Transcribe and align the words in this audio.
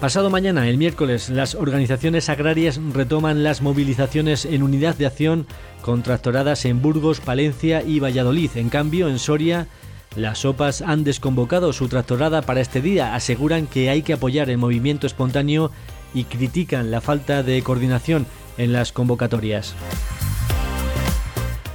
Pasado 0.00 0.30
mañana, 0.30 0.68
el 0.68 0.78
miércoles, 0.78 1.28
las 1.28 1.56
organizaciones 1.56 2.28
agrarias 2.28 2.78
retoman 2.92 3.42
las 3.42 3.62
movilizaciones 3.62 4.44
en 4.44 4.62
unidad 4.62 4.94
de 4.94 5.06
acción 5.06 5.44
con 5.82 6.04
tractoradas 6.04 6.64
en 6.66 6.80
Burgos, 6.80 7.20
Palencia 7.20 7.82
y 7.82 7.98
Valladolid. 7.98 8.52
En 8.54 8.68
cambio, 8.68 9.08
en 9.08 9.18
Soria, 9.18 9.66
las 10.14 10.44
OPAs 10.44 10.82
han 10.82 11.02
desconvocado 11.02 11.72
su 11.72 11.88
tractorada 11.88 12.42
para 12.42 12.60
este 12.60 12.80
día. 12.80 13.16
Aseguran 13.16 13.66
que 13.66 13.90
hay 13.90 14.02
que 14.02 14.12
apoyar 14.12 14.50
el 14.50 14.58
movimiento 14.58 15.08
espontáneo 15.08 15.72
y 16.14 16.24
critican 16.24 16.92
la 16.92 17.00
falta 17.00 17.42
de 17.42 17.60
coordinación 17.64 18.24
en 18.56 18.72
las 18.72 18.92
convocatorias. 18.92 19.74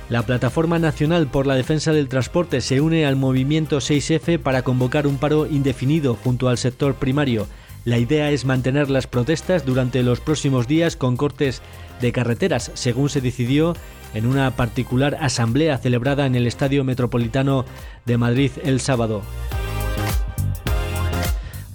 La 0.07 0.21
Plataforma 0.25 0.79
Nacional 0.79 1.27
por 1.27 1.45
la 1.45 1.55
Defensa 1.55 1.91
del 1.91 2.07
Transporte 2.07 2.61
se 2.61 2.79
une 2.79 3.05
al 3.05 3.17
movimiento 3.17 3.79
6F 3.79 4.39
para 4.39 4.61
convocar 4.61 5.07
un 5.07 5.17
paro 5.17 5.45
indefinido 5.45 6.16
junto 6.16 6.47
al 6.47 6.57
sector 6.57 6.95
primario. 6.95 7.47
La 7.86 7.98
idea 7.98 8.31
es 8.31 8.45
mantener 8.45 8.89
las 8.89 9.08
protestas 9.08 9.66
durante 9.66 10.03
los 10.03 10.22
próximos 10.22 10.67
días 10.67 10.95
con 10.95 11.17
cortes 11.17 11.62
de 12.00 12.14
carreteras, 12.14 12.72
según 12.75 13.09
se 13.09 13.20
decidió 13.20 13.75
en 14.14 14.25
una 14.25 14.52
particular 14.56 15.17
asamblea 15.20 15.78
celebrada 15.78 16.25
en 16.25 16.36
el 16.36 16.48
Estadio 16.48 16.84
Metropolitano 16.84 17.66
de 18.06 18.17
Madrid 18.17 18.52
el 18.64 18.80
sábado. 18.80 19.22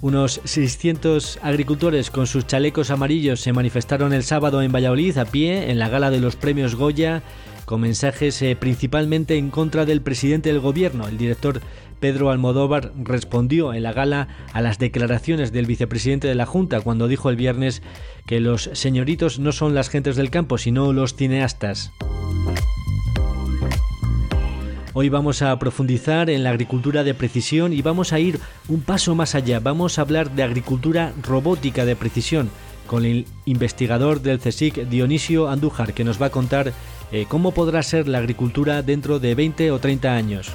Unos 0.01 0.39
600 0.45 1.39
agricultores 1.43 2.09
con 2.09 2.25
sus 2.25 2.47
chalecos 2.47 2.89
amarillos 2.89 3.41
se 3.41 3.51
manifestaron 3.51 4.13
el 4.13 4.23
sábado 4.23 4.61
en 4.61 4.71
Valladolid 4.71 5.17
a 5.17 5.25
pie 5.25 5.69
en 5.69 5.77
la 5.77 5.89
gala 5.89 6.09
de 6.09 6.21
los 6.21 6.37
premios 6.37 6.75
Goya 6.75 7.21
con 7.65 7.81
mensajes 7.81 8.41
eh, 8.41 8.55
principalmente 8.55 9.37
en 9.37 9.51
contra 9.51 9.85
del 9.85 10.01
presidente 10.01 10.49
del 10.49 10.61
gobierno. 10.61 11.07
El 11.07 11.17
director 11.17 11.61
Pedro 11.99 12.29
Almodóvar 12.29 12.91
respondió 13.03 13.73
en 13.73 13.83
la 13.83 13.93
gala 13.93 14.27
a 14.53 14.61
las 14.61 14.79
declaraciones 14.79 15.51
del 15.51 15.65
vicepresidente 15.65 16.27
de 16.27 16.35
la 16.35 16.45
Junta 16.45 16.81
cuando 16.81 17.07
dijo 17.07 17.29
el 17.29 17.35
viernes 17.35 17.81
que 18.25 18.39
los 18.39 18.69
señoritos 18.73 19.39
no 19.39 19.51
son 19.51 19.75
las 19.75 19.89
gentes 19.89 20.15
del 20.15 20.29
campo, 20.29 20.57
sino 20.57 20.93
los 20.93 21.15
cineastas. 21.15 21.91
Hoy 24.93 25.09
vamos 25.09 25.41
a 25.41 25.57
profundizar 25.59 26.29
en 26.29 26.43
la 26.43 26.49
agricultura 26.49 27.03
de 27.03 27.13
precisión 27.13 27.73
y 27.73 27.81
vamos 27.81 28.11
a 28.11 28.19
ir 28.19 28.39
un 28.67 28.81
paso 28.81 29.13
más 29.15 29.35
allá. 29.35 29.59
Vamos 29.59 29.97
a 29.97 30.01
hablar 30.01 30.31
de 30.31 30.43
agricultura 30.43 31.13
robótica 31.21 31.85
de 31.85 31.95
precisión 31.95 32.49
con 32.87 33.05
el 33.05 33.27
investigador 33.45 34.21
del 34.21 34.39
CSIC 34.39 34.89
Dionisio 34.89 35.47
Andújar 35.47 35.93
que 35.93 36.03
nos 36.03 36.19
va 36.19 36.25
a 36.25 36.31
contar 36.31 36.73
eh, 37.11 37.25
cómo 37.29 37.53
podrá 37.53 37.83
ser 37.83 38.07
la 38.07 38.17
agricultura 38.17 38.81
dentro 38.81 39.19
de 39.19 39.35
20 39.35 39.71
o 39.71 39.79
30 39.79 40.13
años. 40.13 40.51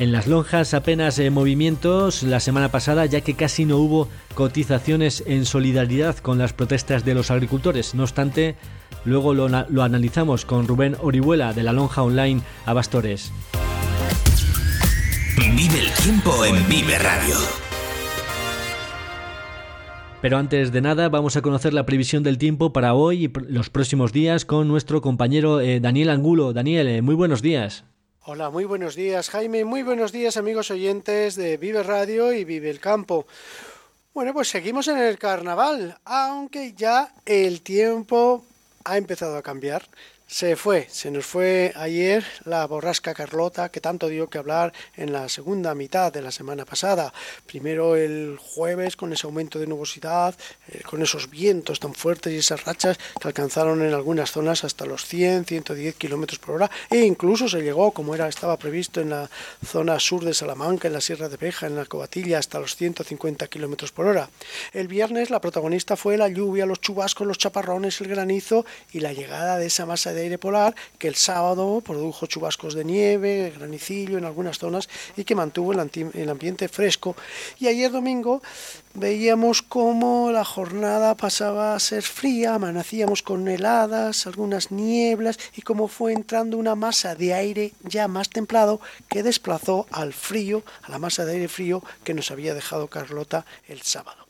En 0.00 0.12
las 0.12 0.26
lonjas 0.26 0.72
apenas 0.72 1.18
eh, 1.18 1.28
movimientos 1.28 2.22
la 2.22 2.40
semana 2.40 2.70
pasada 2.70 3.04
ya 3.04 3.20
que 3.20 3.34
casi 3.34 3.66
no 3.66 3.76
hubo 3.76 4.08
cotizaciones 4.34 5.22
en 5.26 5.44
solidaridad 5.44 6.16
con 6.16 6.38
las 6.38 6.54
protestas 6.54 7.04
de 7.04 7.12
los 7.12 7.30
agricultores. 7.30 7.94
No 7.94 8.04
obstante, 8.04 8.56
luego 9.04 9.34
lo, 9.34 9.46
lo 9.46 9.82
analizamos 9.82 10.46
con 10.46 10.66
Rubén 10.66 10.96
Orihuela 11.02 11.52
de 11.52 11.64
la 11.64 11.74
lonja 11.74 12.02
online 12.02 12.40
Abastores. 12.64 13.30
Vive 15.36 15.80
el 15.80 15.92
tiempo 16.02 16.46
en 16.46 16.66
Vive 16.66 16.98
Radio. 16.98 17.36
Pero 20.22 20.38
antes 20.38 20.72
de 20.72 20.80
nada 20.80 21.10
vamos 21.10 21.36
a 21.36 21.42
conocer 21.42 21.74
la 21.74 21.84
previsión 21.84 22.22
del 22.22 22.38
tiempo 22.38 22.72
para 22.72 22.94
hoy 22.94 23.26
y 23.26 23.32
los 23.52 23.68
próximos 23.68 24.14
días 24.14 24.46
con 24.46 24.66
nuestro 24.66 25.02
compañero 25.02 25.60
eh, 25.60 25.78
Daniel 25.78 26.08
Angulo. 26.08 26.54
Daniel, 26.54 26.88
eh, 26.88 27.02
muy 27.02 27.14
buenos 27.14 27.42
días. 27.42 27.84
Hola, 28.24 28.50
muy 28.50 28.66
buenos 28.66 28.96
días 28.96 29.30
Jaime, 29.30 29.64
muy 29.64 29.82
buenos 29.82 30.12
días 30.12 30.36
amigos 30.36 30.70
oyentes 30.70 31.36
de 31.36 31.56
Vive 31.56 31.82
Radio 31.82 32.34
y 32.34 32.44
Vive 32.44 32.68
el 32.68 32.78
Campo. 32.78 33.26
Bueno, 34.12 34.34
pues 34.34 34.48
seguimos 34.48 34.88
en 34.88 34.98
el 34.98 35.18
carnaval, 35.18 35.98
aunque 36.04 36.74
ya 36.74 37.14
el 37.24 37.62
tiempo 37.62 38.44
ha 38.84 38.98
empezado 38.98 39.38
a 39.38 39.42
cambiar. 39.42 39.88
Se 40.30 40.54
fue, 40.54 40.86
se 40.88 41.10
nos 41.10 41.26
fue 41.26 41.72
ayer 41.74 42.24
la 42.44 42.64
borrasca 42.64 43.14
Carlota, 43.14 43.68
que 43.68 43.80
tanto 43.80 44.06
dio 44.06 44.30
que 44.30 44.38
hablar 44.38 44.72
en 44.96 45.12
la 45.12 45.28
segunda 45.28 45.74
mitad 45.74 46.12
de 46.12 46.22
la 46.22 46.30
semana 46.30 46.64
pasada. 46.64 47.12
Primero 47.46 47.96
el 47.96 48.38
jueves 48.38 48.94
con 48.94 49.12
ese 49.12 49.26
aumento 49.26 49.58
de 49.58 49.66
nubosidad, 49.66 50.36
eh, 50.68 50.82
con 50.86 51.02
esos 51.02 51.30
vientos 51.30 51.80
tan 51.80 51.94
fuertes 51.94 52.32
y 52.32 52.36
esas 52.36 52.64
rachas 52.64 52.96
que 53.20 53.26
alcanzaron 53.26 53.82
en 53.82 53.92
algunas 53.92 54.30
zonas 54.30 54.62
hasta 54.62 54.86
los 54.86 55.04
100, 55.04 55.46
110 55.46 55.96
kilómetros 55.96 56.38
por 56.38 56.54
hora, 56.54 56.70
e 56.90 56.98
incluso 56.98 57.48
se 57.48 57.62
llegó, 57.62 57.90
como 57.90 58.14
era 58.14 58.28
estaba 58.28 58.56
previsto 58.56 59.00
en 59.00 59.10
la 59.10 59.28
zona 59.66 59.98
sur 59.98 60.24
de 60.24 60.32
Salamanca, 60.32 60.86
en 60.86 60.94
la 60.94 61.00
Sierra 61.00 61.28
de 61.28 61.38
Beja, 61.38 61.66
en 61.66 61.74
la 61.74 61.86
Cobatilla, 61.86 62.38
hasta 62.38 62.60
los 62.60 62.76
150 62.76 63.48
kilómetros 63.48 63.90
por 63.90 64.06
hora. 64.06 64.30
El 64.72 64.86
viernes 64.86 65.28
la 65.28 65.40
protagonista 65.40 65.96
fue 65.96 66.16
la 66.16 66.28
lluvia, 66.28 66.66
los 66.66 66.80
chubascos, 66.80 67.26
los 67.26 67.36
chaparrones, 67.36 68.00
el 68.00 68.06
granizo 68.06 68.64
y 68.92 69.00
la 69.00 69.12
llegada 69.12 69.58
de 69.58 69.66
esa 69.66 69.86
masa 69.86 70.12
de 70.12 70.19
aire 70.22 70.38
polar 70.38 70.74
que 70.98 71.08
el 71.08 71.14
sábado 71.14 71.80
produjo 71.84 72.26
chubascos 72.26 72.74
de 72.74 72.84
nieve, 72.84 73.52
granicillo 73.56 74.18
en 74.18 74.24
algunas 74.24 74.58
zonas 74.58 74.88
y 75.16 75.24
que 75.24 75.34
mantuvo 75.34 75.72
el, 75.72 76.28
ambiente 76.28 76.68
fresco. 76.68 77.16
Y 77.58 77.68
ayer 77.68 77.90
domingo 77.90 78.42
veíamos 78.94 79.62
cómo 79.62 80.30
la 80.32 80.44
jornada 80.44 81.14
pasaba 81.14 81.74
a 81.74 81.80
ser 81.80 82.02
fría, 82.02 82.54
amanecíamos 82.54 83.22
con 83.22 83.46
heladas, 83.48 84.26
algunas 84.26 84.70
nieblas 84.70 85.38
y 85.56 85.62
cómo 85.62 85.88
fue 85.88 86.12
entrando 86.12 86.56
una 86.56 86.74
masa 86.74 87.14
de 87.14 87.34
aire 87.34 87.72
ya 87.84 88.08
más 88.08 88.30
templado 88.30 88.80
que 89.08 89.22
desplazó 89.22 89.86
al 89.90 90.12
frío, 90.12 90.62
a 90.82 90.90
la 90.90 90.98
masa 90.98 91.24
de 91.24 91.32
aire 91.32 91.48
frío 91.48 91.82
que 92.04 92.14
nos 92.14 92.30
había 92.30 92.54
dejado 92.54 92.88
Carlota 92.88 93.44
el 93.68 93.82
sábado. 93.82 94.26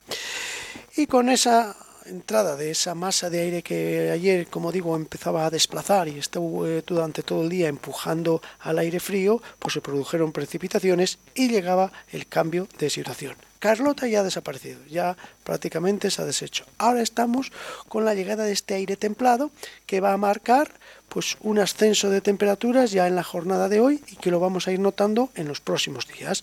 Y 0.97 1.07
con 1.07 1.29
esa 1.29 1.77
entrada 2.07 2.57
de 2.57 2.71
esa 2.71 2.95
masa 2.95 3.31
de 3.31 3.41
aire 3.41 3.63
que 3.63 4.11
ayer, 4.11 4.47
como 4.49 4.73
digo, 4.73 4.97
empezaba 4.97 5.47
a 5.47 5.51
desplazar 5.51 6.09
y 6.09 6.19
estuvo 6.19 6.67
eh, 6.67 6.83
durante 6.87 7.23
todo 7.23 7.43
el 7.43 7.49
día 7.49 7.69
empujando 7.69 8.43
al 8.61 8.79
aire 8.79 9.01
frío, 9.01 9.43
pues 9.59 9.75
se 9.75 9.81
produjeron 9.81 10.33
precipitaciones 10.33 11.19
y 11.35 11.49
llegaba 11.49 11.93
el 12.13 12.27
cambio 12.27 12.69
de 12.79 12.91
situación. 12.91 13.37
Carlota 13.61 14.09
ya 14.09 14.21
ha 14.21 14.25
desaparecido, 14.25 14.81
ya 14.87 15.17
prácticamente 15.45 16.11
se 16.11 16.23
ha 16.23 16.25
deshecho. 16.25 16.65
Ahora 16.79 17.03
estamos 17.03 17.53
con 17.89 18.07
la 18.07 18.15
llegada 18.15 18.45
de 18.45 18.53
este 18.53 18.75
aire 18.75 18.97
templado 18.97 19.51
que 19.85 20.01
va 20.01 20.15
a 20.15 20.17
marcar 20.17 20.73
pues 21.11 21.37
un 21.41 21.59
ascenso 21.59 22.09
de 22.09 22.23
temperaturas 22.23 22.91
ya 22.91 23.07
en 23.07 23.17
la 23.17 23.23
jornada 23.23 23.69
de 23.69 23.81
hoy 23.81 24.03
y 24.09 24.17
que 24.17 24.31
lo 24.31 24.41
vamos 24.41 24.67
a 24.67 24.73
ir 24.73 24.81
notando 24.81 25.29
en 25.35 25.47
los 25.47 25.61
próximos 25.61 26.09
días. 26.09 26.43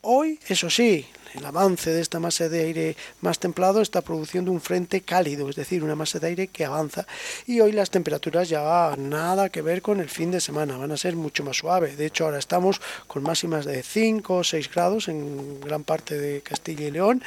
Hoy, 0.00 0.40
eso 0.48 0.70
sí, 0.70 1.06
el 1.34 1.44
avance 1.44 1.90
de 1.90 2.00
esta 2.00 2.20
masa 2.20 2.48
de 2.48 2.60
aire 2.60 2.96
más 3.20 3.38
templado 3.38 3.80
está 3.80 4.02
produciendo 4.02 4.52
un 4.52 4.60
frente 4.60 5.00
cálido, 5.02 5.48
es 5.50 5.56
decir, 5.56 5.82
una 5.82 5.94
masa 5.94 6.18
de 6.18 6.28
aire 6.28 6.48
que 6.48 6.64
avanza. 6.64 7.06
Y 7.46 7.60
hoy 7.60 7.72
las 7.72 7.90
temperaturas 7.90 8.48
ya 8.48 8.94
nada 8.96 9.48
que 9.48 9.62
ver 9.62 9.82
con 9.82 10.00
el 10.00 10.08
fin 10.08 10.30
de 10.30 10.40
semana, 10.40 10.76
van 10.76 10.92
a 10.92 10.96
ser 10.96 11.16
mucho 11.16 11.44
más 11.44 11.56
suaves. 11.56 11.96
De 11.96 12.06
hecho, 12.06 12.24
ahora 12.24 12.38
estamos 12.38 12.80
con 13.06 13.22
máximas 13.22 13.64
de 13.64 13.82
5 13.82 14.34
o 14.34 14.44
6 14.44 14.70
grados 14.72 15.08
en 15.08 15.60
gran 15.60 15.84
parte 15.84 16.18
de 16.18 16.40
Castilla 16.40 16.86
y 16.86 16.90
León. 16.90 17.22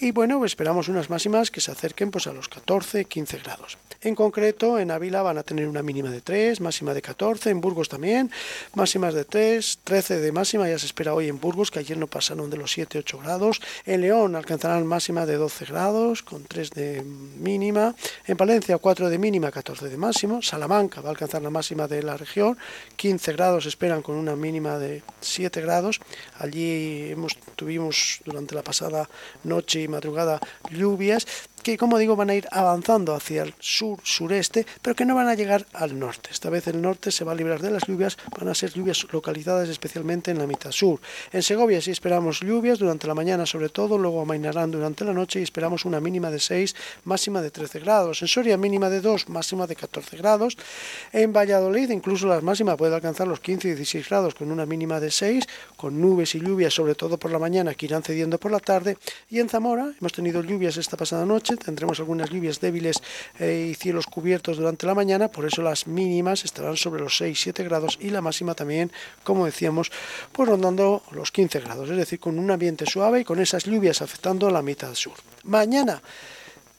Y 0.00 0.12
bueno, 0.12 0.44
esperamos 0.44 0.88
unas 0.88 1.10
máximas 1.10 1.50
que 1.50 1.60
se 1.60 1.70
acerquen 1.70 2.10
pues, 2.10 2.26
a 2.26 2.32
los 2.32 2.48
14, 2.48 3.04
15 3.04 3.38
grados. 3.38 3.78
En 4.04 4.16
concreto, 4.16 4.80
en 4.80 4.90
Ávila 4.90 5.22
van 5.22 5.38
a 5.38 5.44
tener 5.44 5.68
una 5.68 5.82
mínima 5.82 6.10
de 6.10 6.20
3, 6.20 6.60
máxima 6.60 6.92
de 6.92 7.02
14, 7.02 7.50
en 7.50 7.60
Burgos 7.60 7.88
también, 7.88 8.32
máximas 8.74 9.14
de 9.14 9.24
3, 9.24 9.78
13 9.84 10.18
de 10.18 10.32
máxima, 10.32 10.68
ya 10.68 10.76
se 10.76 10.86
espera 10.86 11.14
hoy 11.14 11.28
en 11.28 11.38
Burgos, 11.38 11.70
que 11.70 11.78
ayer 11.78 11.96
no 11.96 12.08
pasaron 12.08 12.50
de 12.50 12.56
los 12.56 12.72
7, 12.72 12.98
8 12.98 13.18
grados. 13.18 13.41
En 13.84 14.00
León 14.00 14.36
alcanzarán 14.36 14.86
máxima 14.86 15.26
de 15.26 15.36
12 15.36 15.64
grados, 15.66 16.22
con 16.22 16.44
3 16.44 16.70
de 16.70 17.02
mínima. 17.02 17.94
En 18.26 18.36
Palencia 18.36 18.78
4 18.78 19.10
de 19.10 19.18
mínima, 19.18 19.50
14 19.50 19.88
de 19.88 19.96
máximo. 19.96 20.42
Salamanca 20.42 21.00
va 21.00 21.08
a 21.08 21.12
alcanzar 21.12 21.42
la 21.42 21.50
máxima 21.50 21.88
de 21.88 22.02
la 22.02 22.16
región, 22.16 22.56
15 22.96 23.32
grados 23.32 23.66
esperan 23.66 24.02
con 24.02 24.16
una 24.16 24.36
mínima 24.36 24.78
de 24.78 25.02
7 25.20 25.60
grados. 25.60 26.00
Allí 26.38 27.10
hemos, 27.10 27.36
tuvimos 27.56 28.20
durante 28.24 28.54
la 28.54 28.62
pasada 28.62 29.08
noche 29.44 29.82
y 29.82 29.88
madrugada 29.88 30.38
lluvias 30.70 31.26
que 31.62 31.78
como 31.78 31.98
digo 31.98 32.16
van 32.16 32.30
a 32.30 32.34
ir 32.34 32.46
avanzando 32.50 33.14
hacia 33.14 33.42
el 33.42 33.54
sur 33.58 33.98
sureste, 34.02 34.66
pero 34.82 34.96
que 34.96 35.04
no 35.04 35.14
van 35.14 35.28
a 35.28 35.34
llegar 35.34 35.66
al 35.72 35.98
norte. 35.98 36.30
Esta 36.30 36.50
vez 36.50 36.66
el 36.66 36.82
norte 36.82 37.10
se 37.10 37.24
va 37.24 37.32
a 37.32 37.34
librar 37.34 37.60
de 37.60 37.70
las 37.70 37.86
lluvias, 37.86 38.18
van 38.38 38.48
a 38.48 38.54
ser 38.54 38.72
lluvias 38.72 39.06
localizadas 39.12 39.68
especialmente 39.68 40.30
en 40.30 40.38
la 40.38 40.46
mitad 40.46 40.72
sur. 40.72 41.00
En 41.32 41.42
Segovia 41.42 41.80
sí 41.80 41.90
esperamos 41.90 42.40
lluvias 42.40 42.78
durante 42.78 43.06
la 43.06 43.14
mañana 43.14 43.46
sobre 43.46 43.68
todo, 43.68 43.96
luego 43.96 44.20
amainarán 44.20 44.70
durante 44.70 45.04
la 45.04 45.12
noche 45.12 45.40
y 45.40 45.42
esperamos 45.44 45.84
una 45.84 46.00
mínima 46.00 46.30
de 46.30 46.40
6, 46.40 46.74
máxima 47.04 47.40
de 47.40 47.50
13 47.50 47.80
grados. 47.80 48.22
En 48.22 48.28
Soria 48.28 48.56
mínima 48.56 48.90
de 48.90 49.00
2, 49.00 49.28
máxima 49.28 49.66
de 49.66 49.76
14 49.76 50.16
grados. 50.16 50.56
En 51.12 51.32
Valladolid 51.32 51.90
incluso 51.90 52.26
las 52.26 52.42
máximas 52.42 52.76
pueden 52.76 52.94
alcanzar 52.94 53.28
los 53.28 53.40
15 53.40 53.68
y 53.68 53.74
16 53.74 54.08
grados 54.08 54.34
con 54.34 54.50
una 54.50 54.66
mínima 54.66 55.00
de 55.00 55.10
6, 55.10 55.46
con 55.76 56.00
nubes 56.00 56.34
y 56.34 56.40
lluvias 56.40 56.74
sobre 56.74 56.94
todo 56.94 57.18
por 57.18 57.30
la 57.30 57.38
mañana 57.38 57.74
que 57.74 57.86
irán 57.86 58.02
cediendo 58.02 58.38
por 58.38 58.50
la 58.50 58.60
tarde. 58.60 58.98
Y 59.30 59.38
en 59.38 59.48
Zamora 59.48 59.92
hemos 60.00 60.12
tenido 60.12 60.42
lluvias 60.42 60.76
esta 60.76 60.96
pasada 60.96 61.24
noche 61.24 61.51
tendremos 61.56 61.98
algunas 62.00 62.30
lluvias 62.30 62.60
débiles 62.60 63.02
eh, 63.38 63.68
y 63.70 63.74
cielos 63.74 64.06
cubiertos 64.06 64.56
durante 64.56 64.86
la 64.86 64.94
mañana, 64.94 65.28
por 65.28 65.46
eso 65.46 65.62
las 65.62 65.86
mínimas 65.86 66.44
estarán 66.44 66.76
sobre 66.76 67.02
los 67.02 67.20
6-7 67.20 67.64
grados 67.64 67.98
y 68.00 68.10
la 68.10 68.20
máxima 68.20 68.54
también, 68.54 68.92
como 69.24 69.46
decíamos, 69.46 69.90
pues 70.32 70.48
rondando 70.48 71.02
los 71.12 71.30
15 71.32 71.60
grados, 71.60 71.90
es 71.90 71.96
decir, 71.96 72.18
con 72.20 72.38
un 72.38 72.50
ambiente 72.50 72.86
suave 72.86 73.20
y 73.20 73.24
con 73.24 73.40
esas 73.40 73.64
lluvias 73.64 74.02
afectando 74.02 74.50
la 74.50 74.62
mitad 74.62 74.94
sur. 74.94 75.14
Mañana 75.44 76.02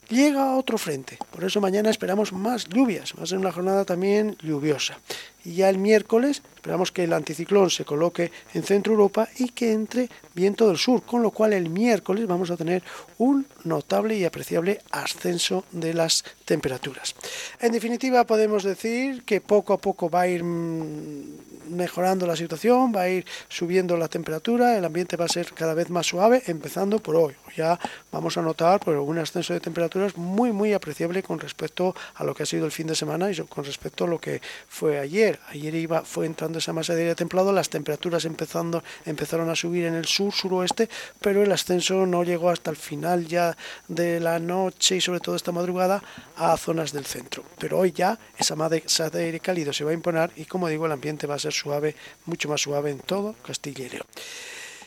llega 0.10 0.56
otro 0.56 0.78
frente, 0.78 1.18
por 1.32 1.44
eso 1.44 1.62
mañana 1.62 1.90
esperamos 1.90 2.34
más 2.34 2.68
lluvias, 2.68 3.14
va 3.18 3.24
a 3.24 3.28
ser 3.28 3.38
una 3.38 3.52
jornada 3.52 3.86
también 3.86 4.38
lluviosa. 4.42 4.98
Y 5.46 5.56
ya 5.56 5.70
el 5.70 5.78
miércoles 5.78 6.42
esperamos 6.64 6.94
que 6.94 7.04
el 7.04 7.12
anticiclón 7.12 7.70
se 7.70 7.84
coloque 7.84 8.32
en 8.54 8.64
Centro 8.64 8.94
Europa 8.94 9.28
y 9.38 9.50
que 9.50 9.74
entre 9.74 10.10
viento 10.34 10.70
del 10.70 10.78
sur, 10.78 11.04
con 11.04 11.22
lo 11.22 11.32
cual 11.32 11.52
el 11.52 11.70
miércoles 11.70 12.26
vamos 12.26 12.52
a 12.52 12.56
tener 12.56 12.82
un 13.18 13.46
notable 13.66 14.16
y 14.16 14.24
apreciable 14.24 14.80
ascenso 14.92 15.66
de 15.74 15.94
las 15.94 16.24
temperaturas. 16.46 17.16
En 17.60 17.74
definitiva, 17.74 18.24
podemos 18.26 18.64
decir 18.64 19.24
que 19.24 19.42
poco 19.42 19.74
a 19.74 19.78
poco 19.78 20.10
va 20.10 20.22
a 20.22 20.28
ir 20.30 20.42
mm, 20.46 21.74
mejorando 21.76 22.26
la 22.26 22.38
situación, 22.38 22.94
va 22.96 23.02
a 23.02 23.10
ir 23.10 23.26
subiendo 23.50 23.98
la 23.98 24.08
temperatura, 24.08 24.78
el 24.78 24.86
ambiente 24.86 25.18
va 25.18 25.26
a 25.26 25.30
ser 25.30 25.54
cada 25.54 25.74
vez 25.74 25.90
más 25.90 26.08
suave, 26.08 26.44
empezando 26.48 27.00
por 27.00 27.18
hoy. 27.18 27.36
Ya 27.58 27.78
vamos 28.12 28.38
a 28.38 28.42
notar 28.42 28.80
por 28.80 28.96
un 28.98 29.18
ascenso 29.18 29.54
de 29.54 29.60
temperaturas 29.60 30.18
muy 30.18 30.52
muy 30.52 30.74
apreciable 30.74 31.22
con 31.24 31.40
respecto 31.40 31.94
a 32.16 32.24
lo 32.24 32.34
que 32.34 32.44
ha 32.44 32.46
sido 32.46 32.66
el 32.66 32.72
fin 32.72 32.88
de 32.88 32.96
semana 32.96 33.30
y 33.30 33.36
con 33.36 33.66
respecto 33.66 34.06
a 34.06 34.08
lo 34.08 34.20
que 34.20 34.42
fue 34.68 34.98
ayer 34.98 35.33
ayer. 35.50 35.76
iba, 35.76 36.04
fue 36.04 36.26
entrando 36.26 36.60
esa 36.60 36.74
masa 36.74 36.96
de 36.96 37.02
aire 37.02 37.16
templado, 37.16 37.52
las 37.52 37.70
temperaturas 37.70 38.26
empezando, 38.26 38.84
empezaron 39.06 39.50
a 39.50 39.56
subir 39.56 39.86
en 39.86 39.96
el 39.96 40.06
sur, 40.06 40.32
suroeste, 40.34 40.90
pero 41.20 41.44
el 41.44 41.52
ascenso 41.52 42.06
no 42.06 42.24
llegó 42.24 42.50
hasta 42.50 42.72
el 42.72 42.78
final 42.78 43.28
ya 43.28 43.56
de 43.88 44.20
la 44.20 44.40
noche 44.40 44.96
y 44.96 45.02
sobre 45.02 45.20
todo 45.20 45.36
esta 45.36 45.52
madrugada 45.52 46.02
a 46.38 46.56
zonas 46.58 46.94
del 46.94 47.06
centro. 47.06 47.44
Pero 47.60 47.80
hoy 47.80 47.92
ya 47.92 48.18
esa 48.38 48.56
masa 48.56 49.10
de 49.10 49.24
aire 49.24 49.40
cálido 49.40 49.74
se 49.74 49.84
va 49.84 49.92
a 49.92 49.94
imponer 49.94 50.32
y 50.36 50.46
como 50.46 50.68
digo, 50.68 50.86
el 50.86 50.92
ambiente 50.92 51.28
va 51.28 51.36
a 51.36 51.40
ser 51.40 51.54
suave, 51.54 51.96
mucho 52.26 52.50
más 52.50 52.62
suave 52.62 52.92
en 52.92 53.00
todo 53.00 53.36
Castilla. 53.46 53.74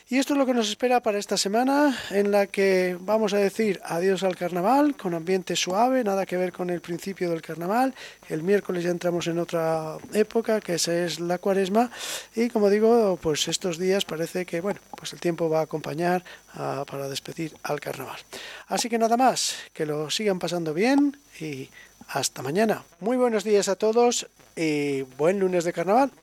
Y 0.09 0.19
esto 0.19 0.33
es 0.33 0.39
lo 0.39 0.45
que 0.45 0.53
nos 0.53 0.69
espera 0.69 1.01
para 1.01 1.17
esta 1.17 1.35
semana, 1.35 1.93
en 2.11 2.31
la 2.31 2.47
que 2.47 2.95
vamos 2.97 3.33
a 3.33 3.39
decir 3.39 3.81
adiós 3.83 4.23
al 4.23 4.37
carnaval, 4.37 4.95
con 4.95 5.13
ambiente 5.13 5.57
suave, 5.57 6.01
nada 6.01 6.25
que 6.25 6.37
ver 6.37 6.53
con 6.53 6.69
el 6.69 6.79
principio 6.79 7.29
del 7.29 7.41
carnaval. 7.41 7.93
El 8.29 8.41
miércoles 8.41 8.85
ya 8.85 8.91
entramos 8.91 9.27
en 9.27 9.37
otra 9.37 9.97
época, 10.13 10.61
que 10.61 10.75
es 10.75 11.19
la 11.19 11.39
cuaresma. 11.39 11.91
Y 12.33 12.47
como 12.47 12.69
digo, 12.69 13.19
pues 13.21 13.49
estos 13.49 13.77
días 13.77 14.05
parece 14.05 14.45
que, 14.45 14.61
bueno, 14.61 14.79
pues 14.95 15.11
el 15.11 15.19
tiempo 15.19 15.49
va 15.49 15.59
a 15.59 15.63
acompañar 15.63 16.23
para 16.53 17.09
despedir 17.09 17.57
al 17.63 17.81
carnaval. 17.81 18.19
Así 18.67 18.87
que 18.87 18.97
nada 18.97 19.17
más, 19.17 19.55
que 19.73 19.85
lo 19.85 20.09
sigan 20.09 20.39
pasando 20.39 20.73
bien 20.73 21.17
y 21.41 21.69
hasta 22.07 22.41
mañana. 22.41 22.85
Muy 23.01 23.17
buenos 23.17 23.43
días 23.43 23.67
a 23.67 23.75
todos 23.75 24.25
y 24.55 25.01
buen 25.01 25.37
lunes 25.41 25.65
de 25.65 25.73
carnaval. 25.73 26.13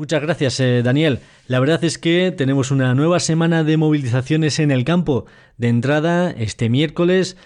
Muchas 0.00 0.22
gracias, 0.22 0.58
eh, 0.60 0.82
Daniel. 0.82 1.18
La 1.46 1.60
verdad 1.60 1.84
es 1.84 1.98
que 1.98 2.32
tenemos 2.34 2.70
una 2.70 2.94
nueva 2.94 3.20
semana 3.20 3.64
de 3.64 3.76
movilizaciones 3.76 4.58
en 4.58 4.70
el 4.70 4.82
campo. 4.82 5.26
De 5.58 5.68
entrada, 5.68 6.30
este 6.30 6.70
miércoles, 6.70 7.36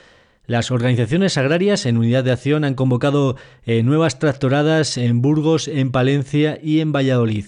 las 0.47 0.71
organizaciones 0.71 1.37
agrarias 1.37 1.85
en 1.85 1.99
unidad 1.99 2.23
de 2.23 2.31
acción 2.31 2.63
han 2.63 2.75
convocado 2.75 3.35
eh, 3.67 3.83
nuevas 3.83 4.21
tractoradas 4.21 4.99
en 4.99 5.21
Burgos, 5.21 5.67
en 5.67 5.91
Palencia 5.91 6.57
y 6.63 6.79
en 6.79 6.93
Valladolid. 6.93 7.47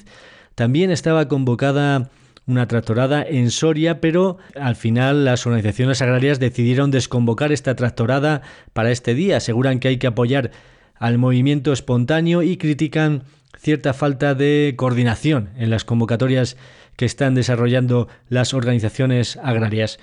También 0.57 0.91
estaba 0.91 1.29
convocada 1.29 2.11
una 2.49 2.67
tractorada 2.67 3.23
en 3.23 3.53
Soria, 3.53 4.01
pero 4.01 4.39
al 4.61 4.75
final 4.75 5.25
las 5.25 5.47
organizaciones 5.47 6.03
agrarias 6.03 6.41
decidieron 6.41 6.91
desconvocar 6.91 7.53
esta 7.53 7.77
tractorada 7.77 8.43
para 8.73 8.91
este 8.91 9.15
día. 9.15 9.37
Aseguran 9.37 9.79
que 9.79 9.87
hay 9.87 9.99
que 9.99 10.09
apoyar 10.09 10.51
al 10.99 11.19
movimiento 11.19 11.73
espontáneo 11.73 12.43
y 12.43 12.57
critican 12.57 13.23
cierta 13.57 13.93
falta 13.95 14.35
de 14.35 14.75
coordinación 14.77 15.51
en 15.57 15.71
las 15.71 15.85
convocatorias 15.85 16.57
que 16.97 17.05
están 17.05 17.35
desarrollando 17.35 18.09
las 18.29 18.55
organizaciones 18.55 19.37
agrarias. 19.43 19.99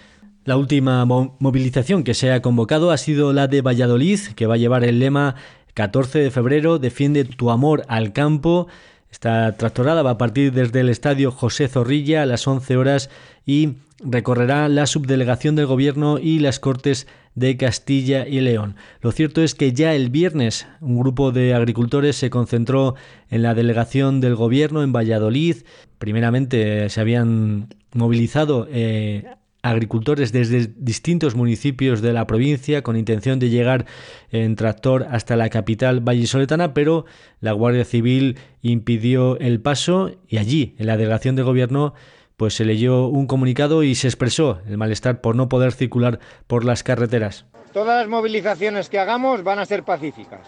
La 0.46 0.58
última 0.58 1.06
movilización 1.06 2.04
que 2.04 2.14
se 2.14 2.32
ha 2.32 2.42
convocado 2.42 2.92
ha 2.92 2.98
sido 2.98 3.32
la 3.34 3.48
de 3.48 3.62
Valladolid, 3.62 4.20
que 4.36 4.46
va 4.46 4.56
a 4.56 4.58
llevar 4.58 4.84
el 4.84 5.00
lema 5.00 5.36
14 5.74 6.20
de 6.20 6.32
febrero, 6.32 6.80
defiende 6.80 7.24
tu 7.24 7.50
amor 7.50 7.86
al 7.88 8.14
campo. 8.14 8.68
Esta 9.10 9.56
tractorada 9.56 10.04
va 10.04 10.12
a 10.12 10.18
partir 10.18 10.52
desde 10.52 10.82
el 10.82 10.90
estadio 10.90 11.32
José 11.32 11.68
Zorrilla 11.68 12.24
a 12.24 12.26
las 12.26 12.48
11 12.48 12.78
horas 12.78 13.10
y 13.46 13.76
recorrerá 14.04 14.70
la 14.70 14.86
subdelegación 14.86 15.56
del 15.56 15.66
Gobierno 15.66 16.20
y 16.20 16.40
las 16.40 16.60
Cortes 16.60 17.08
de 17.36 17.58
Castilla 17.58 18.28
y 18.28 18.42
León. 18.42 18.76
Lo 19.02 19.12
cierto 19.12 19.42
es 19.42 19.56
que 19.56 19.74
ya 19.74 19.96
el 19.96 20.10
viernes 20.10 20.68
un 20.82 21.00
grupo 21.00 21.32
de 21.32 21.54
agricultores 21.54 22.16
se 22.16 22.30
concentró 22.30 22.96
en 23.30 23.42
la 23.42 23.56
delegación 23.56 24.22
del 24.22 24.36
Gobierno 24.36 24.84
en 24.84 24.94
Valladolid. 24.94 25.58
Primeramente 25.98 26.90
se 26.90 27.02
habían 27.02 27.70
movilizado 27.94 28.68
eh, 28.70 29.26
agricultores 29.64 30.34
desde 30.34 30.70
distintos 30.78 31.36
municipios 31.36 32.02
de 32.02 32.14
la 32.14 32.28
provincia 32.28 32.84
con 32.84 32.98
intención 32.98 33.40
de 33.40 33.50
llegar 33.50 33.86
en 34.30 34.56
tractor 34.56 35.08
hasta 35.10 35.38
la 35.38 35.50
capital 35.50 36.02
vallisoletana, 36.02 36.74
pero 36.74 37.06
la 37.40 37.54
Guardia 37.54 37.86
Civil 37.86 38.38
impidió 38.62 39.40
el 39.40 39.62
paso 39.62 40.12
y 40.28 40.38
allí, 40.38 40.76
en 40.78 40.88
la 40.88 40.98
delegación 40.98 41.38
de 41.38 41.44
gobierno, 41.44 41.94
pues 42.38 42.56
se 42.56 42.66
leyó 42.66 43.08
un 43.08 43.28
comunicado 43.28 43.84
y 43.84 43.96
se 43.96 44.08
expresó 44.08 44.60
el 44.68 44.78
malestar 44.78 45.22
por 45.22 45.36
no 45.36 45.50
poder 45.50 45.72
circular 45.74 46.20
por 46.48 46.66
las 46.66 46.84
carreteras. 46.84 47.46
Todas 47.74 48.00
las 48.00 48.08
movilizaciones 48.08 48.90
que 48.90 49.00
hagamos 49.00 49.44
van 49.44 49.60
a 49.60 49.66
ser 49.66 49.84
pacíficas. 49.84 50.48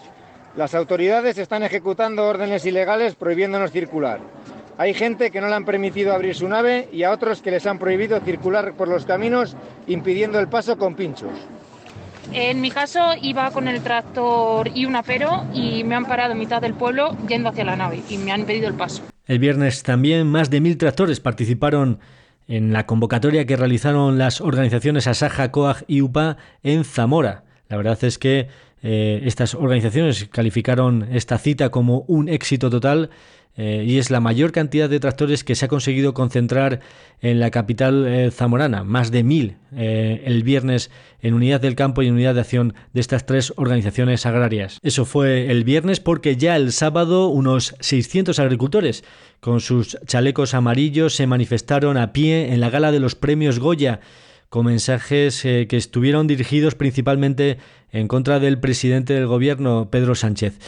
Las 0.56 0.74
autoridades 0.74 1.38
están 1.38 1.62
ejecutando 1.62 2.24
órdenes 2.24 2.64
ilegales 2.64 3.14
prohibiéndonos 3.14 3.72
circular. 3.72 4.20
Hay 4.78 4.94
gente 4.94 5.30
que 5.30 5.40
no 5.40 5.48
le 5.48 5.54
han 5.54 5.64
permitido 5.64 6.12
abrir 6.12 6.34
su 6.34 6.48
nave 6.48 6.88
y 6.92 7.02
a 7.02 7.10
otros 7.10 7.42
que 7.42 7.50
les 7.50 7.66
han 7.66 7.78
prohibido 7.78 8.20
circular 8.20 8.74
por 8.74 8.88
los 8.88 9.06
caminos 9.06 9.56
impidiendo 9.86 10.38
el 10.38 10.48
paso 10.48 10.76
con 10.76 10.94
pinchos. 10.94 11.32
En 12.32 12.60
mi 12.60 12.70
caso 12.70 13.00
iba 13.22 13.50
con 13.50 13.68
el 13.68 13.82
tractor 13.82 14.68
y 14.74 14.84
un 14.84 14.96
apero 14.96 15.44
y 15.54 15.84
me 15.84 15.94
han 15.94 16.06
parado 16.06 16.32
en 16.32 16.38
mitad 16.38 16.60
del 16.60 16.74
pueblo 16.74 17.16
yendo 17.28 17.48
hacia 17.48 17.64
la 17.64 17.76
nave 17.76 18.02
y 18.08 18.18
me 18.18 18.32
han 18.32 18.44
pedido 18.44 18.68
el 18.68 18.74
paso. 18.74 19.02
El 19.26 19.40
viernes 19.40 19.82
también 19.82 20.28
más 20.28 20.50
de 20.50 20.60
mil 20.60 20.78
tractores 20.78 21.18
participaron 21.18 21.98
en 22.46 22.72
la 22.72 22.86
convocatoria 22.86 23.44
que 23.44 23.56
realizaron 23.56 24.18
las 24.18 24.40
organizaciones 24.40 25.08
Asaja, 25.08 25.50
COAG 25.50 25.84
y 25.88 26.00
UPA 26.00 26.36
en 26.62 26.84
Zamora. 26.84 27.42
La 27.68 27.76
verdad 27.76 27.98
es 28.04 28.18
que 28.18 28.48
eh, 28.82 29.22
estas 29.24 29.56
organizaciones 29.56 30.28
calificaron 30.30 31.08
esta 31.10 31.38
cita 31.38 31.70
como 31.70 32.04
un 32.06 32.28
éxito 32.28 32.70
total 32.70 33.10
eh, 33.56 33.84
y 33.86 33.98
es 33.98 34.10
la 34.10 34.20
mayor 34.20 34.52
cantidad 34.52 34.88
de 34.88 35.00
tractores 35.00 35.42
que 35.42 35.54
se 35.54 35.64
ha 35.64 35.68
conseguido 35.68 36.12
concentrar 36.12 36.80
en 37.22 37.40
la 37.40 37.50
capital 37.50 38.06
eh, 38.06 38.30
zamorana, 38.30 38.84
más 38.84 39.10
de 39.10 39.22
mil 39.22 39.56
eh, 39.74 40.22
el 40.26 40.42
viernes 40.42 40.90
en 41.22 41.32
Unidad 41.32 41.62
del 41.62 41.74
Campo 41.74 42.02
y 42.02 42.08
en 42.08 42.14
Unidad 42.14 42.34
de 42.34 42.42
Acción 42.42 42.74
de 42.92 43.00
estas 43.00 43.24
tres 43.24 43.54
organizaciones 43.56 44.26
agrarias. 44.26 44.78
Eso 44.82 45.06
fue 45.06 45.50
el 45.50 45.64
viernes 45.64 46.00
porque 46.00 46.36
ya 46.36 46.56
el 46.56 46.72
sábado 46.72 47.28
unos 47.28 47.74
600 47.80 48.38
agricultores 48.38 49.04
con 49.40 49.60
sus 49.60 49.96
chalecos 50.06 50.52
amarillos 50.52 51.14
se 51.14 51.26
manifestaron 51.26 51.96
a 51.96 52.12
pie 52.12 52.52
en 52.52 52.60
la 52.60 52.68
gala 52.68 52.92
de 52.92 53.00
los 53.00 53.14
premios 53.14 53.58
Goya 53.58 54.00
con 54.50 54.66
mensajes 54.66 55.42
que 55.42 55.66
estuvieron 55.70 56.28
dirigidos 56.28 56.76
principalmente 56.76 57.58
en 57.90 58.06
contra 58.06 58.38
del 58.38 58.60
presidente 58.60 59.14
del 59.14 59.26
gobierno, 59.26 59.90
Pedro 59.90 60.14
Sánchez. 60.14 60.58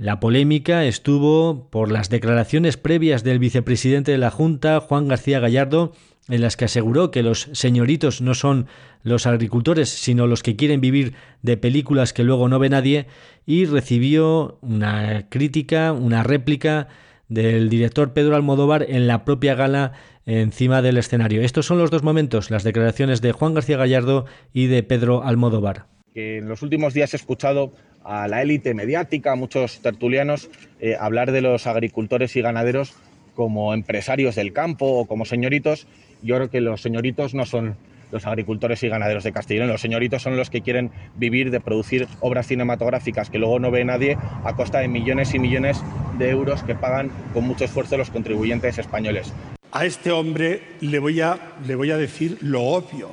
La 0.00 0.18
polémica 0.18 0.86
estuvo 0.86 1.68
por 1.68 1.92
las 1.92 2.08
declaraciones 2.08 2.78
previas 2.78 3.22
del 3.22 3.38
vicepresidente 3.38 4.12
de 4.12 4.16
la 4.16 4.30
Junta, 4.30 4.80
Juan 4.80 5.08
García 5.08 5.40
Gallardo, 5.40 5.92
en 6.30 6.40
las 6.40 6.56
que 6.56 6.64
aseguró 6.64 7.10
que 7.10 7.22
los 7.22 7.50
señoritos 7.52 8.22
no 8.22 8.32
son 8.32 8.66
los 9.02 9.26
agricultores, 9.26 9.90
sino 9.90 10.26
los 10.26 10.42
que 10.42 10.56
quieren 10.56 10.80
vivir 10.80 11.12
de 11.42 11.58
películas 11.58 12.14
que 12.14 12.24
luego 12.24 12.48
no 12.48 12.58
ve 12.58 12.70
nadie, 12.70 13.08
y 13.44 13.66
recibió 13.66 14.56
una 14.62 15.28
crítica, 15.28 15.92
una 15.92 16.22
réplica 16.22 16.88
del 17.28 17.68
director 17.68 18.14
Pedro 18.14 18.36
Almodóvar 18.36 18.86
en 18.88 19.06
la 19.06 19.26
propia 19.26 19.54
gala 19.54 19.92
encima 20.24 20.80
del 20.80 20.96
escenario. 20.96 21.42
Estos 21.42 21.66
son 21.66 21.76
los 21.76 21.90
dos 21.90 22.02
momentos, 22.02 22.50
las 22.50 22.64
declaraciones 22.64 23.20
de 23.20 23.32
Juan 23.32 23.52
García 23.52 23.76
Gallardo 23.76 24.24
y 24.54 24.68
de 24.68 24.82
Pedro 24.82 25.22
Almodóvar. 25.24 25.88
En 26.14 26.48
los 26.48 26.62
últimos 26.62 26.94
días 26.94 27.12
he 27.12 27.16
escuchado 27.16 27.74
a 28.10 28.26
la 28.26 28.42
élite 28.42 28.74
mediática, 28.74 29.30
a 29.30 29.36
muchos 29.36 29.80
tertulianos, 29.82 30.50
eh, 30.80 30.96
hablar 30.98 31.30
de 31.30 31.42
los 31.42 31.68
agricultores 31.68 32.34
y 32.34 32.42
ganaderos 32.42 32.94
como 33.36 33.72
empresarios 33.72 34.34
del 34.34 34.52
campo 34.52 34.86
o 34.86 35.06
como 35.06 35.24
señoritos. 35.24 35.86
Yo 36.20 36.34
creo 36.34 36.50
que 36.50 36.60
los 36.60 36.82
señoritos 36.82 37.34
no 37.34 37.46
son 37.46 37.76
los 38.10 38.26
agricultores 38.26 38.82
y 38.82 38.88
ganaderos 38.88 39.22
de 39.22 39.30
Castellón. 39.30 39.68
Los 39.68 39.80
señoritos 39.80 40.22
son 40.22 40.36
los 40.36 40.50
que 40.50 40.60
quieren 40.60 40.90
vivir 41.14 41.52
de 41.52 41.60
producir 41.60 42.08
obras 42.18 42.48
cinematográficas 42.48 43.30
que 43.30 43.38
luego 43.38 43.60
no 43.60 43.70
ve 43.70 43.84
nadie 43.84 44.18
a 44.42 44.56
costa 44.56 44.80
de 44.80 44.88
millones 44.88 45.32
y 45.32 45.38
millones 45.38 45.80
de 46.18 46.30
euros 46.30 46.64
que 46.64 46.74
pagan 46.74 47.12
con 47.32 47.46
mucho 47.46 47.64
esfuerzo 47.64 47.96
los 47.96 48.10
contribuyentes 48.10 48.76
españoles. 48.78 49.32
A 49.70 49.86
este 49.86 50.10
hombre 50.10 50.62
le 50.80 50.98
voy 50.98 51.20
a, 51.20 51.38
le 51.64 51.76
voy 51.76 51.92
a 51.92 51.96
decir 51.96 52.38
lo 52.40 52.62
obvio, 52.62 53.10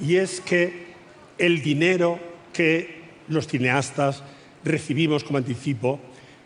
y 0.00 0.16
es 0.16 0.40
que 0.40 0.86
el 1.36 1.62
dinero 1.62 2.20
que 2.52 2.99
los 3.30 3.46
cineastas 3.46 4.22
recibimos 4.64 5.24
como 5.24 5.38
anticipo, 5.38 6.00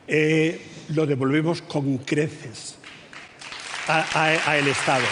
eh, 0.07 0.61
lo 0.91 1.07
devolvemos 1.07 1.63
con 1.63 1.99
creces 1.99 2.79
a, 3.89 4.57
el 4.57 4.69
Estado. 4.69 5.05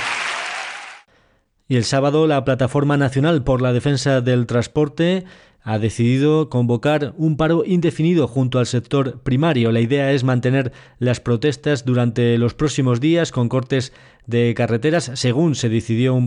Y 1.68 1.76
el 1.76 1.84
sábado 1.84 2.26
la 2.26 2.44
Plataforma 2.44 2.96
Nacional 2.96 3.42
por 3.42 3.62
la 3.62 3.72
Defensa 3.72 4.20
del 4.20 4.46
Transporte 4.46 5.24
ha 5.62 5.78
decidido 5.78 6.50
convocar 6.50 7.14
un 7.16 7.36
paro 7.36 7.62
indefinido 7.64 8.26
junto 8.26 8.58
al 8.58 8.66
sector 8.66 9.22
primario. 9.22 9.70
La 9.72 9.80
idea 9.80 10.12
es 10.12 10.24
mantener 10.24 10.72
las 10.98 11.20
protestas 11.20 11.84
durante 11.84 12.36
los 12.36 12.54
próximos 12.54 13.00
días 13.00 13.30
con 13.30 13.48
cortes 13.48 13.92
de 14.26 14.54
carreteras, 14.54 15.12
según 15.14 15.54
se 15.54 15.68
decidió 15.68 16.18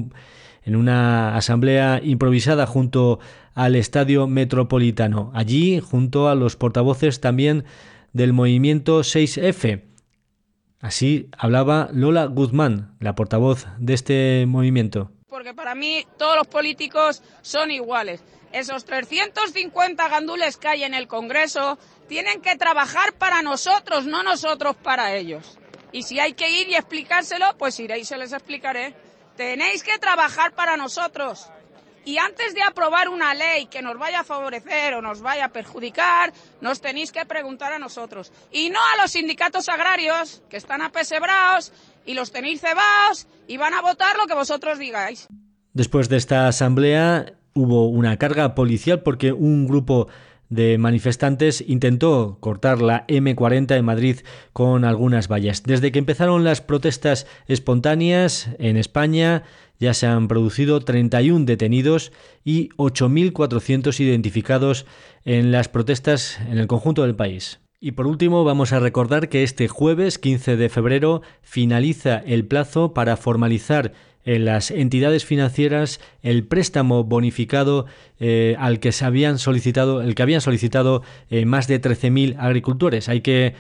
en 0.66 0.76
una 0.76 1.36
asamblea 1.36 2.02
improvisada 2.04 2.66
junto 2.66 3.20
al 3.54 3.76
Estadio 3.76 4.28
Metropolitano. 4.28 5.32
Allí, 5.34 5.80
junto 5.80 6.28
a 6.28 6.36
los 6.36 6.56
portavoces 6.56 7.22
también 7.22 7.64
del 8.14 8.34
movimiento 8.34 9.02
6F. 9.02 9.84
Así 10.82 11.30
hablaba 11.38 11.90
Lola 11.94 12.26
Guzmán, 12.26 12.96
la 13.00 13.16
portavoz 13.16 13.68
de 13.78 13.94
este 13.94 14.46
movimiento. 14.48 15.12
Porque 15.28 15.54
para 15.54 15.76
mí 15.76 16.06
todos 16.18 16.36
los 16.36 16.48
políticos 16.48 17.22
son 17.42 17.72
iguales. 17.72 18.24
Esos 18.52 18.86
350 18.86 20.08
gandules 20.08 20.58
que 20.58 20.68
hay 20.68 20.84
en 20.84 20.94
el 20.94 21.08
Congreso 21.08 21.78
tienen 22.08 22.42
que 22.42 22.56
trabajar 22.56 23.14
para 23.14 23.42
nosotros, 23.42 24.06
no 24.06 24.24
nosotros 24.24 24.76
para 24.78 25.16
ellos. 25.16 25.58
Y 25.92 26.04
si 26.04 26.20
hay 26.20 26.34
que 26.34 26.50
ir 26.50 26.70
y 26.70 26.76
explicárselo, 26.76 27.46
pues 27.58 27.80
iré 27.80 28.00
y 28.00 28.06
se 28.06 28.18
les 28.18 28.32
explicaré. 28.32 28.94
Tenéis 29.36 29.84
que 29.84 29.98
trabajar 30.00 30.54
para 30.54 30.78
nosotros. 30.78 31.50
Y 32.06 32.20
antes 32.20 32.54
de 32.54 32.62
aprobar 32.62 33.10
una 33.10 33.34
ley 33.34 33.66
que 33.66 33.82
nos 33.82 33.98
vaya 33.98 34.20
a 34.20 34.24
favorecer 34.24 34.94
o 34.94 35.02
nos 35.02 35.22
vaya 35.22 35.46
a 35.46 35.50
perjudicar, 35.50 36.32
nos 36.62 36.80
tenéis 36.80 37.12
que 37.12 37.26
preguntar 37.26 37.74
a 37.74 37.80
nosotros. 37.80 38.32
Y 38.52 38.70
no 38.70 38.80
a 38.80 39.02
los 39.02 39.12
sindicatos 39.12 39.68
agrarios, 39.70 40.44
que 40.48 40.58
están 40.58 40.84
apesebrados 40.84 41.74
y 42.06 42.14
los 42.14 42.32
tenéis 42.32 42.62
cebados 42.62 43.28
y 43.48 43.58
van 43.58 43.74
a 43.74 43.82
votar 43.82 44.18
lo 44.18 44.28
que 44.28 44.36
vosotros 44.36 44.78
digáis. 44.78 45.28
Después 45.74 46.08
de 46.08 46.18
esta 46.18 46.48
asamblea 46.48 47.34
hubo 47.56 47.90
una 47.90 48.18
carga 48.18 48.54
policial 48.54 49.02
porque 49.02 49.34
un 49.34 49.68
grupo 49.68 50.08
de 50.50 50.78
manifestantes 50.78 51.64
intentó 51.68 52.38
cortar 52.40 52.82
la 52.82 53.06
M40 53.08 53.76
en 53.76 53.86
Madrid 53.86 54.18
con 54.54 54.86
algunas 54.86 55.28
vallas. 55.28 55.64
Desde 55.64 55.92
que 55.92 56.00
empezaron 56.00 56.44
las 56.44 56.62
protestas 56.62 57.28
espontáneas 57.48 58.50
en 58.60 58.78
España, 58.78 59.44
ya 59.80 59.94
se 59.94 60.08
han 60.08 60.28
producido 60.28 60.80
31 60.80 61.46
detenidos 61.46 62.12
y 62.44 62.70
8.400 62.78 64.00
identificados 64.00 64.86
en 65.24 65.52
las 65.52 65.70
protestas 65.70 66.40
en 66.50 66.58
el 66.58 66.68
conjunto 66.68 67.04
del 67.04 67.16
país. 67.16 67.60
Y 67.80 67.92
por 67.92 68.08
último, 68.08 68.44
vamos 68.44 68.74
a 68.74 68.80
recordar 68.80 69.30
que 69.30 69.44
este 69.44 69.68
jueves 69.68 70.18
15 70.18 70.56
de 70.56 70.70
febrero 70.70 71.22
finaliza 71.42 72.18
el 72.18 72.46
plazo 72.46 72.94
para 72.94 73.18
formalizar 73.18 73.94
en 74.26 74.46
las 74.46 74.72
entidades 74.72 75.24
financieras 75.24 76.02
el 76.22 76.44
préstamo 76.44 77.04
bonificado 77.04 77.86
eh, 78.20 78.56
al 78.60 78.80
que 78.80 78.92
se 78.92 79.06
habían 79.06 79.38
solicitado, 79.38 80.02
el 80.02 80.16
que 80.16 80.24
habían 80.24 80.42
solicitado 80.42 81.04
eh, 81.30 81.46
más 81.46 81.68
de 81.68 81.80
13.000 81.82 82.36
agricultores. 82.40 83.08
Hay 83.08 83.22
que 83.22 83.54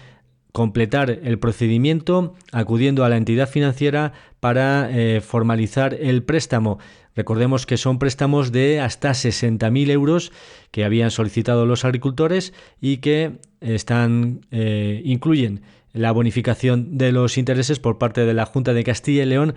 completar 0.51 1.19
el 1.23 1.37
procedimiento 1.37 2.33
acudiendo 2.51 3.03
a 3.05 3.09
la 3.09 3.17
entidad 3.17 3.47
financiera 3.47 4.13
para 4.39 4.89
eh, 4.91 5.21
formalizar 5.21 5.93
el 5.93 6.23
préstamo. 6.23 6.79
Recordemos 7.13 7.65
que 7.65 7.77
son 7.77 7.99
préstamos 7.99 8.51
de 8.51 8.79
hasta 8.81 9.11
60.000 9.11 9.89
euros 9.91 10.31
que 10.71 10.83
habían 10.83 11.11
solicitado 11.11 11.65
los 11.65 11.85
agricultores 11.85 12.53
y 12.81 12.97
que 12.97 13.39
están 13.61 14.41
incluyen 14.51 15.61
la 15.93 16.11
bonificación 16.11 16.97
de 16.97 17.13
los 17.13 17.37
intereses 17.37 17.79
por 17.79 17.97
parte 17.97 18.25
de 18.25 18.33
la 18.33 18.45
Junta 18.45 18.73
de 18.73 18.83
Castilla 18.83 19.23
y 19.23 19.27
León 19.27 19.55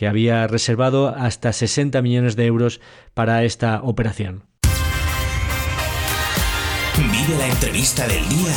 que 0.00 0.08
había 0.08 0.46
reservado 0.46 1.14
hasta 1.14 1.52
60 1.52 2.00
millones 2.00 2.34
de 2.34 2.46
euros 2.46 2.80
para 3.12 3.44
esta 3.44 3.82
operación. 3.82 4.44
Vive 6.96 7.36
la 7.38 7.46
entrevista 7.46 8.08
del 8.08 8.26
día 8.30 8.54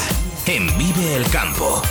en 0.47 0.67
Vive 0.77 1.17
el 1.17 1.29
Campo. 1.31 1.81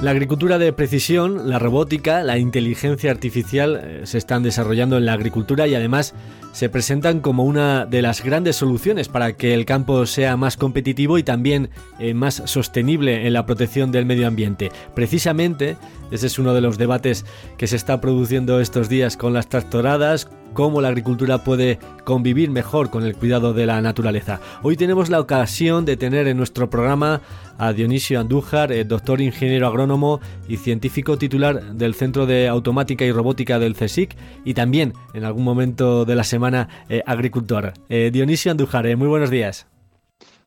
La 0.00 0.12
agricultura 0.12 0.58
de 0.58 0.72
precisión, 0.72 1.50
la 1.50 1.58
robótica, 1.58 2.22
la 2.22 2.38
inteligencia 2.38 3.10
artificial 3.10 3.80
eh, 3.82 4.00
se 4.04 4.16
están 4.16 4.44
desarrollando 4.44 4.96
en 4.96 5.04
la 5.04 5.12
agricultura 5.12 5.66
y 5.66 5.74
además 5.74 6.14
se 6.52 6.68
presentan 6.68 7.18
como 7.18 7.42
una 7.42 7.84
de 7.84 8.00
las 8.00 8.22
grandes 8.22 8.54
soluciones 8.54 9.08
para 9.08 9.32
que 9.32 9.54
el 9.54 9.64
campo 9.64 10.06
sea 10.06 10.36
más 10.36 10.56
competitivo 10.56 11.18
y 11.18 11.24
también 11.24 11.70
eh, 11.98 12.14
más 12.14 12.42
sostenible 12.44 13.26
en 13.26 13.32
la 13.32 13.44
protección 13.44 13.90
del 13.90 14.06
medio 14.06 14.28
ambiente. 14.28 14.70
Precisamente, 14.94 15.76
ese 16.12 16.28
es 16.28 16.38
uno 16.38 16.54
de 16.54 16.60
los 16.60 16.78
debates 16.78 17.26
que 17.56 17.66
se 17.66 17.74
está 17.74 18.00
produciendo 18.00 18.60
estos 18.60 18.88
días 18.88 19.16
con 19.16 19.32
las 19.32 19.48
tractoradas, 19.48 20.28
cómo 20.58 20.80
la 20.80 20.88
agricultura 20.88 21.44
puede 21.44 21.78
convivir 22.02 22.50
mejor 22.50 22.90
con 22.90 23.04
el 23.04 23.14
cuidado 23.14 23.54
de 23.54 23.64
la 23.64 23.80
naturaleza. 23.80 24.40
Hoy 24.64 24.76
tenemos 24.76 25.08
la 25.08 25.20
ocasión 25.20 25.84
de 25.84 25.96
tener 25.96 26.26
en 26.26 26.36
nuestro 26.36 26.68
programa 26.68 27.20
a 27.58 27.72
Dionisio 27.72 28.18
Andújar, 28.18 28.72
eh, 28.72 28.82
doctor 28.82 29.20
ingeniero 29.20 29.68
agrónomo 29.68 30.20
y 30.48 30.56
científico 30.56 31.16
titular 31.16 31.62
del 31.74 31.94
Centro 31.94 32.26
de 32.26 32.48
Automática 32.48 33.04
y 33.04 33.12
Robótica 33.12 33.60
del 33.60 33.76
CSIC 33.76 34.16
y 34.44 34.54
también 34.54 34.94
en 35.14 35.22
algún 35.22 35.44
momento 35.44 36.04
de 36.04 36.16
la 36.16 36.24
semana 36.24 36.68
eh, 36.88 37.04
agricultor. 37.06 37.74
Eh, 37.88 38.10
Dionisio 38.12 38.50
Andújar, 38.50 38.96
muy 38.96 39.06
buenos 39.06 39.30
días. 39.30 39.68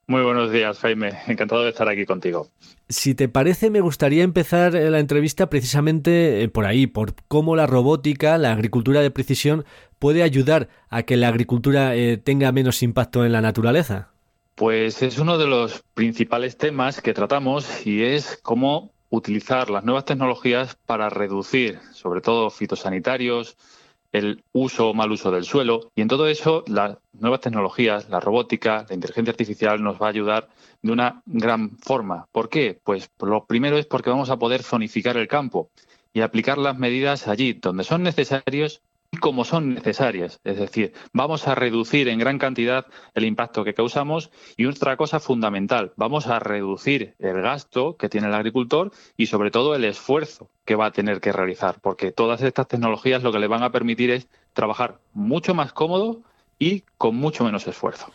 Muy 0.07 0.23
buenos 0.23 0.51
días, 0.51 0.77
Jaime. 0.79 1.13
Encantado 1.27 1.63
de 1.63 1.69
estar 1.69 1.87
aquí 1.87 2.05
contigo. 2.05 2.49
Si 2.91 3.15
te 3.15 3.29
parece, 3.29 3.69
me 3.69 3.79
gustaría 3.79 4.21
empezar 4.21 4.73
la 4.73 4.99
entrevista 4.99 5.49
precisamente 5.49 6.49
por 6.49 6.65
ahí, 6.65 6.87
por 6.87 7.15
cómo 7.29 7.55
la 7.55 7.65
robótica, 7.65 8.37
la 8.37 8.51
agricultura 8.51 8.99
de 8.99 9.11
precisión, 9.11 9.63
puede 9.97 10.23
ayudar 10.23 10.67
a 10.89 11.03
que 11.03 11.15
la 11.15 11.29
agricultura 11.29 11.93
tenga 12.25 12.51
menos 12.51 12.83
impacto 12.83 13.23
en 13.23 13.31
la 13.31 13.39
naturaleza. 13.39 14.09
Pues 14.55 15.01
es 15.01 15.19
uno 15.19 15.37
de 15.37 15.47
los 15.47 15.85
principales 15.93 16.57
temas 16.57 16.99
que 17.01 17.13
tratamos 17.13 17.87
y 17.87 18.03
es 18.03 18.37
cómo 18.43 18.91
utilizar 19.09 19.69
las 19.69 19.85
nuevas 19.85 20.03
tecnologías 20.03 20.75
para 20.85 21.09
reducir, 21.09 21.79
sobre 21.93 22.19
todo 22.19 22.49
fitosanitarios, 22.49 23.55
el 24.11 24.43
uso 24.51 24.89
o 24.89 24.93
mal 24.93 25.11
uso 25.11 25.31
del 25.31 25.45
suelo. 25.45 25.91
Y 25.95 26.01
en 26.01 26.07
todo 26.07 26.27
eso, 26.27 26.63
las 26.67 26.97
nuevas 27.13 27.41
tecnologías, 27.41 28.09
la 28.09 28.19
robótica, 28.19 28.85
la 28.87 28.95
inteligencia 28.95 29.31
artificial 29.31 29.81
nos 29.81 30.01
va 30.01 30.07
a 30.07 30.09
ayudar 30.09 30.49
de 30.81 30.91
una 30.91 31.21
gran 31.25 31.77
forma. 31.77 32.27
¿Por 32.31 32.49
qué? 32.49 32.79
Pues 32.83 33.09
lo 33.19 33.45
primero 33.45 33.77
es 33.77 33.85
porque 33.85 34.09
vamos 34.09 34.29
a 34.29 34.37
poder 34.37 34.63
zonificar 34.63 35.17
el 35.17 35.27
campo 35.27 35.69
y 36.13 36.21
aplicar 36.21 36.57
las 36.57 36.77
medidas 36.77 37.27
allí 37.27 37.53
donde 37.53 37.83
son 37.83 38.03
necesarios 38.03 38.81
y 39.11 39.17
como 39.17 39.43
son 39.43 39.73
necesarias. 39.73 40.39
Es 40.45 40.57
decir, 40.57 40.93
vamos 41.11 41.47
a 41.47 41.53
reducir 41.53 42.07
en 42.07 42.17
gran 42.17 42.39
cantidad 42.39 42.85
el 43.13 43.25
impacto 43.25 43.65
que 43.65 43.73
causamos 43.73 44.31
y 44.55 44.65
otra 44.65 44.95
cosa 44.95 45.19
fundamental, 45.19 45.91
vamos 45.97 46.27
a 46.27 46.39
reducir 46.39 47.15
el 47.19 47.41
gasto 47.41 47.97
que 47.97 48.07
tiene 48.07 48.27
el 48.27 48.33
agricultor 48.33 48.91
y 49.17 49.25
sobre 49.25 49.51
todo 49.51 49.75
el 49.75 49.83
esfuerzo 49.83 50.49
que 50.65 50.75
va 50.75 50.85
a 50.87 50.91
tener 50.91 51.19
que 51.19 51.33
realizar, 51.33 51.79
porque 51.81 52.11
todas 52.11 52.41
estas 52.41 52.69
tecnologías 52.69 53.21
lo 53.21 53.33
que 53.33 53.39
le 53.39 53.47
van 53.47 53.63
a 53.63 53.71
permitir 53.71 54.11
es 54.11 54.27
trabajar 54.53 54.99
mucho 55.13 55.53
más 55.53 55.73
cómodo 55.73 56.21
y 56.57 56.83
con 56.97 57.15
mucho 57.15 57.43
menos 57.43 57.67
esfuerzo. 57.67 58.05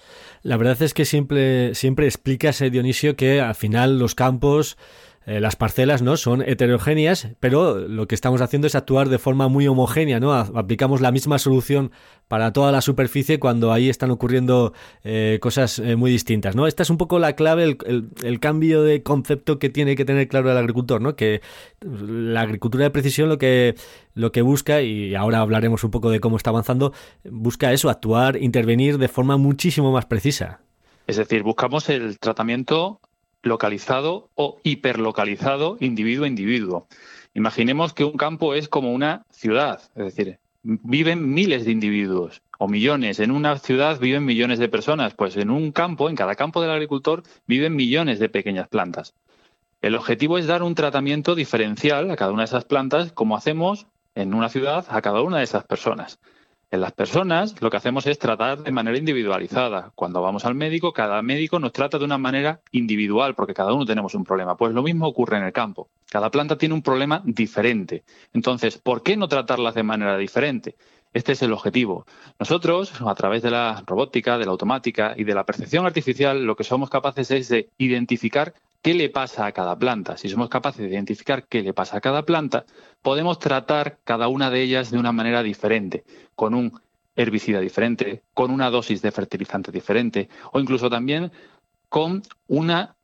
La 0.43 0.57
verdad 0.57 0.81
es 0.81 0.95
que 0.95 1.05
siempre, 1.05 1.75
siempre 1.75 2.07
explicas, 2.07 2.61
Dionisio, 2.71 3.17
que 3.17 3.41
al 3.41 3.57
final 3.57 3.99
los 3.99 4.15
campos 4.15 4.79
eh, 5.26 5.40
las 5.40 5.56
parcelas 5.56 6.02
no 6.02 6.16
son 6.16 6.40
heterogéneas, 6.40 7.30
pero 7.40 7.88
lo 7.88 8.06
que 8.06 8.14
estamos 8.14 8.40
haciendo 8.40 8.68
es 8.68 8.76
actuar 8.76 9.09
de 9.09 9.18
forma 9.18 9.49
muy 9.49 9.66
homogénea, 9.66 10.21
¿no? 10.21 10.33
Aplicamos 10.33 11.00
la 11.00 11.11
misma 11.11 11.40
solución 11.40 11.90
para 12.28 12.52
toda 12.52 12.71
la 12.71 12.80
superficie 12.80 13.40
cuando 13.40 13.73
ahí 13.73 13.88
están 13.88 14.12
ocurriendo 14.12 14.73
eh, 15.02 15.38
cosas 15.42 15.80
eh, 15.80 15.97
muy 15.97 16.12
distintas, 16.12 16.54
¿no? 16.54 16.68
Esta 16.68 16.85
es 16.85 16.90
un 16.90 16.97
poco 16.97 17.18
la 17.18 17.35
clave, 17.35 17.64
el, 17.64 18.09
el, 18.23 18.38
cambio 18.38 18.85
de 18.85 19.02
concepto 19.02 19.59
que 19.59 19.68
tiene 19.68 19.97
que 19.97 20.04
tener 20.04 20.28
claro 20.28 20.49
el 20.52 20.56
agricultor, 20.56 21.00
¿no? 21.00 21.16
Que 21.16 21.40
la 21.80 22.42
agricultura 22.42 22.85
de 22.85 22.90
precisión 22.90 23.28
lo 23.28 23.38
que, 23.38 23.75
lo 24.14 24.30
que 24.30 24.42
busca, 24.42 24.83
y 24.83 25.16
ahora 25.16 25.40
hablaremos 25.40 25.83
un 25.83 25.90
poco 25.90 26.11
de 26.11 26.21
cómo 26.21 26.37
está 26.37 26.50
avanzando, 26.50 26.92
busca 27.25 27.73
eso, 27.73 27.90
actuar, 27.90 28.40
intervenir 28.40 28.97
de 28.99 29.09
forma 29.09 29.37
muchísimo 29.37 29.90
más 29.90 30.06
precisa. 30.06 30.61
Es 31.09 31.16
decir, 31.16 31.42
buscamos 31.42 31.88
el 31.88 32.18
tratamiento 32.21 33.00
localizado 33.43 34.31
o 34.35 34.59
hiperlocalizado 34.62 35.76
individuo 35.81 36.25
a 36.25 36.28
individuo. 36.28 36.88
Imaginemos 37.35 37.93
que 37.93 38.05
un 38.05 38.16
campo 38.16 38.55
es 38.55 38.69
como 38.69 38.93
una 38.93 39.26
ciudad, 39.31 39.81
es 39.95 40.05
decir, 40.05 40.38
viven 40.62 41.33
miles 41.33 41.64
de 41.64 41.73
individuos 41.73 42.43
o 42.59 42.69
millones. 42.69 43.21
En 43.21 43.31
una 43.31 43.59
ciudad 43.59 44.00
viven 44.00 44.25
millones 44.25 44.59
de 44.59 44.69
personas, 44.69 45.14
pues 45.14 45.37
en 45.37 45.50
un 45.50 45.71
campo, 45.71 46.09
en 46.09 46.16
cada 46.16 46.35
campo 46.35 46.61
del 46.61 46.71
agricultor, 46.71 47.23
viven 47.47 47.76
millones 47.76 48.19
de 48.19 48.28
pequeñas 48.28 48.69
plantas. 48.69 49.14
El 49.83 49.95
objetivo 49.95 50.38
es 50.38 50.47
dar 50.47 50.62
un 50.62 50.75
tratamiento 50.75 51.35
diferencial 51.35 52.11
a 52.11 52.16
cada 52.16 52.33
una 52.33 52.43
de 52.43 52.47
esas 52.47 52.64
plantas, 52.64 53.12
como 53.12 53.37
hacemos 53.37 53.87
en 54.14 54.35
una 54.35 54.49
ciudad 54.49 54.87
a 54.88 55.02
cada 55.02 55.23
una 55.23 55.38
de 55.38 55.45
esas 55.45 55.64
personas. 55.64 56.19
En 56.68 56.80
las 56.80 56.90
personas 56.92 57.62
lo 57.62 57.70
que 57.70 57.76
hacemos 57.76 58.08
es 58.08 58.18
tratar 58.18 58.64
de 58.64 58.73
manera 58.73 58.99
individualizada. 58.99 59.92
Cuando 59.94 60.20
vamos 60.20 60.44
al 60.44 60.56
médico, 60.56 60.92
cada 60.92 61.23
médico 61.23 61.61
nos 61.61 61.73
trata 61.73 61.96
de 61.96 62.04
una 62.04 62.18
manera 62.18 62.61
individual 62.73 63.37
porque 63.37 63.54
cada 63.54 63.73
uno 63.73 63.87
tenemos 63.87 64.16
un 64.16 64.25
problema. 64.25 64.56
Pues 64.56 64.75
lo 64.75 64.82
mismo 64.82 65.06
ocurre 65.06 65.37
en 65.37 65.44
el 65.44 65.52
campo. 65.52 65.88
Cada 66.11 66.28
planta 66.30 66.58
tiene 66.58 66.75
un 66.75 66.82
problema 66.82 67.23
diferente. 67.25 68.02
Entonces, 68.32 68.78
¿por 68.78 69.04
qué 69.04 69.16
no 69.16 69.28
tratarlas 69.28 69.76
de 69.76 69.85
manera 69.85 70.18
diferente? 70.18 70.75
Este 71.12 71.32
es 71.32 71.42
el 71.42 71.52
objetivo. 71.52 72.04
Nosotros, 72.40 73.00
a 73.00 73.14
través 73.14 73.42
de 73.42 73.52
la 73.52 73.85
robótica, 73.87 74.37
de 74.37 74.44
la 74.44 74.50
automática 74.50 75.14
y 75.16 75.23
de 75.23 75.35
la 75.35 75.46
percepción 75.46 75.87
artificial, 75.87 76.44
lo 76.44 76.56
que 76.56 76.64
somos 76.64 76.90
capaces 76.90 77.30
es 77.30 77.49
de 77.49 77.70
identificar 77.78 78.54
qué 78.87 78.95
le 78.95 79.11
pasa 79.11 79.47
a 79.47 79.50
cada 79.50 79.76
planta. 79.76 80.16
Si 80.16 80.28
somos 80.28 80.49
capaces 80.49 80.83
de 80.83 80.95
identificar 80.95 81.49
qué 81.49 81.61
le 81.61 81.75
pasa 81.75 81.97
a 81.97 82.00
cada 82.00 82.23
planta, 82.23 82.66
podemos 83.02 83.40
tratar 83.40 83.99
cada 84.05 84.28
una 84.28 84.49
de 84.49 84.62
ellas 84.62 84.93
de 84.93 84.99
una 84.99 85.11
manera 85.11 85.43
diferente, 85.43 86.05
con 86.37 86.55
un 86.55 86.81
herbicida 87.16 87.59
diferente, 87.59 88.23
con 88.33 88.52
una 88.52 88.71
dosis 88.71 89.02
de 89.02 89.11
fertilizante 89.11 89.73
diferente 89.73 90.28
o 90.52 90.61
incluso 90.61 90.88
también 90.88 91.33
con 91.88 92.23
una 92.47 92.95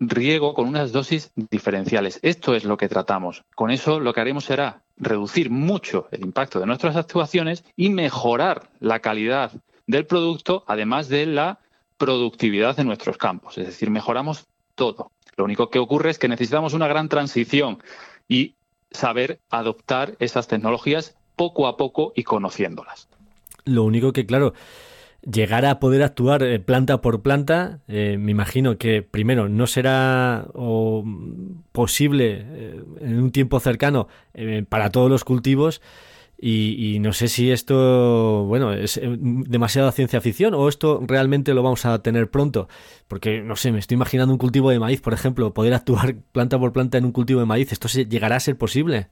riego 0.00 0.54
con 0.54 0.66
unas 0.66 0.92
dosis 0.92 1.30
diferenciales. 1.34 2.18
Esto 2.22 2.54
es 2.54 2.64
lo 2.64 2.78
que 2.78 2.88
tratamos. 2.88 3.44
Con 3.54 3.70
eso 3.70 4.00
lo 4.00 4.14
que 4.14 4.22
haremos 4.22 4.46
será 4.46 4.80
reducir 4.96 5.50
mucho 5.50 6.08
el 6.10 6.22
impacto 6.22 6.58
de 6.58 6.64
nuestras 6.64 6.96
actuaciones 6.96 7.64
y 7.76 7.90
mejorar 7.90 8.70
la 8.80 9.00
calidad 9.00 9.52
del 9.86 10.06
producto, 10.06 10.64
además 10.66 11.10
de 11.10 11.26
la 11.26 11.58
productividad 11.98 12.76
de 12.76 12.84
nuestros 12.84 13.18
campos. 13.18 13.58
Es 13.58 13.66
decir, 13.66 13.90
mejoramos 13.90 14.46
todo. 14.74 15.12
Lo 15.36 15.44
único 15.44 15.70
que 15.70 15.78
ocurre 15.78 16.10
es 16.10 16.18
que 16.18 16.28
necesitamos 16.28 16.74
una 16.74 16.88
gran 16.88 17.08
transición 17.08 17.82
y 18.28 18.54
saber 18.90 19.40
adoptar 19.50 20.14
esas 20.18 20.48
tecnologías 20.48 21.16
poco 21.36 21.66
a 21.66 21.76
poco 21.76 22.12
y 22.14 22.24
conociéndolas. 22.24 23.08
Lo 23.64 23.84
único 23.84 24.12
que, 24.12 24.26
claro, 24.26 24.52
llegar 25.22 25.64
a 25.64 25.78
poder 25.78 26.02
actuar 26.02 26.42
eh, 26.42 26.58
planta 26.58 27.00
por 27.00 27.22
planta, 27.22 27.80
eh, 27.88 28.16
me 28.18 28.32
imagino 28.32 28.76
que 28.76 29.02
primero 29.02 29.48
no 29.48 29.66
será 29.66 30.46
posible 31.72 32.44
eh, 32.44 32.82
en 33.00 33.22
un 33.22 33.30
tiempo 33.30 33.60
cercano 33.60 34.08
para 34.68 34.90
todos 34.90 35.10
los 35.10 35.24
cultivos. 35.24 35.80
Y, 36.44 36.98
no 36.98 37.12
sé 37.12 37.28
si 37.28 37.52
esto, 37.52 38.44
bueno, 38.46 38.72
es 38.72 39.00
demasiada 39.00 39.92
ciencia 39.92 40.20
ficción 40.20 40.54
o 40.54 40.68
esto 40.68 41.00
realmente 41.06 41.54
lo 41.54 41.62
vamos 41.62 41.86
a 41.86 42.02
tener 42.02 42.30
pronto. 42.30 42.68
Porque, 43.06 43.42
no 43.42 43.54
sé, 43.54 43.70
me 43.70 43.78
estoy 43.78 43.94
imaginando 43.94 44.32
un 44.32 44.38
cultivo 44.38 44.70
de 44.70 44.80
maíz, 44.80 45.00
por 45.00 45.14
ejemplo, 45.14 45.54
poder 45.54 45.72
actuar 45.72 46.16
planta 46.32 46.58
por 46.58 46.72
planta 46.72 46.98
en 46.98 47.04
un 47.04 47.12
cultivo 47.12 47.38
de 47.38 47.46
maíz. 47.46 47.70
¿Esto 47.70 47.86
llegará 47.86 48.36
a 48.36 48.40
ser 48.40 48.58
posible? 48.58 49.08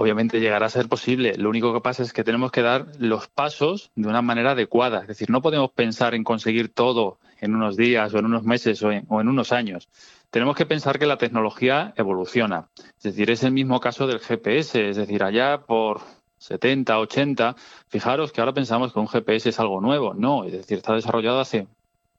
obviamente 0.00 0.38
llegará 0.38 0.66
a 0.66 0.70
ser 0.70 0.88
posible. 0.88 1.34
Lo 1.36 1.48
único 1.48 1.74
que 1.74 1.80
pasa 1.80 2.04
es 2.04 2.12
que 2.12 2.22
tenemos 2.22 2.52
que 2.52 2.62
dar 2.62 2.86
los 3.00 3.26
pasos 3.26 3.90
de 3.96 4.06
una 4.06 4.22
manera 4.22 4.52
adecuada. 4.52 5.00
Es 5.00 5.08
decir, 5.08 5.28
no 5.28 5.42
podemos 5.42 5.72
pensar 5.72 6.14
en 6.14 6.22
conseguir 6.22 6.68
todo 6.68 7.18
en 7.40 7.56
unos 7.56 7.76
días 7.76 8.14
o 8.14 8.18
en 8.20 8.26
unos 8.26 8.44
meses 8.44 8.80
o 8.84 8.92
en, 8.92 9.06
unos 9.10 9.50
años. 9.50 9.88
Tenemos 10.30 10.56
que 10.56 10.66
pensar 10.66 10.98
que 10.98 11.06
la 11.06 11.16
tecnología 11.16 11.94
evoluciona. 11.96 12.68
Es 12.98 13.02
decir, 13.02 13.30
es 13.30 13.42
el 13.42 13.52
mismo 13.52 13.80
caso 13.80 14.06
del 14.06 14.20
GPS. 14.20 14.90
Es 14.90 14.96
decir, 14.96 15.22
allá 15.22 15.62
por 15.62 16.02
70, 16.38 16.98
80, 16.98 17.56
fijaros 17.88 18.32
que 18.32 18.40
ahora 18.40 18.52
pensamos 18.52 18.92
que 18.92 18.98
un 18.98 19.08
GPS 19.08 19.48
es 19.48 19.60
algo 19.60 19.80
nuevo. 19.80 20.14
No, 20.14 20.44
es 20.44 20.52
decir, 20.52 20.78
está 20.78 20.94
desarrollado 20.94 21.40
hace 21.40 21.66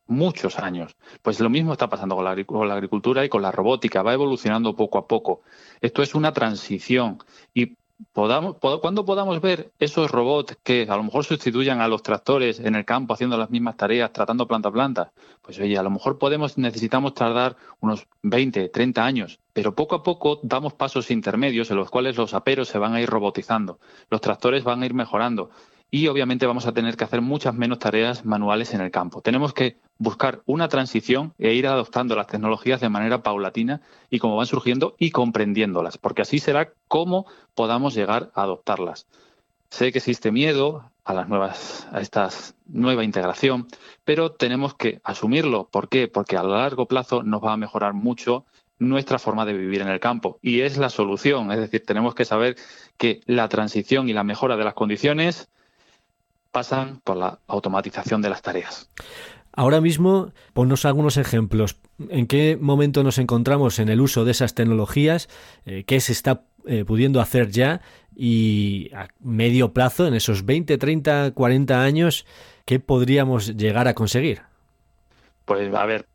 muchos 0.10 0.58
años. 0.60 0.98
Pues 1.22 1.39
lo 1.39 1.50
mismo 1.50 1.72
está 1.72 1.88
pasando 1.88 2.15
con 2.15 2.26
la, 2.26 2.74
agricultura 2.74 3.24
y 3.24 3.30
con 3.30 3.41
la 3.41 3.52
robótica, 3.52 4.02
va 4.02 4.13
evolucionando 4.13 4.76
poco 4.76 4.98
a 4.98 5.08
poco. 5.08 5.41
Esto 5.80 6.02
es 6.02 6.15
una 6.15 6.34
transición 6.34 7.19
y 7.54 7.78
podamos, 8.13 8.57
cuando 8.81 9.05
podamos 9.05 9.41
ver 9.41 9.71
esos 9.79 10.09
robots 10.12 10.57
que 10.63 10.88
a 10.89 10.95
lo 10.95 11.03
mejor 11.03 11.25
sustituyan 11.25 11.81
a 11.81 11.88
los 11.88 12.03
tractores 12.03 12.59
en 12.59 12.75
el 12.75 12.85
campo 12.85 13.13
haciendo 13.13 13.38
las 13.38 13.49
mismas 13.49 13.77
tareas, 13.77 14.13
tratando 14.13 14.47
planta 14.47 14.69
a 14.69 14.71
planta, 14.71 15.12
pues 15.41 15.59
oye, 15.59 15.77
a 15.77 15.83
lo 15.83 15.89
mejor 15.89 16.17
podemos, 16.17 16.57
necesitamos 16.57 17.13
tardar 17.13 17.57
unos 17.79 18.07
20, 18.23 18.69
30 18.69 19.05
años, 19.05 19.39
pero 19.53 19.75
poco 19.75 19.95
a 19.95 20.03
poco 20.03 20.39
damos 20.43 20.73
pasos 20.73 21.12
intermedios 21.12 21.69
en 21.71 21.77
los 21.77 21.89
cuales 21.89 22.17
los 22.17 22.33
aperos 22.33 22.67
se 22.67 22.77
van 22.77 22.93
a 22.93 23.01
ir 23.01 23.09
robotizando, 23.09 23.79
los 24.09 24.21
tractores 24.21 24.63
van 24.63 24.83
a 24.83 24.85
ir 24.85 24.93
mejorando 24.93 25.49
y 25.91 26.07
obviamente 26.07 26.45
vamos 26.45 26.67
a 26.67 26.71
tener 26.71 26.95
que 26.95 27.03
hacer 27.03 27.21
muchas 27.21 27.53
menos 27.53 27.79
tareas 27.79 28.23
manuales 28.23 28.73
en 28.73 28.81
el 28.81 28.91
campo. 28.91 29.21
Tenemos 29.21 29.53
que 29.53 29.77
buscar 29.99 30.41
una 30.45 30.69
transición 30.69 31.33
e 31.38 31.53
ir 31.53 31.67
adoptando 31.67 32.15
las 32.15 32.27
tecnologías 32.27 32.81
de 32.81 32.89
manera 32.89 33.21
paulatina 33.21 33.81
y 34.09 34.17
como 34.17 34.38
van 34.38 34.47
surgiendo 34.47 34.95
y 34.97 35.12
comprendiéndolas, 35.12 35.97
porque 35.97 36.23
así 36.23 36.39
será 36.39 36.71
como 36.88 37.27
podamos 37.53 37.93
llegar 37.93 38.31
a 38.33 38.43
adoptarlas. 38.43 39.05
Sé 39.69 39.91
que 39.91 39.99
existe 39.99 40.31
miedo 40.31 40.89
a 41.03 41.13
las 41.13 41.27
nuevas 41.27 41.88
a 41.91 42.01
esta 42.01 42.29
nueva 42.65 43.03
integración, 43.03 43.67
pero 44.03 44.31
tenemos 44.31 44.73
que 44.73 45.01
asumirlo. 45.03 45.67
¿Por 45.67 45.89
qué? 45.89 46.07
Porque 46.07 46.38
a 46.38 46.43
largo 46.43 46.88
plazo 46.88 47.21
nos 47.21 47.43
va 47.43 47.53
a 47.53 47.57
mejorar 47.57 47.93
mucho 47.93 48.45
nuestra 48.79 49.19
forma 49.19 49.45
de 49.45 49.53
vivir 49.53 49.81
en 49.81 49.89
el 49.89 49.99
campo 49.99 50.39
y 50.41 50.62
es 50.62 50.77
la 50.77 50.89
solución, 50.89 51.51
es 51.51 51.59
decir, 51.59 51.85
tenemos 51.85 52.15
que 52.15 52.23
saber 52.23 52.55
que 52.97 53.19
la 53.25 53.49
transición 53.49 54.07
y 54.07 54.13
la 54.13 54.23
mejora 54.23 54.55
de 54.55 54.63
las 54.63 54.73
condiciones 54.73 55.49
pasan 56.51 57.01
por 57.03 57.17
la 57.17 57.39
automatización 57.47 58.21
de 58.21 58.29
las 58.29 58.41
tareas. 58.41 58.89
Ahora 59.60 59.82
mismo, 59.82 60.32
ponnos 60.54 60.86
algunos 60.86 61.17
ejemplos. 61.17 61.76
¿En 62.08 62.28
qué 62.28 62.58
momento 62.58 63.04
nos 63.04 63.17
encontramos 63.17 63.80
en 63.80 63.89
el 63.89 64.00
uso 64.00 64.24
de 64.24 64.32
esas 64.32 64.56
tecnologías? 64.56 65.28
Eh, 65.65 65.84
¿Qué 65.86 66.00
se 66.00 66.13
está 66.13 66.43
eh, 66.65 66.86
pudiendo 66.86 67.19
hacer 67.19 67.52
ya? 67.52 67.82
Y 68.15 68.89
a 68.95 69.10
medio 69.19 69.74
plazo, 69.74 70.08
en 70.08 70.13
esos 70.13 70.45
20, 70.45 70.78
30, 70.78 71.32
40 71.32 71.84
años, 71.84 72.26
¿qué 72.63 72.80
podríamos 72.80 73.58
llegar 73.58 73.89
a 73.89 73.95
conseguir? 73.95 74.43
Pues 75.43 75.76
a 75.76 75.86
ver, 75.86 76.06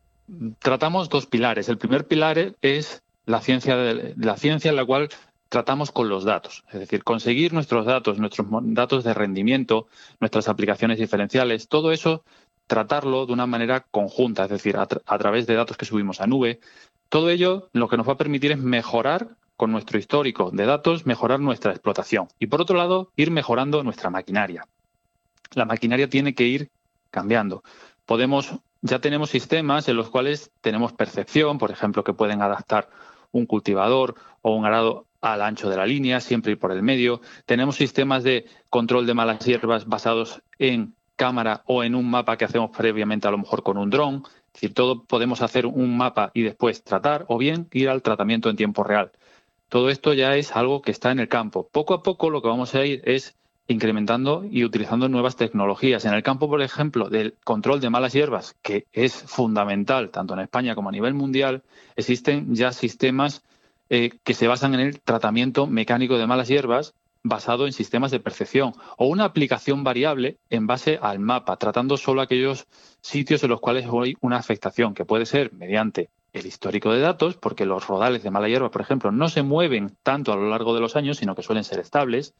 tratamos 0.57 1.09
dos 1.09 1.27
pilares. 1.27 1.69
El 1.69 1.77
primer 1.77 2.07
pilar 2.07 2.55
es 2.63 3.03
la 3.27 3.41
ciencia, 3.41 3.77
de, 3.77 4.15
la 4.17 4.37
ciencia 4.37 4.69
en 4.69 4.75
la 4.75 4.85
cual 4.85 5.09
tratamos 5.49 5.91
con 5.91 6.09
los 6.09 6.23
datos, 6.23 6.63
es 6.73 6.79
decir, 6.79 7.03
conseguir 7.03 7.53
nuestros 7.53 7.85
datos, 7.85 8.17
nuestros 8.17 8.47
datos 8.49 9.03
de 9.03 9.13
rendimiento, 9.13 9.87
nuestras 10.19 10.49
aplicaciones 10.49 10.97
diferenciales, 10.97 11.67
todo 11.67 11.91
eso 11.91 12.23
tratarlo 12.67 13.25
de 13.25 13.33
una 13.33 13.45
manera 13.45 13.81
conjunta, 13.91 14.43
es 14.43 14.49
decir, 14.49 14.77
a, 14.77 14.87
través 15.17 15.47
de 15.47 15.55
datos 15.55 15.77
que 15.77 15.85
subimos 15.85 16.21
a 16.21 16.27
nube. 16.27 16.59
Todo 17.09 17.29
ello 17.29 17.69
lo 17.73 17.87
que 17.87 17.97
nos 17.97 18.07
va 18.07 18.13
a 18.13 18.17
permitir 18.17 18.51
es 18.51 18.57
mejorar 18.57 19.29
con 19.57 19.71
nuestro 19.71 19.97
histórico 19.97 20.51
de 20.51 20.65
datos, 20.65 21.05
mejorar 21.05 21.39
nuestra 21.39 21.71
explotación 21.71 22.27
y, 22.39 22.47
por 22.47 22.61
otro 22.61 22.77
lado, 22.77 23.11
ir 23.15 23.31
mejorando 23.31 23.83
nuestra 23.83 24.09
maquinaria. 24.09 24.67
La 25.53 25.65
maquinaria 25.65 26.09
tiene 26.09 26.33
que 26.33 26.45
ir 26.45 26.69
cambiando. 27.11 27.63
Podemos, 28.05 28.55
ya 28.81 28.99
tenemos 28.99 29.29
sistemas 29.29 29.87
en 29.87 29.95
los 29.95 30.09
cuales 30.09 30.51
tenemos 30.61 30.91
percepción, 30.91 31.57
por 31.57 31.71
ejemplo, 31.71 32.03
que 32.03 32.13
pueden 32.13 32.41
adaptar 32.41 32.89
un 33.31 33.45
cultivador 33.45 34.15
o 34.41 34.55
un 34.55 34.65
arado 34.65 35.05
al 35.21 35.41
ancho 35.41 35.69
de 35.69 35.77
la 35.77 35.85
línea, 35.85 36.19
siempre 36.19 36.53
ir 36.53 36.59
por 36.59 36.71
el 36.71 36.83
medio. 36.83 37.21
Tenemos 37.45 37.77
sistemas 37.77 38.23
de 38.23 38.45
control 38.69 39.05
de 39.05 39.13
malas 39.13 39.39
hierbas 39.45 39.87
basados 39.87 40.41
en 40.59 40.93
cámara 41.15 41.63
o 41.65 41.83
en 41.83 41.95
un 41.95 42.09
mapa 42.09 42.37
que 42.37 42.45
hacemos 42.45 42.71
previamente 42.75 43.27
a 43.27 43.31
lo 43.31 43.37
mejor 43.37 43.63
con 43.63 43.77
un 43.77 43.89
dron. 43.89 44.23
Es 44.47 44.53
decir, 44.53 44.73
todo 44.73 45.03
podemos 45.03 45.41
hacer 45.41 45.65
un 45.65 45.97
mapa 45.97 46.31
y 46.33 46.43
después 46.43 46.83
tratar 46.83 47.25
o 47.27 47.37
bien 47.37 47.67
ir 47.71 47.89
al 47.89 48.01
tratamiento 48.01 48.49
en 48.49 48.55
tiempo 48.55 48.83
real. 48.83 49.11
Todo 49.69 49.89
esto 49.89 50.13
ya 50.13 50.35
es 50.35 50.55
algo 50.55 50.81
que 50.81 50.91
está 50.91 51.11
en 51.11 51.19
el 51.19 51.27
campo. 51.27 51.67
Poco 51.71 51.93
a 51.93 52.03
poco 52.03 52.29
lo 52.29 52.41
que 52.41 52.47
vamos 52.47 52.75
a 52.75 52.85
ir 52.85 53.01
es 53.05 53.35
incrementando 53.67 54.45
y 54.49 54.63
utilizando 54.63 55.09
nuevas 55.09 55.35
tecnologías. 55.35 56.05
En 56.05 56.13
el 56.13 56.23
campo, 56.23 56.47
por 56.47 56.61
ejemplo, 56.61 57.09
del 57.09 57.33
control 57.43 57.79
de 57.81 57.89
malas 57.89 58.13
hierbas, 58.13 58.55
que 58.61 58.85
es 58.93 59.13
fundamental 59.13 60.11
tanto 60.11 60.33
en 60.35 60.41
España 60.41 60.75
como 60.75 60.89
a 60.89 60.91
nivel 60.91 61.13
mundial, 61.15 61.63
existen 61.95 62.53
ya 62.53 62.71
sistemas 62.71 63.43
eh, 63.89 64.11
que 64.23 64.33
se 64.33 64.47
basan 64.47 64.75
en 64.75 64.81
el 64.81 64.99
tratamiento 65.01 65.67
mecánico 65.67 66.17
de 66.17 66.27
malas 66.27 66.47
hierbas 66.47 66.93
basado 67.25 67.65
en 67.65 67.73
sistemas 67.73 68.11
de 68.11 68.19
percepción 68.19 68.73
o 68.97 69.07
una 69.07 69.25
aplicación 69.25 69.83
variable 69.83 70.37
en 70.51 70.67
base 70.67 70.99
al 71.01 71.17
mapa, 71.17 71.57
tratando 71.57 71.97
solo 71.97 72.21
aquellos 72.21 72.67
sitios 73.01 73.43
en 73.43 73.49
los 73.49 73.59
cuales 73.59 73.87
hay 73.91 74.15
una 74.21 74.37
afectación, 74.37 74.93
que 74.93 75.05
puede 75.05 75.25
ser 75.25 75.51
mediante 75.51 76.09
el 76.33 76.45
histórico 76.45 76.91
de 76.91 76.99
datos, 76.99 77.35
porque 77.35 77.65
los 77.65 77.87
rodales 77.87 78.21
de 78.21 78.29
mala 78.29 78.47
hierba, 78.47 78.69
por 78.69 78.81
ejemplo, 78.81 79.11
no 79.11 79.27
se 79.27 79.41
mueven 79.41 79.97
tanto 80.03 80.33
a 80.33 80.35
lo 80.35 80.49
largo 80.49 80.75
de 80.75 80.81
los 80.81 80.95
años, 80.95 81.17
sino 81.17 81.33
que 81.33 81.41
suelen 81.41 81.63
ser 81.63 81.79
estables, 81.79 82.35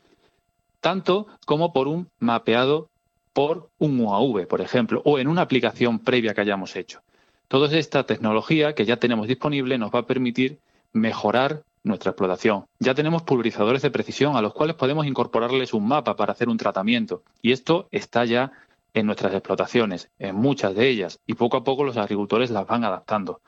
tanto 0.81 1.25
como 1.47 1.73
por 1.73 1.87
un 1.87 2.07
mapeado 2.19 2.87
por 3.33 3.69
un 3.79 3.99
UAV, 3.99 4.47
por 4.47 4.61
ejemplo, 4.61 5.01
o 5.03 5.17
en 5.17 5.27
una 5.27 5.41
aplicación 5.41 5.97
previa 5.97 6.35
que 6.35 6.41
hayamos 6.41 6.75
hecho. 6.75 7.01
Toda 7.47 7.75
esta 7.75 8.05
tecnología 8.05 8.75
que 8.75 8.85
ya 8.85 8.97
tenemos 8.97 9.27
disponible 9.27 9.79
nos 9.79 9.93
va 9.93 9.99
a 9.99 10.05
permitir 10.05 10.59
mejorar 10.93 11.63
nuestra 11.85 12.11
explotación. 12.11 12.65
Ya 12.79 12.93
tenemos 12.93 13.23
pulverizadores 13.23 13.81
de 13.81 13.91
precisión 13.91 14.35
a 14.35 14.41
los 14.41 14.53
cuales 14.53 14.75
podemos 14.75 15.05
incorporarles 15.05 15.73
un 15.73 15.87
mapa 15.87 16.15
para 16.15 16.33
hacer 16.33 16.49
un 16.49 16.57
tratamiento 16.57 17.23
y 17.41 17.51
esto 17.51 17.87
está 17.91 18.25
ya 18.25 18.51
en 18.93 19.05
nuestras 19.05 19.33
explotaciones, 19.33 20.09
en 20.19 20.35
muchas 20.35 20.73
de 20.73 20.87
ellas, 20.87 21.19
y 21.27 21.33
poco 21.33 21.57
a 21.57 21.63
poco 21.63 21.83
los 21.83 21.97
agricultores 21.97 22.49
las 22.49 22.65
van 22.65 22.83
adaptando. 22.85 23.41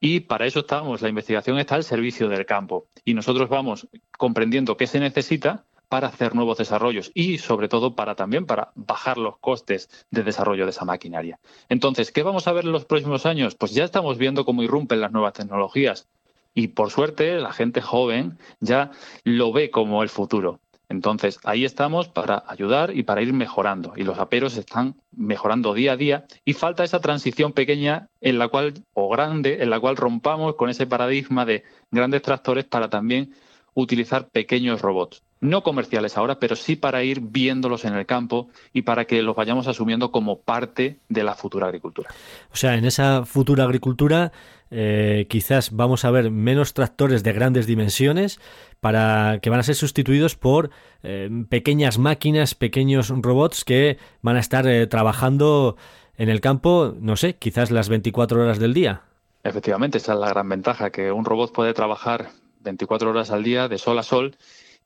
Y 0.00 0.20
para 0.20 0.46
eso 0.46 0.60
estamos, 0.60 1.00
la 1.00 1.08
investigación 1.08 1.58
está 1.58 1.76
al 1.76 1.84
servicio 1.84 2.28
del 2.28 2.46
campo 2.46 2.86
y 3.04 3.14
nosotros 3.14 3.48
vamos 3.48 3.88
comprendiendo 4.16 4.76
qué 4.76 4.86
se 4.86 5.00
necesita 5.00 5.64
para 5.88 6.08
hacer 6.08 6.34
nuevos 6.34 6.58
desarrollos 6.58 7.10
y 7.14 7.38
sobre 7.38 7.68
todo 7.68 7.94
para 7.94 8.14
también 8.14 8.46
para 8.46 8.72
bajar 8.74 9.18
los 9.18 9.38
costes 9.38 10.06
de 10.10 10.22
desarrollo 10.22 10.64
de 10.64 10.70
esa 10.70 10.84
maquinaria. 10.84 11.38
Entonces, 11.68 12.12
¿qué 12.12 12.22
vamos 12.22 12.46
a 12.46 12.52
ver 12.52 12.64
en 12.64 12.72
los 12.72 12.84
próximos 12.84 13.26
años? 13.26 13.54
Pues 13.54 13.72
ya 13.74 13.84
estamos 13.84 14.18
viendo 14.18 14.44
cómo 14.44 14.62
irrumpen 14.62 15.00
las 15.00 15.12
nuevas 15.12 15.34
tecnologías 15.34 16.08
y 16.54 16.68
por 16.68 16.90
suerte 16.90 17.38
la 17.38 17.52
gente 17.52 17.80
joven 17.80 18.38
ya 18.60 18.90
lo 19.24 19.52
ve 19.52 19.70
como 19.70 20.02
el 20.02 20.08
futuro. 20.08 20.60
Entonces, 20.92 21.38
ahí 21.44 21.64
estamos 21.64 22.08
para 22.08 22.44
ayudar 22.46 22.94
y 22.94 23.02
para 23.02 23.22
ir 23.22 23.32
mejorando. 23.32 23.94
Y 23.96 24.02
los 24.02 24.18
aperos 24.18 24.58
están 24.58 24.94
mejorando 25.16 25.72
día 25.72 25.92
a 25.92 25.96
día 25.96 26.26
y 26.44 26.52
falta 26.52 26.84
esa 26.84 27.00
transición 27.00 27.52
pequeña 27.52 28.08
en 28.20 28.38
la 28.38 28.48
cual, 28.48 28.74
o 28.92 29.08
grande, 29.08 29.62
en 29.62 29.70
la 29.70 29.80
cual 29.80 29.96
rompamos 29.96 30.54
con 30.56 30.68
ese 30.68 30.86
paradigma 30.86 31.46
de 31.46 31.64
grandes 31.90 32.20
tractores 32.20 32.66
para 32.66 32.90
también 32.90 33.34
utilizar 33.72 34.28
pequeños 34.28 34.82
robots. 34.82 35.22
No 35.40 35.62
comerciales 35.62 36.18
ahora, 36.18 36.38
pero 36.38 36.56
sí 36.56 36.76
para 36.76 37.02
ir 37.02 37.20
viéndolos 37.20 37.86
en 37.86 37.94
el 37.94 38.04
campo 38.04 38.48
y 38.74 38.82
para 38.82 39.06
que 39.06 39.22
los 39.22 39.34
vayamos 39.34 39.66
asumiendo 39.68 40.12
como 40.12 40.40
parte 40.40 40.98
de 41.08 41.24
la 41.24 41.34
futura 41.34 41.66
agricultura. 41.66 42.10
O 42.52 42.56
sea, 42.56 42.76
en 42.76 42.84
esa 42.84 43.24
futura 43.24 43.64
agricultura 43.64 44.30
eh, 44.74 45.26
quizás 45.28 45.70
vamos 45.70 46.06
a 46.06 46.10
ver 46.10 46.30
menos 46.30 46.72
tractores 46.72 47.22
de 47.22 47.34
grandes 47.34 47.66
dimensiones 47.66 48.40
para 48.80 49.38
que 49.42 49.50
van 49.50 49.60
a 49.60 49.64
ser 49.64 49.74
sustituidos 49.74 50.34
por 50.34 50.70
eh, 51.02 51.28
pequeñas 51.50 51.98
máquinas, 51.98 52.54
pequeños 52.54 53.10
robots 53.10 53.66
que 53.66 53.98
van 54.22 54.36
a 54.36 54.40
estar 54.40 54.66
eh, 54.66 54.86
trabajando 54.86 55.76
en 56.16 56.30
el 56.30 56.40
campo, 56.40 56.94
no 56.98 57.16
sé, 57.16 57.34
quizás 57.34 57.70
las 57.70 57.90
24 57.90 58.42
horas 58.42 58.58
del 58.58 58.72
día. 58.72 59.02
Efectivamente, 59.44 59.98
esa 59.98 60.14
es 60.14 60.18
la 60.18 60.30
gran 60.30 60.48
ventaja, 60.48 60.88
que 60.88 61.12
un 61.12 61.26
robot 61.26 61.52
puede 61.52 61.74
trabajar 61.74 62.30
24 62.60 63.10
horas 63.10 63.30
al 63.30 63.42
día 63.42 63.68
de 63.68 63.76
sol 63.76 63.98
a 63.98 64.02
sol 64.02 64.36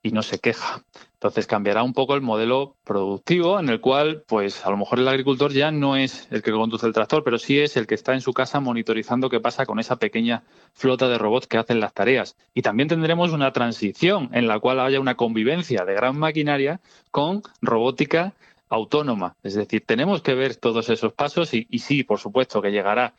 y 0.07 0.13
no 0.13 0.23
se 0.23 0.39
queja. 0.39 0.83
Entonces 1.15 1.47
cambiará 1.47 1.83
un 1.83 1.93
poco 1.93 2.15
el 2.15 2.21
modelo 2.21 2.77
productivo 2.85 3.59
en 3.59 3.69
el 3.69 3.81
cual, 3.81 4.23
pues 4.27 4.65
a 4.65 4.71
lo 4.71 4.77
mejor 4.77 5.01
el 5.01 5.09
agricultor 5.09 5.53
ya 5.53 5.71
no 5.73 5.97
es 5.97 6.29
el 6.31 6.43
que 6.43 6.53
conduce 6.53 6.87
el 6.87 6.93
tractor, 6.93 7.25
pero 7.25 7.39
sí 7.39 7.59
es 7.59 7.77
el 7.77 7.87
que 7.87 7.97
está 7.97 8.15
en 8.15 8.21
su 8.21 8.33
casa 8.33 8.61
monitorizando 8.61 9.29
qué 9.29 9.41
pasa 9.41 9.67
con 9.67 9.81
esa 9.81 9.97
pequeña 9.97 10.45
flota 10.75 11.09
de 11.09 11.19
robots 11.19 11.49
que 11.49 11.59
hacen 11.59 11.81
las 11.81 11.93
tareas. 11.93 12.37
Y 12.55 12.63
también 12.63 12.89
tendremos 12.89 13.33
una 13.33 13.53
transición 13.53 14.31
en 14.33 14.47
la 14.47 14.61
cual 14.61 14.79
haya 14.79 15.01
una 15.01 15.17
convivencia 15.17 15.85
de 15.85 15.95
gran 15.95 16.17
maquinaria 16.19 16.81
con 17.11 17.43
robótica 17.61 18.35
autónoma. 18.69 19.35
Es 19.43 19.55
decir, 19.55 19.83
tenemos 19.85 20.23
que 20.23 20.35
ver 20.35 20.55
todos 20.57 20.89
esos 20.89 21.13
pasos 21.13 21.53
y, 21.55 21.67
y 21.71 21.81
sí, 21.81 22.05
por 22.05 22.21
supuesto, 22.21 22.63
que 22.63 22.71
llegará 22.71 23.15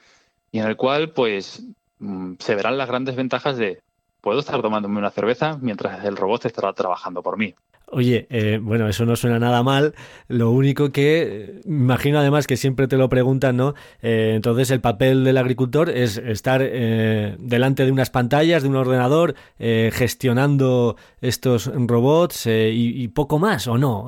y 0.52 0.60
en 0.60 0.68
el 0.68 0.78
cual, 0.78 1.10
pues, 1.10 1.64
mm, 2.00 2.36
se 2.40 2.56
verán 2.56 2.78
las 2.78 2.88
grandes 2.88 3.16
ventajas 3.16 3.58
de 3.58 3.82
puedo 4.28 4.42
estar 4.42 4.62
tomándome 4.62 5.00
una 5.00 5.10
cerveza 5.10 5.58
mientras 5.62 6.04
el 6.04 6.18
robot 6.18 6.44
estará 6.48 6.74
trabajando 6.74 7.24
por 7.24 7.38
mí. 7.38 7.56
Oye, 7.86 8.28
eh, 8.30 8.60
bueno, 8.62 8.90
eso 8.90 9.06
no 9.06 9.16
suena 9.16 9.40
nada 9.40 9.64
mal. 9.64 9.96
Lo 10.28 10.52
único 10.52 10.92
que 10.92 11.22
eh, 11.22 11.62
imagino 11.64 12.20
además 12.20 12.46
que 12.46 12.58
siempre 12.58 12.90
te 12.90 12.98
lo 12.98 13.08
preguntan, 13.08 13.56
¿no? 13.56 13.74
Eh, 14.02 14.34
entonces 14.36 14.70
el 14.72 14.82
papel 14.82 15.24
del 15.24 15.38
agricultor 15.38 15.90
es 15.90 16.18
estar 16.18 16.60
delante 16.60 17.86
de 17.86 17.92
unas 17.94 18.10
pantallas, 18.10 18.64
de 18.64 18.68
un 18.68 18.76
ordenador, 18.76 19.36
gestionando 19.58 20.98
estos 21.22 21.72
robots 21.74 22.48
y, 22.48 23.08
poco 23.08 23.40
más, 23.40 23.66
¿o 23.68 23.78
no? 23.78 24.08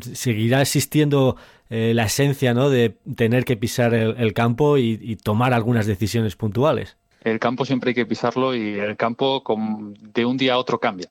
seguirá 0.00 0.62
existiendo 0.62 1.36
la 1.68 2.02
esencia, 2.02 2.54
¿no? 2.54 2.70
De 2.70 2.96
tener 3.14 3.44
que 3.44 3.56
pisar 3.56 3.94
el, 3.94 4.32
campo 4.32 4.78
y 4.78 5.14
tomar 5.22 5.54
algunas 5.54 5.86
decisiones 5.86 6.34
puntuales 6.34 6.96
el 7.20 7.38
campo 7.38 7.64
siempre 7.64 7.90
hay 7.90 7.94
que 7.94 8.06
pisarlo 8.06 8.54
y 8.54 8.78
el 8.78 8.96
campo 8.96 9.42
de 10.00 10.24
un 10.24 10.36
día 10.36 10.54
a 10.54 10.58
otro 10.58 10.78
cambia. 10.80 11.10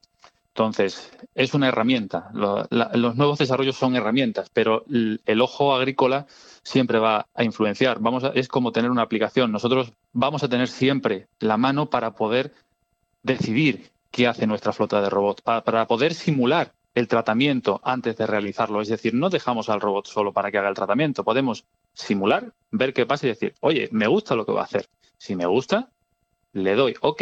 Entonces, 0.60 1.10
es 1.36 1.54
una 1.54 1.70
herramienta. 1.70 2.32
los 2.34 3.16
nuevos 3.16 3.40
desarrollos 3.40 3.78
son 3.78 3.96
herramientas, 3.96 4.50
pero 4.52 4.84
el, 4.90 5.42
ojo 5.42 5.74
agrícola 5.74 6.28
siempre 6.64 7.00
va 7.00 7.28
a 7.34 7.44
influenciar. 7.46 8.00
Vamos 8.02 8.26
es 8.34 8.50
como 8.50 8.72
tener 8.74 8.92
una 8.92 9.04
aplicación. 9.04 9.52
Nosotros 9.52 9.94
vamos 10.12 10.44
a 10.44 10.50
tener 10.50 10.68
siempre 10.68 11.28
la 11.40 11.56
mano 11.56 11.90
para 11.90 12.14
poder 12.14 12.54
decidir 13.24 13.92
qué 14.12 14.28
hace 14.28 14.48
nuestra 14.48 14.74
flota 14.74 15.02
de 15.02 15.10
robots, 15.10 15.42
para 15.44 15.88
poder 15.88 16.14
simular 16.14 16.74
el 16.94 17.08
tratamiento 17.08 17.80
antes 17.84 18.18
de 18.18 18.28
realizarlo. 18.28 18.82
Es 18.82 18.90
decir, 18.90 19.14
no 19.14 19.30
dejamos 19.30 19.70
al 19.70 19.80
robot 19.80 20.08
solo 20.08 20.34
para 20.34 20.52
que 20.52 20.58
haga 20.58 20.70
el 20.70 20.76
tratamiento. 20.76 21.24
Podemos 21.24 21.64
simular, 21.94 22.54
ver 22.72 22.94
qué 22.94 23.06
pasa 23.06 23.28
y 23.28 23.30
decir, 23.30 23.54
oye, 23.62 23.88
me 23.92 24.08
gusta 24.08 24.36
lo 24.36 24.46
que 24.46 24.52
va 24.52 24.62
a 24.62 24.66
hacer. 24.66 24.88
Si 25.18 25.36
me 25.36 25.46
gusta, 25.46 25.90
le 26.54 26.76
doy 26.76 26.96
OK 27.02 27.22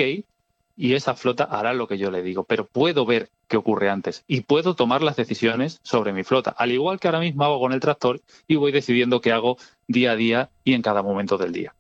y 0.80 0.94
esa 0.94 1.16
flota 1.16 1.44
hará 1.44 1.74
lo 1.74 1.88
que 1.88 1.98
yo 1.98 2.12
le 2.12 2.22
digo, 2.22 2.44
pero 2.44 2.66
puedo 2.66 3.06
ver 3.06 3.30
qué 3.48 3.58
ocurre 3.58 3.90
antes 3.90 4.24
y 4.28 4.42
puedo 4.42 4.76
tomar 4.76 5.02
las 5.02 5.16
decisiones 5.16 5.80
sobre 5.84 6.14
mi 6.14 6.24
flota, 6.24 6.52
al 6.52 6.72
igual 6.72 7.00
que 7.00 7.08
ahora 7.08 7.20
mismo 7.20 7.44
hago 7.44 7.60
con 7.60 7.74
el 7.74 7.80
tractor 7.80 8.22
y 8.48 8.56
voy 8.56 8.72
decidiendo 8.72 9.20
qué 9.20 9.32
hago 9.32 9.58
día 9.88 10.12
a 10.12 10.16
día 10.16 10.50
y 10.64 10.74
en 10.74 10.84
cada 10.84 11.02
momento 11.02 11.38
del 11.38 11.52
día. 11.52 11.74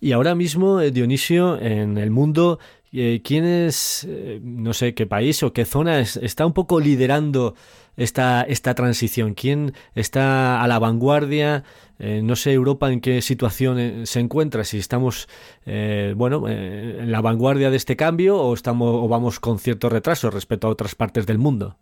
Y 0.00 0.10
ahora 0.10 0.34
mismo, 0.34 0.80
eh, 0.80 0.90
Dionisio, 0.90 1.56
en 1.60 1.96
el 1.96 2.10
mundo, 2.10 2.58
¿quién 2.92 3.44
es, 3.44 4.06
eh, 4.08 4.40
no 4.42 4.74
sé 4.74 4.94
qué 4.94 5.06
país 5.06 5.42
o 5.42 5.52
qué 5.52 5.64
zona 5.64 6.00
está 6.00 6.46
un 6.46 6.52
poco 6.52 6.78
liderando 6.78 7.54
esta, 7.96 8.42
esta 8.42 8.74
transición? 8.74 9.34
¿Quién 9.34 9.74
está 9.94 10.62
a 10.62 10.68
la 10.68 10.78
vanguardia? 10.78 11.64
Eh, 12.04 12.20
no 12.20 12.34
sé 12.34 12.52
Europa 12.52 12.90
en 12.90 13.00
qué 13.00 13.22
situación 13.22 13.78
eh, 13.78 14.06
se 14.06 14.18
encuentra, 14.18 14.64
si 14.64 14.78
estamos 14.78 15.28
eh, 15.66 16.14
bueno 16.16 16.48
en 16.48 17.12
la 17.12 17.20
vanguardia 17.20 17.70
de 17.70 17.76
este 17.76 17.96
cambio 17.96 18.38
o 18.38 18.54
estamos 18.54 18.92
o 18.92 19.06
vamos 19.06 19.38
con 19.38 19.60
cierto 19.60 19.88
retraso 19.88 20.28
respecto 20.28 20.66
a 20.66 20.70
otras 20.70 20.96
partes 20.96 21.26
del 21.26 21.38
mundo. 21.38 21.76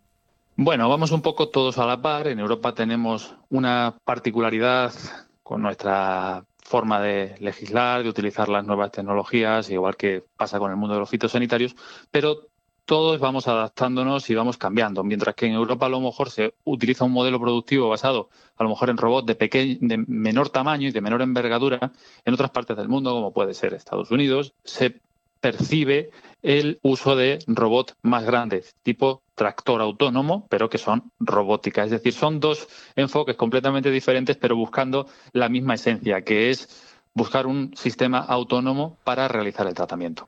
Bueno, 0.57 0.87
vamos 0.89 1.11
un 1.11 1.23
poco 1.23 1.49
todos 1.49 1.79
a 1.79 1.87
la 1.87 2.03
par. 2.03 2.27
En 2.27 2.37
Europa 2.37 2.75
tenemos 2.75 3.35
una 3.49 3.97
particularidad 4.05 4.93
con 5.41 5.63
nuestra 5.63 6.45
forma 6.71 7.01
de 7.01 7.35
legislar, 7.39 8.01
de 8.01 8.09
utilizar 8.09 8.47
las 8.47 8.65
nuevas 8.65 8.91
tecnologías, 8.91 9.69
igual 9.69 9.97
que 9.97 10.23
pasa 10.37 10.57
con 10.57 10.71
el 10.71 10.77
mundo 10.77 10.93
de 10.93 11.01
los 11.01 11.09
fitosanitarios, 11.09 11.75
pero 12.09 12.47
todos 12.85 13.19
vamos 13.19 13.49
adaptándonos 13.49 14.29
y 14.29 14.35
vamos 14.35 14.57
cambiando, 14.57 15.03
mientras 15.03 15.35
que 15.35 15.47
en 15.47 15.51
Europa 15.51 15.87
a 15.87 15.89
lo 15.89 15.99
mejor 15.99 16.29
se 16.29 16.53
utiliza 16.63 17.03
un 17.03 17.11
modelo 17.11 17.41
productivo 17.41 17.89
basado 17.89 18.29
a 18.55 18.63
lo 18.63 18.69
mejor 18.69 18.89
en 18.89 18.97
robots 18.97 19.27
de, 19.27 19.77
de 19.81 19.97
menor 20.07 20.47
tamaño 20.49 20.87
y 20.87 20.91
de 20.91 21.01
menor 21.01 21.21
envergadura, 21.21 21.91
en 22.23 22.33
otras 22.33 22.51
partes 22.51 22.77
del 22.77 22.87
mundo, 22.87 23.11
como 23.11 23.33
puede 23.33 23.53
ser 23.53 23.73
Estados 23.73 24.09
Unidos, 24.09 24.53
se 24.63 25.01
percibe 25.41 26.09
el 26.41 26.79
uso 26.83 27.17
de 27.17 27.39
robots 27.47 27.95
más 28.01 28.23
grandes, 28.23 28.75
tipo 28.81 29.23
tractor 29.41 29.81
autónomo, 29.81 30.45
pero 30.49 30.69
que 30.69 30.77
son 30.77 31.11
robótica. 31.19 31.83
Es 31.83 31.89
decir, 31.89 32.13
son 32.13 32.39
dos 32.39 32.67
enfoques 32.95 33.35
completamente 33.35 33.89
diferentes, 33.89 34.37
pero 34.37 34.55
buscando 34.55 35.07
la 35.33 35.49
misma 35.49 35.73
esencia, 35.73 36.21
que 36.21 36.51
es 36.51 36.69
buscar 37.15 37.47
un 37.47 37.75
sistema 37.75 38.19
autónomo 38.19 38.99
para 39.03 39.27
realizar 39.27 39.65
el 39.65 39.73
tratamiento. 39.73 40.27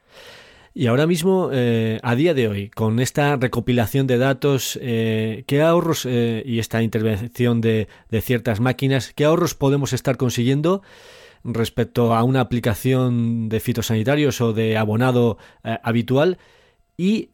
Y 0.73 0.87
ahora 0.87 1.05
mismo, 1.05 1.51
eh, 1.53 1.99
a 2.01 2.15
día 2.15 2.33
de 2.33 2.47
hoy, 2.47 2.69
con 2.71 2.99
esta 2.99 3.35
recopilación 3.35 4.07
de 4.07 4.17
datos, 4.17 4.79
eh, 4.81 5.43
¿qué 5.45 5.61
ahorros 5.61 6.07
eh, 6.09 6.41
y 6.43 6.57
esta 6.57 6.81
intervención 6.81 7.61
de, 7.61 7.87
ciertas 8.19 8.59
máquinas, 8.59 9.13
qué 9.13 9.25
ahorros 9.25 9.53
podemos 9.53 9.93
estar 9.93 10.17
consiguiendo 10.17 10.81
respecto 11.43 12.15
a 12.15 12.23
una 12.23 12.41
aplicación 12.41 13.47
de 13.47 13.59
fitosanitarios 13.59 14.41
o 14.41 14.53
de 14.53 14.75
abonado 14.75 15.37
habitual? 15.83 16.39
Y 16.97 17.29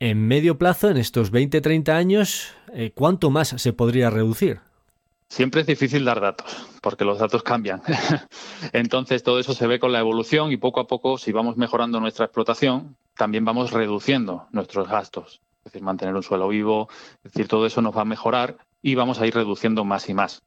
en 0.00 0.26
medio 0.26 0.58
plazo, 0.58 0.88
en 0.88 0.96
estos 0.96 1.30
20-30 1.30 1.90
años, 1.92 2.54
¿cuánto 2.94 3.30
más 3.30 3.48
se 3.48 3.72
podría 3.72 4.10
reducir? 4.10 4.60
Siempre 5.28 5.60
es 5.60 5.66
difícil 5.68 6.04
dar 6.04 6.20
datos, 6.20 6.66
porque 6.82 7.04
los 7.04 7.18
datos 7.18 7.44
cambian. 7.44 7.82
Entonces, 8.72 9.22
todo 9.22 9.38
eso 9.38 9.54
se 9.54 9.68
ve 9.68 9.78
con 9.78 9.92
la 9.92 10.00
evolución 10.00 10.50
y 10.50 10.56
poco 10.56 10.80
a 10.80 10.88
poco, 10.88 11.18
si 11.18 11.30
vamos 11.30 11.56
mejorando 11.56 12.00
nuestra 12.00 12.24
explotación, 12.24 12.96
también 13.14 13.44
vamos 13.44 13.70
reduciendo 13.70 14.48
nuestros 14.50 14.88
gastos. 14.88 15.40
Es 15.58 15.64
decir, 15.64 15.82
mantener 15.82 16.16
un 16.16 16.22
suelo 16.22 16.48
vivo, 16.48 16.88
es 17.22 17.32
decir, 17.32 17.46
todo 17.46 17.66
eso 17.66 17.82
nos 17.82 17.96
va 17.96 18.00
a 18.00 18.06
mejorar 18.06 18.56
y 18.82 18.96
vamos 18.96 19.20
a 19.20 19.26
ir 19.26 19.34
reduciendo 19.34 19.84
más 19.84 20.08
y 20.08 20.14
más. 20.14 20.42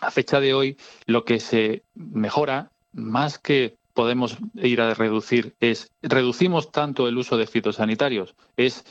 A 0.00 0.10
fecha 0.12 0.38
de 0.38 0.54
hoy, 0.54 0.76
lo 1.06 1.24
que 1.24 1.40
se 1.40 1.82
mejora, 1.94 2.70
más 2.92 3.38
que 3.38 3.77
podemos 3.98 4.38
ir 4.54 4.80
a 4.80 4.94
reducir, 4.94 5.56
es 5.58 5.90
reducimos 6.02 6.70
tanto 6.70 7.08
el 7.08 7.18
uso 7.18 7.36
de 7.36 7.48
fitosanitarios, 7.48 8.36
es 8.56 8.84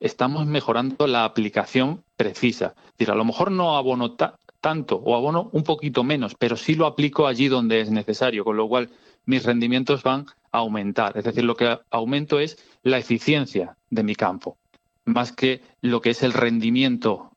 estamos 0.00 0.46
mejorando 0.46 1.06
la 1.06 1.26
aplicación 1.26 2.02
precisa. 2.16 2.72
Es 2.86 2.92
decir, 2.92 3.10
a 3.10 3.14
lo 3.14 3.26
mejor 3.26 3.50
no 3.50 3.76
abono 3.76 4.16
tanto 4.58 4.96
o 4.96 5.16
abono 5.16 5.50
un 5.52 5.64
poquito 5.64 6.02
menos, 6.02 6.34
pero 6.34 6.56
sí 6.56 6.76
lo 6.76 6.86
aplico 6.86 7.26
allí 7.26 7.48
donde 7.48 7.82
es 7.82 7.90
necesario, 7.90 8.42
con 8.42 8.56
lo 8.56 8.66
cual 8.68 8.88
mis 9.26 9.44
rendimientos 9.44 10.02
van 10.02 10.24
a 10.50 10.60
aumentar. 10.60 11.14
Es 11.18 11.24
decir, 11.24 11.44
lo 11.44 11.54
que 11.54 11.78
aumento 11.90 12.40
es 12.40 12.56
la 12.82 12.96
eficiencia 12.96 13.76
de 13.90 14.02
mi 14.02 14.14
campo, 14.14 14.56
más 15.04 15.32
que 15.32 15.60
lo 15.82 16.00
que 16.00 16.08
es 16.08 16.22
el 16.22 16.32
rendimiento 16.32 17.32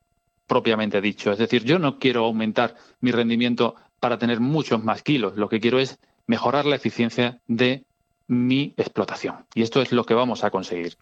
propiamente 0.47 1.01
dicho. 1.01 1.29
Es 1.29 1.39
decir, 1.39 1.65
yo 1.65 1.77
no 1.77 1.99
quiero 1.99 2.23
aumentar 2.23 2.75
mi 3.01 3.11
rendimiento 3.11 3.75
para 3.99 4.17
tener 4.17 4.39
muchos 4.39 4.81
más 4.81 5.03
kilos, 5.03 5.35
lo 5.35 5.49
que 5.49 5.59
quiero 5.59 5.77
es 5.79 5.99
mejorar 6.27 6.65
la 6.65 6.75
eficiencia 6.75 7.41
de 7.47 7.85
mi 8.27 8.73
explotación. 8.77 9.45
Y 9.53 9.61
esto 9.61 9.81
es 9.81 9.91
lo 9.91 10.03
que 10.05 10.13
vamos 10.13 10.43
a 10.43 10.49
conseguir. 10.51 10.97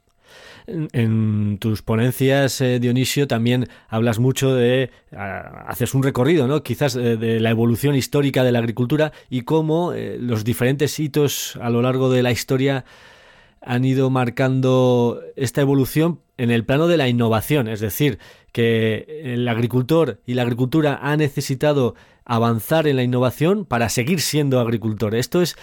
En, 0.65 1.57
tus 1.59 1.81
ponencias, 1.81 2.61
eh, 2.61 2.79
Dionisio, 2.79 3.27
también 3.27 3.67
hablas 3.89 4.19
mucho 4.19 4.55
de, 4.55 4.91
ah, 5.15 5.65
haces 5.67 5.93
un 5.93 6.03
recorrido, 6.03 6.47
¿no? 6.47 6.63
Quizás 6.63 6.95
eh, 6.95 7.17
de, 7.17 7.39
la 7.39 7.49
evolución 7.49 7.95
histórica 7.95 8.43
de 8.43 8.51
la 8.51 8.59
agricultura 8.59 9.11
y 9.29 9.41
cómo 9.41 9.93
eh, 9.93 10.17
los 10.19 10.43
diferentes 10.43 10.99
hitos 10.99 11.57
a 11.61 11.69
lo 11.69 11.81
largo 11.81 12.09
de 12.09 12.23
la 12.23 12.31
historia 12.31 12.85
han 13.61 13.85
ido 13.85 14.09
marcando 14.09 15.21
esta 15.35 15.61
evolución 15.61 16.21
en 16.37 16.49
el 16.49 16.65
plano 16.65 16.87
de 16.87 16.97
la 16.97 17.07
innovación, 17.07 17.67
es 17.67 17.79
decir, 17.79 18.19
que 18.51 19.21
el 19.23 19.47
agricultor 19.47 20.21
y 20.25 20.33
la 20.33 20.41
agricultura 20.41 20.99
ha 21.01 21.15
necesitado 21.15 21.95
avanzar 22.25 22.87
en 22.87 22.95
la 22.95 23.03
innovación 23.03 23.65
para 23.65 23.89
seguir 23.89 24.21
siendo 24.21 24.59
agricultor. 24.59 25.15
Esto 25.15 25.41
es 25.41 25.55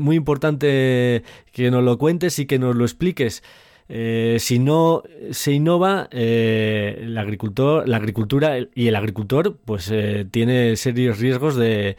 muy 0.00 0.16
importante 0.16 1.22
que 1.52 1.70
nos 1.70 1.84
lo 1.84 1.98
cuentes 1.98 2.38
y 2.38 2.46
que 2.46 2.58
nos 2.58 2.74
lo 2.74 2.84
expliques. 2.84 3.42
Eh, 3.88 4.38
si 4.40 4.58
no 4.58 5.04
se 5.30 5.52
innova, 5.52 6.08
eh, 6.10 6.98
el 7.02 7.16
agricultor, 7.16 7.88
la 7.88 7.98
agricultura 7.98 8.58
y 8.74 8.88
el 8.88 8.96
agricultor 8.96 9.56
pues 9.64 9.90
eh, 9.92 10.26
tiene 10.28 10.74
serios 10.76 11.20
riesgos 11.20 11.54
de, 11.54 11.96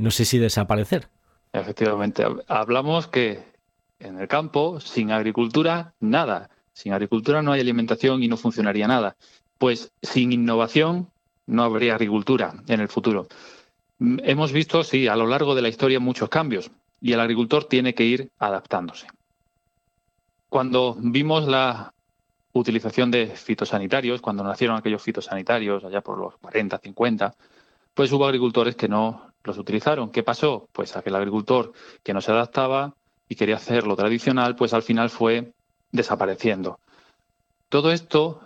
no 0.00 0.10
sé 0.10 0.24
si 0.24 0.38
desaparecer. 0.38 1.08
Efectivamente, 1.52 2.24
hablamos 2.46 3.08
que 3.08 3.42
en 3.98 4.20
el 4.20 4.28
campo, 4.28 4.80
sin 4.80 5.10
agricultura, 5.10 5.94
nada. 5.98 6.48
Sin 6.72 6.92
agricultura 6.92 7.42
no 7.42 7.52
hay 7.52 7.60
alimentación 7.60 8.22
y 8.22 8.28
no 8.28 8.36
funcionaría 8.36 8.86
nada. 8.86 9.16
Pues 9.58 9.92
sin 10.02 10.32
innovación 10.32 11.08
no 11.50 11.64
habría 11.64 11.94
agricultura 11.94 12.54
en 12.68 12.80
el 12.80 12.88
futuro. 12.88 13.26
Mm, 13.98 14.18
hemos 14.22 14.52
visto, 14.52 14.82
sí, 14.84 15.08
a 15.08 15.16
lo 15.16 15.26
largo 15.26 15.54
de 15.54 15.62
la 15.62 15.68
historia 15.68 16.00
muchos 16.00 16.28
cambios 16.28 16.70
y 17.00 17.12
el 17.12 17.20
agricultor 17.20 17.64
tiene 17.64 17.94
que 17.94 18.04
ir 18.04 18.30
adaptándose. 18.38 19.06
Cuando 20.48 20.96
vimos 20.98 21.46
la 21.46 21.92
utilización 22.52 23.10
de 23.10 23.26
fitosanitarios, 23.28 24.20
cuando 24.20 24.42
nacieron 24.42 24.76
aquellos 24.76 25.02
fitosanitarios 25.02 25.84
allá 25.84 26.00
por 26.00 26.18
los 26.18 26.36
40, 26.38 26.78
50, 26.78 27.34
pues 27.94 28.12
hubo 28.12 28.26
agricultores 28.26 28.76
que 28.76 28.88
no 28.88 29.32
los 29.44 29.58
utilizaron. 29.58 30.10
¿Qué 30.10 30.22
pasó? 30.22 30.68
Pues 30.72 30.96
aquel 30.96 31.14
agricultor 31.14 31.72
que 32.02 32.12
no 32.12 32.20
se 32.20 32.32
adaptaba 32.32 32.94
y 33.28 33.36
quería 33.36 33.56
hacer 33.56 33.86
lo 33.86 33.96
tradicional, 33.96 34.56
pues 34.56 34.74
al 34.74 34.82
final 34.82 35.10
fue 35.10 35.52
desapareciendo. 35.92 36.80
Todo 37.68 37.92
esto, 37.92 38.40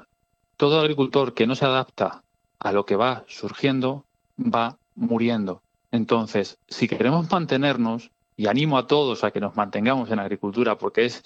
todo 0.57 0.81
agricultor 0.81 1.33
que 1.33 1.47
no 1.47 1.55
se 1.55 1.65
adapta 1.65 2.24
a 2.65 2.73
lo 2.73 2.85
que 2.85 2.97
va 2.97 3.25
surgiendo, 3.29 4.05
va 4.39 4.79
muriendo. 4.97 5.63
Entonces, 5.93 6.59
si 6.67 6.89
queremos 6.89 7.31
mantenernos, 7.31 8.11
y 8.37 8.47
animo 8.49 8.79
a 8.79 8.87
todos 8.87 9.23
a 9.23 9.31
que 9.31 9.39
nos 9.39 9.55
mantengamos 9.55 10.11
en 10.11 10.19
agricultura, 10.19 10.77
porque 10.77 11.05
es 11.05 11.23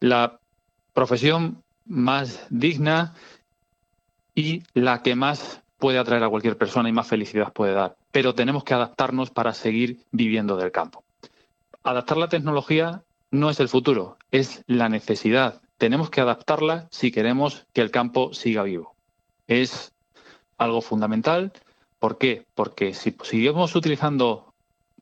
la 0.00 0.38
profesión 0.94 1.62
más 1.84 2.46
digna 2.48 3.14
y 4.34 4.62
la 4.72 5.02
que 5.02 5.14
más 5.14 5.60
puede 5.78 5.98
atraer 5.98 6.22
a 6.22 6.30
cualquier 6.30 6.56
persona 6.56 6.88
y 6.88 6.92
más 6.92 7.08
felicidad 7.08 7.52
puede 7.52 7.74
dar. 7.74 7.96
Pero 8.12 8.34
tenemos 8.34 8.64
que 8.64 8.74
adaptarnos 8.74 9.30
para 9.30 9.52
seguir 9.52 10.04
viviendo 10.12 10.56
del 10.56 10.70
campo. 10.70 11.04
Adaptar 11.82 12.16
la 12.16 12.28
tecnología 12.28 13.02
no 13.30 13.50
es 13.50 13.58
el 13.60 13.68
futuro, 13.68 14.16
es 14.30 14.62
la 14.66 14.88
necesidad. 14.88 15.60
Tenemos 15.76 16.08
que 16.08 16.20
adaptarla 16.20 16.86
si 16.92 17.10
queremos 17.10 17.66
que 17.72 17.80
el 17.80 17.90
campo 17.90 18.32
siga 18.32 18.62
vivo. 18.62 18.94
Es 19.48 19.92
algo 20.64 20.80
fundamental. 20.80 21.52
¿Por 21.98 22.18
qué? 22.18 22.44
Porque 22.54 22.94
si 22.94 23.14
seguimos 23.22 23.74
utilizando 23.74 24.52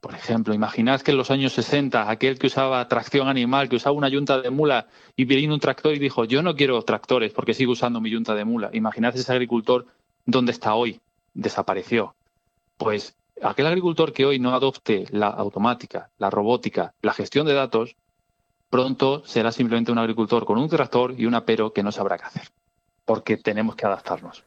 por 0.00 0.14
ejemplo, 0.14 0.54
imaginad 0.54 1.02
que 1.02 1.10
en 1.10 1.18
los 1.18 1.30
años 1.30 1.52
60 1.52 2.10
aquel 2.10 2.38
que 2.38 2.46
usaba 2.46 2.88
tracción 2.88 3.28
animal, 3.28 3.68
que 3.68 3.76
usaba 3.76 3.94
una 3.94 4.08
yunta 4.08 4.40
de 4.40 4.50
mula 4.50 4.86
y 5.14 5.26
vino 5.26 5.52
un 5.52 5.60
tractor 5.60 5.94
y 5.94 5.98
dijo, 5.98 6.24
yo 6.24 6.42
no 6.42 6.56
quiero 6.56 6.80
tractores 6.82 7.32
porque 7.32 7.54
sigo 7.54 7.72
usando 7.72 8.00
mi 8.00 8.10
yunta 8.10 8.34
de 8.34 8.46
mula. 8.46 8.70
Imaginad 8.72 9.14
ese 9.14 9.30
agricultor 9.30 9.86
dónde 10.24 10.52
está 10.52 10.74
hoy, 10.74 11.00
desapareció. 11.34 12.14
Pues 12.78 13.14
aquel 13.42 13.66
agricultor 13.66 14.12
que 14.12 14.24
hoy 14.24 14.38
no 14.38 14.54
adopte 14.54 15.04
la 15.10 15.28
automática, 15.28 16.08
la 16.18 16.30
robótica, 16.30 16.94
la 17.02 17.12
gestión 17.12 17.46
de 17.46 17.52
datos, 17.52 17.94
pronto 18.70 19.22
será 19.26 19.52
simplemente 19.52 19.92
un 19.92 19.98
agricultor 19.98 20.46
con 20.46 20.58
un 20.58 20.68
tractor 20.68 21.14
y 21.18 21.26
un 21.26 21.34
apero 21.34 21.74
que 21.74 21.82
no 21.82 21.92
sabrá 21.92 22.16
qué 22.16 22.24
hacer, 22.24 22.48
porque 23.04 23.36
tenemos 23.36 23.76
que 23.76 23.84
adaptarnos. 23.84 24.44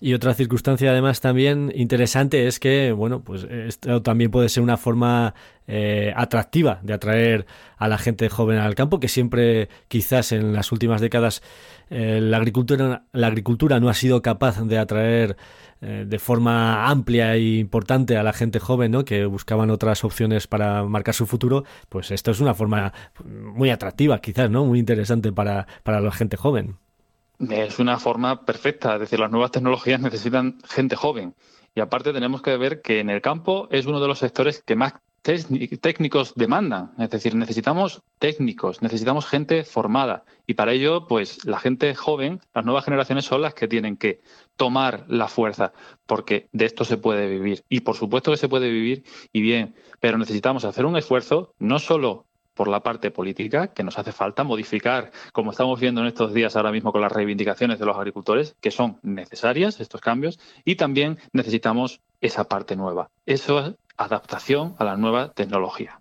Y 0.00 0.14
otra 0.14 0.34
circunstancia 0.34 0.90
además 0.90 1.20
también 1.20 1.72
interesante 1.74 2.46
es 2.46 2.60
que, 2.60 2.92
bueno, 2.92 3.22
pues 3.22 3.44
esto 3.44 4.02
también 4.02 4.30
puede 4.30 4.48
ser 4.48 4.62
una 4.62 4.76
forma 4.76 5.34
eh, 5.70 6.12
atractiva 6.16 6.80
de 6.82 6.94
atraer 6.94 7.46
a 7.76 7.88
la 7.88 7.98
gente 7.98 8.28
joven 8.28 8.58
al 8.58 8.74
campo, 8.74 9.00
que 9.00 9.08
siempre 9.08 9.68
quizás 9.88 10.32
en 10.32 10.54
las 10.54 10.72
últimas 10.72 11.00
décadas 11.00 11.42
eh, 11.90 12.20
la, 12.22 12.38
agricultura, 12.38 13.04
la 13.12 13.26
agricultura 13.26 13.78
no 13.78 13.90
ha 13.90 13.94
sido 13.94 14.22
capaz 14.22 14.62
de 14.62 14.78
atraer 14.78 15.36
eh, 15.82 16.06
de 16.08 16.18
forma 16.18 16.88
amplia 16.88 17.34
e 17.34 17.58
importante 17.58 18.16
a 18.16 18.22
la 18.22 18.32
gente 18.32 18.60
joven, 18.60 18.92
¿no? 18.92 19.04
que 19.04 19.26
buscaban 19.26 19.70
otras 19.70 20.04
opciones 20.04 20.46
para 20.46 20.84
marcar 20.84 21.14
su 21.14 21.26
futuro, 21.26 21.64
pues 21.88 22.10
esto 22.12 22.30
es 22.30 22.40
una 22.40 22.54
forma 22.54 22.92
muy 23.24 23.70
atractiva 23.70 24.20
quizás, 24.20 24.50
¿no? 24.50 24.64
muy 24.64 24.78
interesante 24.78 25.32
para, 25.32 25.66
para 25.82 26.00
la 26.00 26.12
gente 26.12 26.38
joven. 26.38 26.78
Es 27.38 27.78
una 27.78 27.98
forma 27.98 28.44
perfecta, 28.44 28.94
es 28.94 29.00
decir, 29.00 29.20
las 29.20 29.30
nuevas 29.30 29.52
tecnologías 29.52 30.00
necesitan 30.00 30.58
gente 30.68 30.96
joven. 30.96 31.34
Y 31.74 31.80
aparte 31.80 32.12
tenemos 32.12 32.42
que 32.42 32.56
ver 32.56 32.82
que 32.82 32.98
en 32.98 33.10
el 33.10 33.20
campo 33.22 33.68
es 33.70 33.86
uno 33.86 34.00
de 34.00 34.08
los 34.08 34.18
sectores 34.18 34.62
que 34.62 34.74
más 34.74 34.94
técnicos 35.22 36.32
demandan. 36.34 36.92
Es 36.98 37.10
decir, 37.10 37.34
necesitamos 37.34 38.02
técnicos, 38.18 38.82
necesitamos 38.82 39.26
gente 39.26 39.64
formada. 39.64 40.24
Y 40.46 40.54
para 40.54 40.72
ello, 40.72 41.06
pues 41.06 41.44
la 41.44 41.58
gente 41.58 41.94
joven, 41.94 42.40
las 42.54 42.64
nuevas 42.64 42.84
generaciones 42.84 43.26
son 43.26 43.42
las 43.42 43.54
que 43.54 43.68
tienen 43.68 43.96
que 43.96 44.20
tomar 44.56 45.04
la 45.08 45.28
fuerza, 45.28 45.72
porque 46.06 46.48
de 46.52 46.64
esto 46.64 46.84
se 46.84 46.96
puede 46.96 47.28
vivir. 47.28 47.64
Y 47.68 47.80
por 47.80 47.96
supuesto 47.96 48.30
que 48.30 48.38
se 48.38 48.48
puede 48.48 48.70
vivir 48.70 49.04
y 49.32 49.42
bien, 49.42 49.74
pero 50.00 50.18
necesitamos 50.18 50.64
hacer 50.64 50.86
un 50.86 50.96
esfuerzo 50.96 51.54
no 51.58 51.78
solo 51.78 52.26
por 52.58 52.66
la 52.66 52.80
parte 52.80 53.12
política, 53.12 53.68
que 53.68 53.84
nos 53.84 54.00
hace 54.00 54.10
falta 54.10 54.42
modificar, 54.42 55.12
como 55.32 55.52
estamos 55.52 55.78
viendo 55.78 56.00
en 56.00 56.08
estos 56.08 56.34
días 56.34 56.56
ahora 56.56 56.72
mismo 56.72 56.90
con 56.90 57.00
las 57.00 57.12
reivindicaciones 57.12 57.78
de 57.78 57.86
los 57.86 57.96
agricultores, 57.96 58.56
que 58.60 58.72
son 58.72 58.98
necesarias 59.04 59.78
estos 59.78 60.00
cambios, 60.00 60.40
y 60.64 60.74
también 60.74 61.18
necesitamos 61.32 62.00
esa 62.20 62.48
parte 62.48 62.74
nueva. 62.74 63.10
Eso 63.26 63.60
es 63.60 63.74
adaptación 63.96 64.74
a 64.78 64.84
la 64.84 64.96
nueva 64.96 65.32
tecnología. 65.34 66.00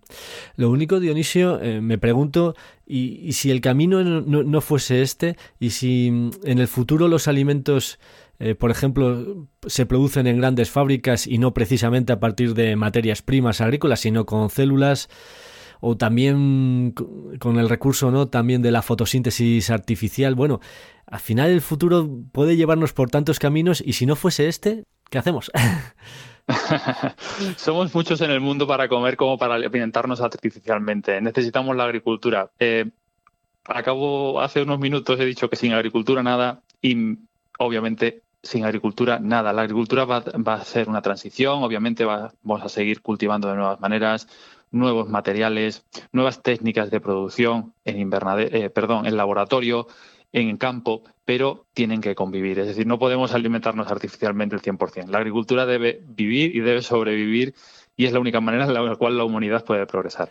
Lo 0.56 0.72
único, 0.72 1.00
Dionisio, 1.00 1.62
eh, 1.62 1.80
me 1.80 2.00
pregunto, 2.00 2.56
y, 2.88 3.32
si 3.34 3.52
el 3.52 3.62
camino 3.62 4.04
no, 4.04 4.62
fuese 4.62 5.04
este, 5.04 5.38
y 5.60 5.70
si 5.70 6.10
mm, 6.10 6.32
en 6.43 6.58
el 6.58 6.67
futuro 6.67 7.08
los 7.08 7.28
alimentos, 7.28 8.00
eh, 8.39 8.56
por 8.56 8.72
ejemplo, 8.72 9.46
se 9.67 9.86
producen 9.86 10.26
en 10.26 10.38
grandes 10.38 10.72
fábricas 10.72 11.28
y 11.28 11.38
no 11.38 11.54
precisamente 11.54 12.13
a 12.13 12.20
partir 12.20 12.56
de 12.56 12.76
materias 12.76 13.22
primas 13.22 13.62
agrícolas, 13.62 14.00
sino 14.00 14.26
con 14.26 14.50
células 14.50 15.08
o 15.80 15.98
también 15.98 16.94
con 17.40 17.60
el 17.60 17.70
recurso 17.70 18.12
no 18.12 18.28
también 18.28 18.62
de 18.62 18.72
la 18.72 18.82
fotosíntesis 18.82 19.70
artificial 19.70 20.36
bueno 20.36 20.60
al 21.06 21.20
final 21.20 21.50
el 21.50 21.62
futuro 21.62 22.10
puede 22.32 22.56
llevarnos 22.56 22.94
por 22.94 23.10
tantos 23.10 23.40
caminos 23.40 23.84
y 23.86 23.94
si 23.94 24.06
no 24.06 24.16
fuese 24.16 24.48
este 24.48 24.84
qué 25.10 25.18
hacemos 25.18 25.52
Somos 27.58 27.94
muchos 27.94 28.22
en 28.22 28.32
el 28.32 28.40
mundo 28.40 28.68
para 28.68 28.88
comer 28.88 29.18
como 29.18 29.38
para 29.38 29.56
alimentarnos 29.56 30.22
artificialmente. 30.22 31.20
Necesitamos 31.20 31.76
la 31.76 31.84
agricultura. 31.84 32.52
Eh, 32.60 32.90
acabo 33.66 34.40
hace 34.40 34.62
unos 34.62 34.80
minutos 34.80 35.20
he 35.20 35.26
dicho 35.26 35.50
que 35.50 35.56
sin 35.56 35.74
agricultura 35.74 36.24
nada 36.24 36.62
y 36.82 37.18
obviamente 37.60 38.22
sin 38.44 38.63
agricultura 38.63 39.20
nada. 39.20 39.52
La 39.52 39.63
agricultura 39.63 40.06
va, 40.06 40.54
a 40.54 40.63
ser 40.63 40.88
una 40.88 41.02
transición, 41.02 41.63
obviamente 41.63 42.06
vamos 42.06 42.62
a 42.63 42.70
seguir 42.70 43.02
cultivando 43.02 43.50
de 43.50 43.56
nuevas 43.56 43.80
maneras, 43.80 44.28
nuevos 44.71 45.10
materiales, 45.10 45.86
nuevas 46.12 46.41
técnicas 46.41 46.91
de 46.91 46.99
producción 46.99 47.73
en 47.86 48.12
eh, 48.12 48.69
perdón, 48.69 49.06
en 49.06 49.17
laboratorio, 49.17 49.88
en 50.34 50.58
campo, 50.58 51.03
pero 51.25 51.65
tienen 51.73 52.01
que 52.01 52.15
convivir. 52.15 52.60
Es 52.60 52.67
decir, 52.67 52.86
no 52.86 52.99
podemos 52.99 53.34
alimentarnos 53.34 53.91
artificialmente 53.91 54.56
el 54.56 54.62
100%. 54.62 55.08
La 55.08 55.19
agricultura 55.19 55.65
debe 55.65 56.01
vivir 56.06 56.56
y 56.56 56.60
debe 56.60 56.82
sobrevivir 56.82 57.56
y 57.95 58.06
es 58.06 58.13
la 58.13 58.19
única 58.19 58.41
manera 58.41 58.65
en 58.65 58.73
la 58.73 58.95
cual 58.95 59.17
la 59.17 59.23
humanidad 59.23 59.65
puede 59.65 59.86
progresar. 59.88 60.30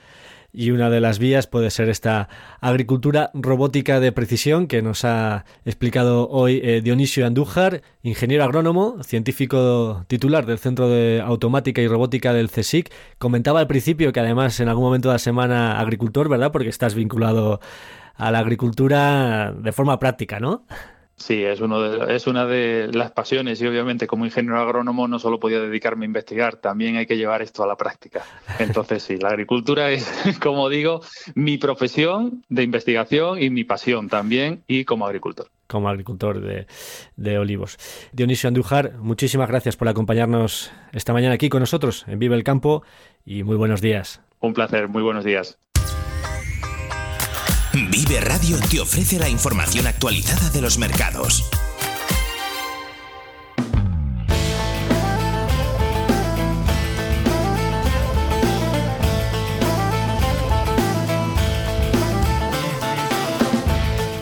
Y 0.59 0.71
una 0.71 0.89
de 0.89 1.03
las 1.03 1.19
vías 1.19 1.47
puede 1.47 1.71
ser 1.71 1.91
esta 1.91 2.31
agricultura 2.63 3.31
robótica 3.35 4.01
de 4.01 4.11
precisión 4.11 4.69
que 4.69 4.81
nos 4.81 5.05
ha 5.05 5.45
explicado 5.67 6.31
hoy 6.31 6.63
eh, 6.65 6.81
Dionisio 6.81 7.27
Andújar, 7.27 7.83
ingeniero 8.03 8.43
agrónomo, 8.43 9.03
científico 9.03 10.07
titular 10.07 10.47
del 10.47 10.59
Centro 10.59 10.89
de 10.89 11.21
Automática 11.23 11.83
y 11.83 11.89
Robótica 11.89 12.33
del 12.33 12.51
CSIC. 12.51 12.91
Comentaba 13.19 13.61
al 13.61 13.67
principio 13.67 14.15
que 14.15 14.21
además 14.21 14.59
en 14.59 14.71
algún 14.71 14.85
momento 14.85 15.11
de 15.11 15.17
la 15.17 15.19
semana 15.19 15.79
agricultor, 15.79 16.31
¿verdad? 16.31 16.53
Porque 16.53 16.71
estás 16.71 16.95
vinculado 16.95 17.61
a 18.15 18.31
la 18.31 18.39
agricultura 18.39 19.53
de 19.53 19.73
forma 19.73 19.99
práctica, 19.99 20.41
¿no? 20.41 20.65
Sí, 21.17 21.43
es, 21.43 21.63
uno 21.63 21.81
de, 21.81 22.15
es 22.15 22.27
una 22.27 22.45
de 22.45 22.91
las 22.93 23.11
pasiones 23.11 23.61
y 23.63 23.67
obviamente 23.67 24.07
como 24.07 24.27
ingeniero 24.27 24.61
agrónomo 24.61 25.09
no 25.09 25.19
solo 25.19 25.41
podía 25.41 25.61
dedicarme 25.61 26.05
a 26.05 26.07
investigar, 26.07 26.57
también 26.57 26.97
hay 26.97 27.07
que 27.07 27.17
llevar 27.17 27.41
esto 27.41 27.65
a 27.65 27.67
la 27.67 27.77
práctica. 27.77 28.23
Entonces 28.59 29.03
sí, 29.03 29.17
la 29.17 29.31
agricultura 29.31 29.91
es, 29.91 30.07
como 30.43 30.69
digo, 30.69 31.01
mi 31.35 31.57
profesión 31.57 32.45
de 32.51 32.63
investigación 32.65 33.43
y 33.43 33.49
mi 33.49 33.65
pasión 33.65 34.11
también 34.11 34.63
y 34.69 34.85
como 34.85 35.07
agricultor. 35.07 35.49
Como 35.67 35.89
agricultor 35.89 36.41
de, 36.41 36.67
de 37.17 37.39
olivos. 37.39 37.79
Dionisio 38.13 38.49
Andújar, 38.49 38.99
muchísimas 38.99 39.49
gracias 39.49 39.77
por 39.77 39.89
acompañarnos 39.89 40.71
esta 40.93 41.15
mañana 41.15 41.35
aquí 41.35 41.49
con 41.49 41.61
nosotros 41.61 42.05
en 42.09 42.19
Vive 42.19 42.37
el 42.37 42.45
Campo 42.45 42.83
y 43.25 43.43
muy 43.43 43.57
buenos 43.57 43.81
días. 43.81 44.21
Un 44.41 44.53
placer, 44.53 44.89
muy 44.89 45.03
buenos 45.03 45.25
días. 45.25 45.59
Vive 47.77 48.21
Radio 48.23 48.57
te 48.71 48.81
ofrece 48.81 49.19
la 49.19 49.29
información 49.29 49.87
actualizada 49.87 50.49
de 50.49 50.63
los 50.63 50.79
mercados. 50.79 51.45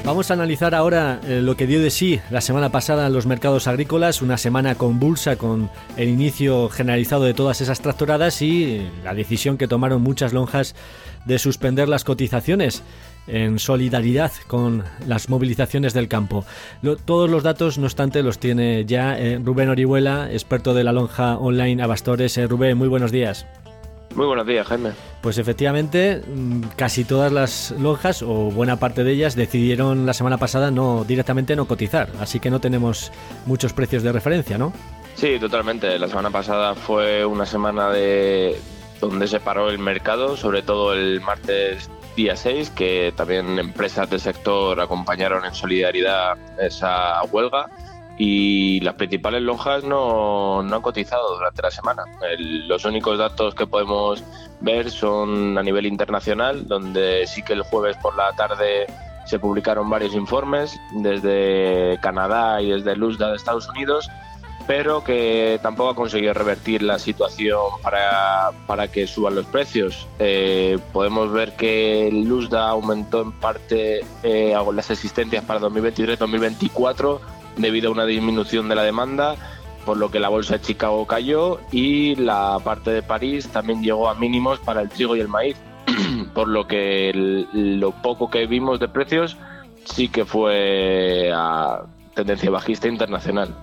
Vamos 0.04 0.30
a 0.30 0.34
analizar 0.34 0.74
ahora 0.74 1.20
eh, 1.24 1.40
lo 1.40 1.56
que 1.56 1.68
dio 1.68 1.80
de 1.80 1.90
sí 1.90 2.20
la 2.30 2.40
semana 2.40 2.70
pasada 2.70 3.06
en 3.06 3.12
los 3.12 3.26
mercados 3.26 3.68
agrícolas, 3.68 4.20
una 4.20 4.36
semana 4.36 4.74
convulsa 4.74 5.36
con 5.36 5.70
el 5.96 6.08
inicio 6.08 6.68
generalizado 6.70 7.22
de 7.22 7.34
todas 7.34 7.60
esas 7.60 7.80
tractoradas 7.80 8.42
y 8.42 8.84
la 9.04 9.14
decisión 9.14 9.56
que 9.58 9.68
tomaron 9.68 10.02
muchas 10.02 10.32
lonjas 10.32 10.74
de 11.24 11.38
suspender 11.38 11.88
las 11.88 12.04
cotizaciones 12.04 12.82
en 13.26 13.58
solidaridad 13.58 14.32
con 14.46 14.84
las 15.06 15.28
movilizaciones 15.28 15.94
del 15.94 16.08
campo. 16.08 16.44
todos 17.04 17.30
los 17.30 17.42
datos, 17.42 17.78
no 17.78 17.84
obstante, 17.84 18.22
los 18.22 18.38
tiene 18.38 18.84
ya 18.84 19.18
eh, 19.18 19.40
Rubén 19.42 19.68
Orihuela, 19.68 20.30
experto 20.32 20.74
de 20.74 20.84
la 20.84 20.92
lonja 20.92 21.38
online 21.38 21.82
Abastores. 21.82 22.36
Eh, 22.38 22.46
Rubén, 22.46 22.76
muy 22.76 22.88
buenos 22.88 23.12
días. 23.12 23.46
Muy 24.14 24.26
buenos 24.26 24.46
días, 24.46 24.66
Jaime. 24.68 24.92
Pues 25.22 25.38
efectivamente, 25.38 26.22
mm, 26.24 26.62
casi 26.76 27.04
todas 27.04 27.32
las 27.32 27.74
lonjas, 27.78 28.22
o 28.22 28.50
buena 28.50 28.78
parte 28.78 29.02
de 29.02 29.12
ellas, 29.12 29.34
decidieron 29.34 30.06
la 30.06 30.14
semana 30.14 30.38
pasada 30.38 30.70
no 30.70 31.04
directamente 31.04 31.56
no 31.56 31.66
cotizar, 31.66 32.10
así 32.20 32.38
que 32.38 32.50
no 32.50 32.60
tenemos 32.60 33.10
muchos 33.44 33.72
precios 33.72 34.04
de 34.04 34.12
referencia, 34.12 34.56
¿no? 34.56 34.72
Sí, 35.16 35.38
totalmente. 35.40 35.98
La 35.98 36.08
semana 36.08 36.30
pasada 36.30 36.74
fue 36.74 37.24
una 37.24 37.46
semana 37.46 37.90
de 37.90 38.56
donde 39.00 39.26
se 39.26 39.40
paró 39.40 39.68
el 39.70 39.78
mercado, 39.78 40.36
sobre 40.36 40.62
todo 40.62 40.94
el 40.94 41.20
martes 41.20 41.90
día 42.16 42.36
6, 42.36 42.70
que 42.70 43.12
también 43.16 43.58
empresas 43.58 44.08
del 44.08 44.20
sector 44.20 44.80
acompañaron 44.80 45.44
en 45.44 45.54
solidaridad 45.54 46.36
esa 46.58 47.22
huelga 47.24 47.68
y 48.16 48.80
las 48.80 48.94
principales 48.94 49.42
lonjas 49.42 49.82
no, 49.82 50.62
no 50.62 50.76
han 50.76 50.82
cotizado 50.82 51.36
durante 51.36 51.62
la 51.62 51.70
semana. 51.70 52.04
los 52.38 52.84
únicos 52.84 53.18
datos 53.18 53.54
que 53.54 53.66
podemos 53.66 54.22
ver 54.60 54.90
son 54.90 55.58
a 55.58 55.62
nivel 55.62 55.86
internacional, 55.86 56.66
donde 56.68 57.26
sí 57.26 57.42
que 57.42 57.54
el 57.54 57.62
jueves 57.62 57.96
por 57.96 58.16
la 58.16 58.32
tarde 58.32 58.86
se 59.26 59.38
publicaron 59.38 59.88
varios 59.90 60.14
informes 60.14 60.78
desde 60.92 61.98
Canadá 62.02 62.60
y 62.60 62.70
desde 62.70 62.94
Luzda 62.94 63.30
de 63.30 63.36
Estados 63.36 63.68
Unidos 63.68 64.08
pero 64.66 65.04
que 65.04 65.58
tampoco 65.62 65.90
ha 65.90 65.94
conseguido 65.94 66.32
revertir 66.32 66.82
la 66.82 66.98
situación 66.98 67.60
para, 67.82 68.50
para 68.66 68.88
que 68.88 69.06
suban 69.06 69.34
los 69.34 69.46
precios. 69.46 70.06
Eh, 70.18 70.78
podemos 70.92 71.32
ver 71.32 71.54
que 71.56 72.10
Luzda 72.12 72.68
aumentó 72.68 73.22
en 73.22 73.32
parte 73.32 74.04
eh, 74.22 74.54
las 74.72 74.90
existencias 74.90 75.44
para 75.44 75.60
2023-2024 75.60 77.20
debido 77.56 77.88
a 77.88 77.92
una 77.92 78.06
disminución 78.06 78.68
de 78.68 78.74
la 78.74 78.82
demanda, 78.82 79.36
por 79.84 79.98
lo 79.98 80.10
que 80.10 80.18
la 80.18 80.28
bolsa 80.28 80.54
de 80.54 80.62
Chicago 80.62 81.06
cayó 81.06 81.60
y 81.70 82.16
la 82.16 82.58
parte 82.64 82.90
de 82.90 83.02
París 83.02 83.48
también 83.48 83.82
llegó 83.82 84.08
a 84.08 84.14
mínimos 84.14 84.58
para 84.60 84.80
el 84.80 84.88
trigo 84.88 85.14
y 85.14 85.20
el 85.20 85.28
maíz, 85.28 85.56
por 86.34 86.48
lo 86.48 86.66
que 86.66 87.12
lo 87.52 87.90
poco 87.90 88.30
que 88.30 88.46
vimos 88.46 88.80
de 88.80 88.88
precios 88.88 89.36
sí 89.84 90.08
que 90.08 90.24
fue 90.24 91.30
a 91.34 91.82
tendencia 92.14 92.50
bajista 92.50 92.88
internacional 92.88 93.54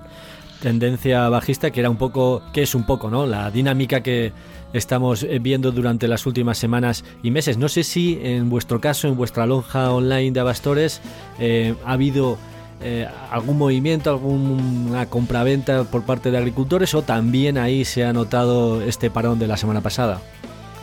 tendencia 0.61 1.27
bajista 1.27 1.71
que 1.71 1.81
era 1.81 1.89
un 1.89 1.97
poco, 1.97 2.41
que 2.53 2.61
es 2.61 2.75
un 2.75 2.85
poco, 2.85 3.09
¿no? 3.09 3.25
La 3.25 3.51
dinámica 3.51 4.01
que 4.01 4.31
estamos 4.73 5.23
eh, 5.23 5.39
viendo 5.39 5.71
durante 5.71 6.07
las 6.07 6.25
últimas 6.25 6.57
semanas 6.57 7.03
y 7.23 7.31
meses. 7.31 7.57
No 7.57 7.67
sé 7.67 7.83
si 7.83 8.19
en 8.23 8.49
vuestro 8.49 8.79
caso, 8.79 9.07
en 9.07 9.17
vuestra 9.17 9.45
lonja 9.45 9.91
online 9.91 10.31
de 10.31 10.39
Abastores, 10.39 11.01
eh, 11.39 11.75
ha 11.85 11.93
habido 11.93 12.37
eh, 12.81 13.07
algún 13.31 13.57
movimiento, 13.57 14.09
alguna 14.09 15.07
compraventa 15.07 15.83
por 15.83 16.03
parte 16.03 16.31
de 16.31 16.37
agricultores 16.37 16.93
o 16.93 17.01
también 17.01 17.57
ahí 17.57 17.83
se 17.83 18.05
ha 18.05 18.13
notado 18.13 18.81
este 18.81 19.09
parón 19.09 19.39
de 19.39 19.47
la 19.47 19.57
semana 19.57 19.81
pasada. 19.81 20.21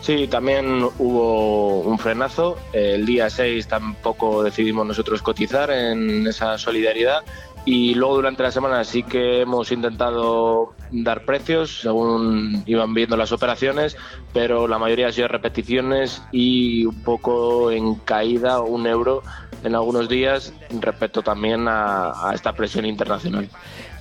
Sí, 0.01 0.29
también 0.29 0.85
hubo 0.99 1.81
un 1.81 1.99
frenazo. 1.99 2.57
El 2.73 3.05
día 3.05 3.29
6 3.29 3.67
tampoco 3.67 4.43
decidimos 4.43 4.87
nosotros 4.87 5.23
cotizar 5.23 5.71
en 5.71 6.27
esa 6.27 6.57
solidaridad 6.57 7.25
y 7.65 7.95
luego 7.95 8.17
durante 8.17 8.43
la 8.43 8.51
semana 8.51 8.85
sí 8.85 9.03
que 9.03 9.43
hemos 9.43 9.71
intentado 9.73 10.75
dar 10.91 11.25
precios 11.25 11.81
según 11.83 12.63
iban 12.67 12.95
viendo 12.95 13.17
las 13.17 13.33
operaciones, 13.33 13.97
pero 14.33 14.67
la 14.67 14.79
mayoría 14.79 15.09
ha 15.09 15.13
sido 15.13 15.29
repeticiones 15.29 16.23
y 16.33 16.87
un 16.87 17.03
poco 17.03 17.71
en 17.71 17.97
caída, 17.97 18.61
un 18.61 18.87
euro 18.87 19.23
en 19.65 19.75
algunos 19.75 20.09
días 20.09 20.53
respecto 20.81 21.23
también 21.23 21.67
a, 21.69 22.31
esta 22.35 22.53
presión 22.53 22.87
internacional. 22.87 23.49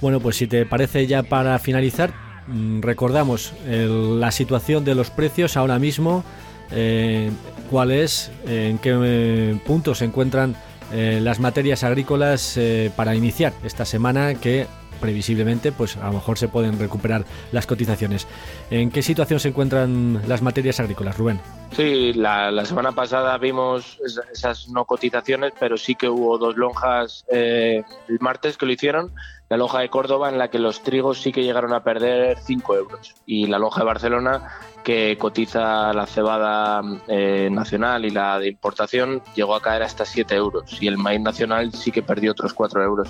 Bueno, 0.01 0.19
pues 0.19 0.37
si 0.37 0.47
te 0.47 0.65
parece 0.65 1.07
ya 1.07 1.23
para 1.23 1.57
finalizar, 1.59 2.13
mm, 2.47 2.81
recordamos 2.81 3.53
la 3.65 4.31
situación 4.31 4.85
de 4.85 4.95
los 4.95 5.09
precios 5.09 5.57
ahora 5.57 5.79
mismo, 5.79 6.23
eh, 6.71 7.31
cuál 7.69 7.91
es, 7.91 8.31
en 8.45 8.77
qué 8.77 8.97
eh, 9.03 9.59
punto 9.65 9.95
se 9.95 10.05
encuentran 10.05 10.55
eh, 10.91 11.19
las 11.21 11.39
materias 11.39 11.83
agrícolas 11.83 12.57
eh, 12.57 12.91
para 12.95 13.15
iniciar 13.15 13.53
esta 13.63 13.85
semana 13.85 14.35
que 14.35 14.67
previsiblemente 14.97 15.71
pues 15.71 15.97
a 15.97 16.07
lo 16.07 16.13
mejor 16.13 16.37
se 16.37 16.47
pueden 16.47 16.79
recuperar 16.79 17.25
las 17.51 17.65
cotizaciones. 17.65 18.27
¿En 18.69 18.91
qué 18.91 19.01
situación 19.01 19.39
se 19.39 19.49
encuentran 19.49 20.21
las 20.27 20.41
materias 20.41 20.79
agrícolas, 20.79 21.17
Rubén? 21.17 21.39
Sí, 21.71 22.13
la, 22.13 22.65
semana 22.65 22.91
pasada 22.91 23.37
vimos 23.37 23.99
esas 24.33 24.69
no 24.69 24.85
cotizaciones, 24.85 25.53
pero 25.59 25.77
sí 25.77 25.95
que 25.95 26.09
hubo 26.09 26.37
dos 26.37 26.57
lonjas 26.57 27.25
eh, 27.31 27.83
el 28.07 28.19
martes 28.19 28.57
que 28.57 28.65
lo 28.65 28.71
hicieron. 28.71 29.11
La 29.49 29.55
lonja 29.55 29.79
de 29.79 29.89
Córdoba 29.89 30.29
en 30.29 30.37
la 30.37 30.49
que 30.49 30.59
los 30.59 30.83
trigos 30.83 31.21
sí 31.21 31.31
que 31.31 31.43
llegaron 31.43 31.73
a 31.73 31.83
perder 31.83 32.37
5 32.37 32.75
euros 32.75 33.15
y 33.25 33.47
la 33.47 33.57
lonja 33.57 33.79
de 33.79 33.85
Barcelona 33.85 34.49
que 34.83 35.17
cotiza 35.17 35.93
la 35.93 36.05
cebada 36.05 36.81
eh, 37.07 37.49
nacional 37.49 38.03
y 38.03 38.09
la 38.09 38.39
de 38.39 38.49
importación 38.49 39.21
llegó 39.35 39.55
a 39.55 39.61
caer 39.61 39.83
hasta 39.83 40.03
7 40.03 40.35
euros 40.35 40.81
y 40.81 40.87
el 40.87 40.97
maíz 40.97 41.21
nacional 41.21 41.71
sí 41.73 41.91
que 41.91 42.03
perdió 42.03 42.31
otros 42.31 42.53
4 42.53 42.83
euros. 42.83 43.09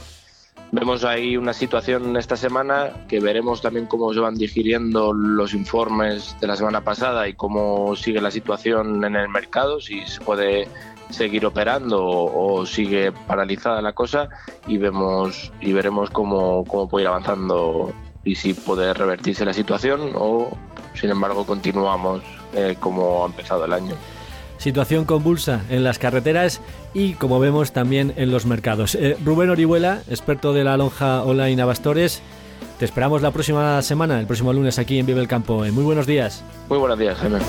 Vemos 0.72 1.06
ahí 1.06 1.38
una 1.38 1.54
situación 1.54 2.18
esta 2.18 2.36
semana 2.36 3.06
que 3.08 3.20
veremos 3.20 3.62
también 3.62 3.86
cómo 3.86 4.14
se 4.14 4.20
van 4.20 4.36
digiriendo 4.36 5.14
los 5.14 5.54
informes 5.54 6.36
de 6.42 6.48
la 6.48 6.58
semana 6.58 6.82
pasada 6.82 7.28
y 7.28 7.34
cómo 7.34 7.96
sigue 7.96 8.20
la 8.20 8.32
situación 8.32 9.04
en 9.06 9.16
el 9.16 9.30
mercado, 9.30 9.80
si 9.80 10.06
se 10.06 10.20
puede 10.20 10.68
seguir 11.10 11.46
operando 11.46 12.04
o, 12.06 12.66
sigue 12.66 13.12
paralizada 13.12 13.82
la 13.82 13.94
cosa 13.94 14.30
y 14.68 14.78
vemos 14.78 15.52
y 15.62 15.74
veremos 15.74 16.10
cómo, 16.10 16.64
cómo 16.66 16.88
puede 16.88 17.04
ir 17.04 17.10
avanzando 17.10 17.94
y 18.24 18.36
si 18.36 18.54
puede 18.54 18.94
revertirse 18.94 19.46
la 19.46 19.54
situación 19.54 20.12
o 20.16 20.50
sin 20.94 21.10
embargo 21.10 21.46
continuamos 21.46 22.22
eh, 22.54 22.76
como 22.80 23.24
ha 23.24 23.28
empezado 23.28 23.66
el 23.66 23.74
año. 23.74 23.96
Situación 24.58 25.06
convulsa 25.06 25.62
en 25.70 25.84
las 25.84 26.00
carreteras 26.00 26.62
y 26.94 27.14
como 27.14 27.40
vemos 27.40 27.72
también 27.72 28.14
en 28.18 28.32
los 28.32 28.46
mercados. 28.46 28.96
Eh, 28.96 29.16
Rubén 29.24 29.52
Orihuela, 29.52 30.02
experto 30.10 30.52
de 30.52 30.64
la 30.64 30.78
lonja 30.78 31.24
online 31.24 31.62
Abastores, 31.62 32.22
te 32.80 32.86
esperamos 32.86 33.22
la 33.22 33.32
próxima 33.32 33.82
semana, 33.82 34.20
el 34.20 34.26
próximo 34.26 34.54
lunes 34.54 34.80
aquí 34.80 35.00
en 35.00 35.06
Vive 35.06 35.22
el 35.22 35.28
Campo. 35.28 35.64
Eh, 35.64 35.72
muy 35.72 35.84
buenos 35.84 36.08
días. 36.08 36.44
Muy 36.70 36.80
buenos 36.80 36.98
días, 36.98 37.18
Jaime. 37.18 37.40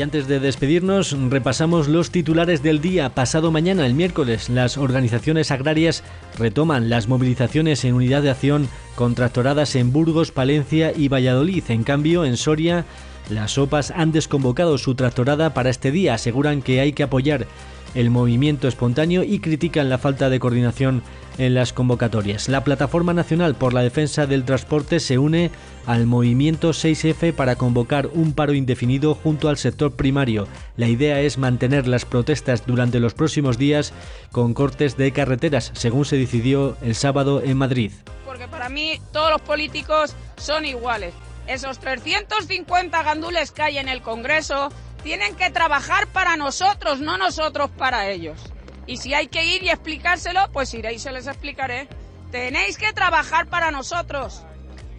Y 0.00 0.02
antes 0.02 0.26
de 0.26 0.40
despedirnos, 0.40 1.14
repasamos 1.28 1.86
los 1.86 2.10
titulares 2.10 2.62
del 2.62 2.80
día. 2.80 3.14
Pasado 3.14 3.50
mañana, 3.50 3.84
el 3.84 3.92
miércoles, 3.92 4.48
las 4.48 4.78
organizaciones 4.78 5.50
agrarias 5.50 6.02
retoman 6.38 6.88
las 6.88 7.06
movilizaciones 7.06 7.84
en 7.84 7.92
unidad 7.92 8.22
de 8.22 8.30
acción 8.30 8.66
contractoradas 8.94 9.76
en 9.76 9.92
Burgos, 9.92 10.32
Palencia 10.32 10.94
y 10.96 11.08
Valladolid. 11.08 11.64
En 11.68 11.84
cambio, 11.84 12.24
en 12.24 12.38
Soria, 12.38 12.86
las 13.28 13.58
OPAs 13.58 13.90
han 13.90 14.10
desconvocado 14.10 14.78
su 14.78 14.94
tractorada 14.94 15.52
para 15.52 15.68
este 15.68 15.90
día. 15.90 16.14
Aseguran 16.14 16.62
que 16.62 16.80
hay 16.80 16.94
que 16.94 17.02
apoyar 17.02 17.46
el 17.94 18.08
movimiento 18.08 18.68
espontáneo 18.68 19.22
y 19.22 19.40
critican 19.40 19.90
la 19.90 19.98
falta 19.98 20.30
de 20.30 20.40
coordinación 20.40 21.02
en 21.36 21.52
las 21.52 21.74
convocatorias. 21.74 22.48
La 22.48 22.64
Plataforma 22.64 23.12
Nacional 23.12 23.54
por 23.54 23.74
la 23.74 23.82
Defensa 23.82 24.26
del 24.26 24.44
Transporte 24.44 24.98
se 24.98 25.18
une 25.18 25.50
al 25.86 26.06
movimiento 26.06 26.70
6F 26.70 27.34
para 27.34 27.56
convocar 27.56 28.06
un 28.08 28.32
paro 28.32 28.54
indefinido 28.54 29.14
junto 29.14 29.48
al 29.48 29.56
sector 29.56 29.96
primario. 29.96 30.46
La 30.76 30.88
idea 30.88 31.20
es 31.20 31.38
mantener 31.38 31.86
las 31.86 32.04
protestas 32.04 32.66
durante 32.66 33.00
los 33.00 33.14
próximos 33.14 33.58
días 33.58 33.92
con 34.32 34.54
cortes 34.54 34.96
de 34.96 35.12
carreteras, 35.12 35.72
según 35.74 36.04
se 36.04 36.16
decidió 36.16 36.76
el 36.82 36.94
sábado 36.94 37.42
en 37.42 37.56
Madrid. 37.56 37.92
Porque 38.24 38.48
para 38.48 38.68
mí 38.68 39.00
todos 39.12 39.30
los 39.30 39.40
políticos 39.40 40.14
son 40.36 40.64
iguales. 40.64 41.14
Esos 41.46 41.78
350 41.80 43.02
gandules 43.02 43.50
que 43.50 43.62
hay 43.62 43.78
en 43.78 43.88
el 43.88 44.02
Congreso 44.02 44.70
tienen 45.02 45.34
que 45.34 45.50
trabajar 45.50 46.06
para 46.08 46.36
nosotros, 46.36 47.00
no 47.00 47.18
nosotros 47.18 47.70
para 47.70 48.08
ellos. 48.08 48.38
Y 48.86 48.98
si 48.98 49.14
hay 49.14 49.28
que 49.28 49.44
ir 49.44 49.62
y 49.62 49.70
explicárselo, 49.70 50.48
pues 50.52 50.74
iré 50.74 50.92
y 50.92 50.98
se 50.98 51.12
les 51.12 51.26
explicaré. 51.26 51.88
Tenéis 52.30 52.76
que 52.76 52.92
trabajar 52.92 53.46
para 53.46 53.70
nosotros. 53.70 54.44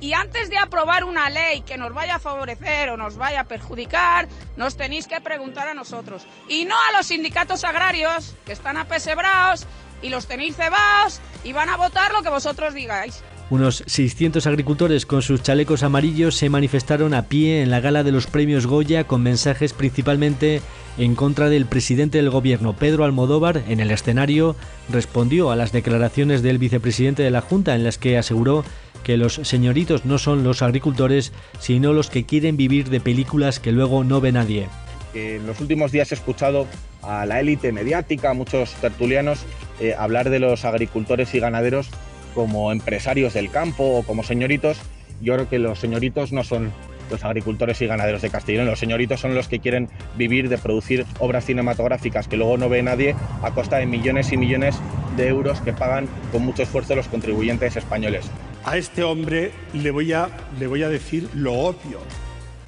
Y 0.01 0.13
antes 0.13 0.49
de 0.49 0.57
aprobar 0.57 1.03
una 1.03 1.29
ley 1.29 1.61
que 1.61 1.77
nos 1.77 1.93
vaya 1.93 2.15
a 2.15 2.19
favorecer 2.19 2.89
o 2.89 2.97
nos 2.97 3.17
vaya 3.17 3.41
a 3.41 3.43
perjudicar, 3.43 4.27
nos 4.57 4.75
tenéis 4.75 5.07
que 5.07 5.21
preguntar 5.21 5.67
a 5.67 5.75
nosotros. 5.75 6.25
Y 6.49 6.65
no 6.65 6.75
a 6.75 6.97
los 6.97 7.05
sindicatos 7.05 7.63
agrarios, 7.63 8.35
que 8.43 8.51
están 8.51 8.77
apesebrados 8.77 9.67
y 10.01 10.09
los 10.09 10.25
tenéis 10.25 10.55
cebados 10.55 11.21
y 11.43 11.53
van 11.53 11.69
a 11.69 11.77
votar 11.77 12.11
lo 12.13 12.23
que 12.23 12.29
vosotros 12.29 12.73
digáis. 12.73 13.21
Unos 13.51 13.83
600 13.85 14.47
agricultores 14.47 15.05
con 15.05 15.21
sus 15.21 15.43
chalecos 15.43 15.83
amarillos 15.83 16.35
se 16.35 16.49
manifestaron 16.49 17.13
a 17.13 17.23
pie 17.23 17.61
en 17.61 17.69
la 17.69 17.81
gala 17.81 18.03
de 18.03 18.13
los 18.13 18.25
premios 18.25 18.65
Goya 18.65 19.03
con 19.03 19.21
mensajes 19.21 19.73
principalmente 19.73 20.61
en 20.97 21.15
contra 21.15 21.49
del 21.49 21.65
presidente 21.65 22.17
del 22.17 22.29
gobierno, 22.29 22.73
Pedro 22.73 23.03
Almodóvar, 23.03 23.63
en 23.67 23.79
el 23.79 23.91
escenario 23.91 24.55
respondió 24.89 25.51
a 25.51 25.55
las 25.55 25.71
declaraciones 25.71 26.41
del 26.41 26.57
vicepresidente 26.57 27.23
de 27.23 27.31
la 27.31 27.41
Junta 27.41 27.75
en 27.75 27.83
las 27.83 27.97
que 27.97 28.17
aseguró 28.17 28.63
que 29.03 29.17
los 29.17 29.35
señoritos 29.35 30.05
no 30.05 30.17
son 30.17 30.43
los 30.43 30.61
agricultores, 30.61 31.33
sino 31.59 31.93
los 31.93 32.09
que 32.09 32.25
quieren 32.25 32.57
vivir 32.57 32.89
de 32.89 32.99
películas 32.99 33.59
que 33.59 33.71
luego 33.71 34.03
no 34.03 34.21
ve 34.21 34.31
nadie. 34.31 34.67
En 35.13 35.45
los 35.45 35.59
últimos 35.59 35.91
días 35.91 36.11
he 36.11 36.15
escuchado 36.15 36.67
a 37.01 37.25
la 37.25 37.39
élite 37.39 37.71
mediática, 37.71 38.29
a 38.29 38.33
muchos 38.33 38.71
tertulianos, 38.75 39.39
eh, 39.79 39.93
hablar 39.97 40.29
de 40.29 40.39
los 40.39 40.63
agricultores 40.65 41.33
y 41.33 41.39
ganaderos 41.39 41.89
como 42.33 42.71
empresarios 42.71 43.33
del 43.33 43.51
campo 43.51 43.83
o 43.83 44.03
como 44.03 44.23
señoritos. 44.23 44.77
Yo 45.21 45.33
creo 45.35 45.49
que 45.49 45.59
los 45.59 45.79
señoritos 45.79 46.31
no 46.31 46.43
son 46.43 46.71
los 47.11 47.23
agricultores 47.23 47.81
y 47.81 47.87
ganaderos 47.87 48.21
de 48.21 48.29
Castellón. 48.29 48.65
Los 48.65 48.79
señoritos 48.79 49.19
son 49.19 49.35
los 49.35 49.47
que 49.47 49.59
quieren 49.59 49.89
vivir 50.17 50.49
de 50.49 50.57
producir 50.57 51.05
obras 51.19 51.45
cinematográficas 51.45 52.27
que 52.27 52.37
luego 52.37 52.57
no 52.57 52.69
ve 52.69 52.81
nadie 52.81 53.15
a 53.43 53.51
costa 53.51 53.77
de 53.77 53.85
millones 53.85 54.31
y 54.31 54.37
millones 54.37 54.75
de 55.17 55.27
euros 55.27 55.61
que 55.61 55.73
pagan 55.73 56.07
con 56.31 56.43
mucho 56.43 56.63
esfuerzo 56.63 56.95
los 56.95 57.07
contribuyentes 57.07 57.75
españoles. 57.75 58.31
A 58.63 58.77
este 58.77 59.03
hombre 59.03 59.51
le 59.73 59.91
voy 59.91 60.13
a, 60.13 60.29
le 60.59 60.67
voy 60.67 60.83
a 60.83 60.89
decir 60.89 61.29
lo 61.33 61.53
obvio, 61.53 61.99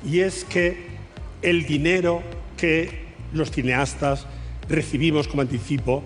y 0.05 0.19
es 0.19 0.43
que 0.43 0.87
el 1.41 1.65
dinero 1.65 2.21
que 2.57 3.03
los 3.31 3.51
cineastas 3.51 4.25
recibimos 4.69 5.27
como 5.27 5.41
anticipo 5.41 6.03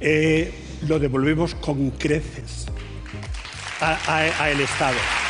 eh, 0.00 0.52
lo 0.86 0.98
devolvemos 0.98 1.54
con 1.54 1.90
creces 1.90 2.66
al 3.80 4.60
Estado. 4.60 5.25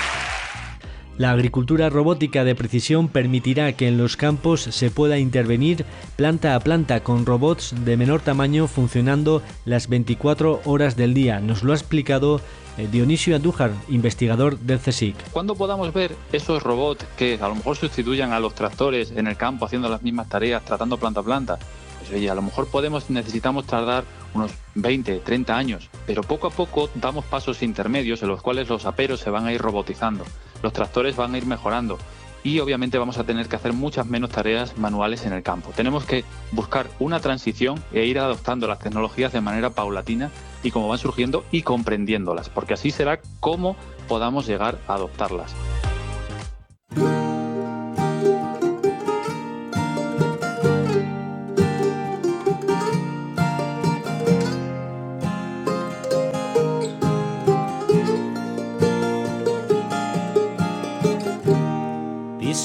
La 1.19 1.31
agricultura 1.31 1.89
robótica 1.89 2.45
de 2.45 2.55
precisión 2.55 3.09
permitirá 3.09 3.73
que 3.73 3.89
en 3.89 3.97
los 3.97 4.19
campos 4.19 4.61
se 4.61 4.91
pueda 4.91 5.17
intervenir 5.17 5.87
planta 6.17 6.55
a 6.55 6.61
planta 6.61 7.03
con 7.03 7.25
robots 7.25 7.75
de 7.87 7.97
menor 7.97 8.21
tamaño 8.21 8.67
funcionando 8.67 9.43
las 9.65 9.89
24 9.89 10.61
horas 10.67 10.95
del 10.95 11.15
día. 11.15 11.41
Nos 11.41 11.63
lo 11.63 11.73
ha 11.73 11.77
explicado 11.77 12.43
eh, 12.77 12.87
Dionisio 12.93 13.35
Andújar, 13.35 13.73
investigador 13.89 14.59
del 14.59 14.79
CSIC. 14.79 15.17
¿Cuándo 15.31 15.55
podamos 15.55 15.91
ver 15.95 16.15
esos 16.33 16.63
robots 16.63 17.07
que 17.17 17.39
a 17.41 17.49
lo 17.49 17.55
mejor 17.55 17.77
sustituyan 17.79 18.33
a 18.33 18.41
los 18.41 18.55
tractores 18.55 19.11
en 19.13 19.27
el 19.27 19.39
campo 19.39 19.65
haciendo 19.65 19.89
las 19.89 20.03
mismas 20.03 20.29
tareas, 20.29 20.67
tratando 20.67 20.99
planta 20.99 21.21
a 21.21 21.23
planta? 21.23 21.59
Pues 21.99 22.11
oye, 22.13 22.29
a 22.29 22.35
lo 22.35 22.43
mejor 22.43 22.67
podemos, 22.67 23.09
necesitamos 23.09 23.67
tardar 23.67 24.05
unos 24.35 24.53
20, 24.75 25.21
30 25.21 25.57
años, 25.57 25.89
pero 26.07 26.23
poco 26.23 26.49
a 26.49 26.51
poco 26.51 26.91
damos 26.95 27.25
pasos 27.25 27.63
intermedios 27.63 28.23
en 28.23 28.29
los 28.29 28.43
cuales 28.43 28.69
los 28.69 28.85
aperos 28.85 29.21
se 29.21 29.31
van 29.31 29.47
a 29.47 29.53
ir 29.55 29.63
robotizando, 29.63 30.25
los 30.63 30.73
tractores 30.73 31.17
van 31.17 31.35
a 31.35 31.39
ir 31.39 31.47
mejorando 31.47 31.99
y 32.47 32.61
obviamente 32.61 32.97
vamos 32.97 33.19
a 33.19 33.25
tener 33.25 33.49
que 33.49 33.57
hacer 33.57 33.73
muchas 33.73 34.07
menos 34.07 34.31
tareas 34.31 34.79
manuales 34.79 35.27
en 35.27 35.33
el 35.33 35.43
campo. 35.43 35.73
Tenemos 35.75 36.05
que 36.05 36.25
buscar 36.53 36.87
una 37.01 37.19
transición 37.19 37.83
e 37.93 38.05
ir 38.07 38.21
adoptando 38.21 38.69
las 38.69 38.79
tecnologías 38.79 39.33
de 39.33 39.41
manera 39.41 39.71
paulatina 39.71 40.31
y 40.63 40.71
como 40.71 40.87
van 40.87 40.99
surgiendo 40.99 41.45
y 41.51 41.63
comprendiéndolas, 41.63 42.49
porque 42.49 42.75
así 42.75 42.93
será 42.93 43.21
como 43.41 43.77
podamos 44.07 44.47
llegar 44.47 44.79
a 44.87 44.95
adoptarlas. 44.95 45.57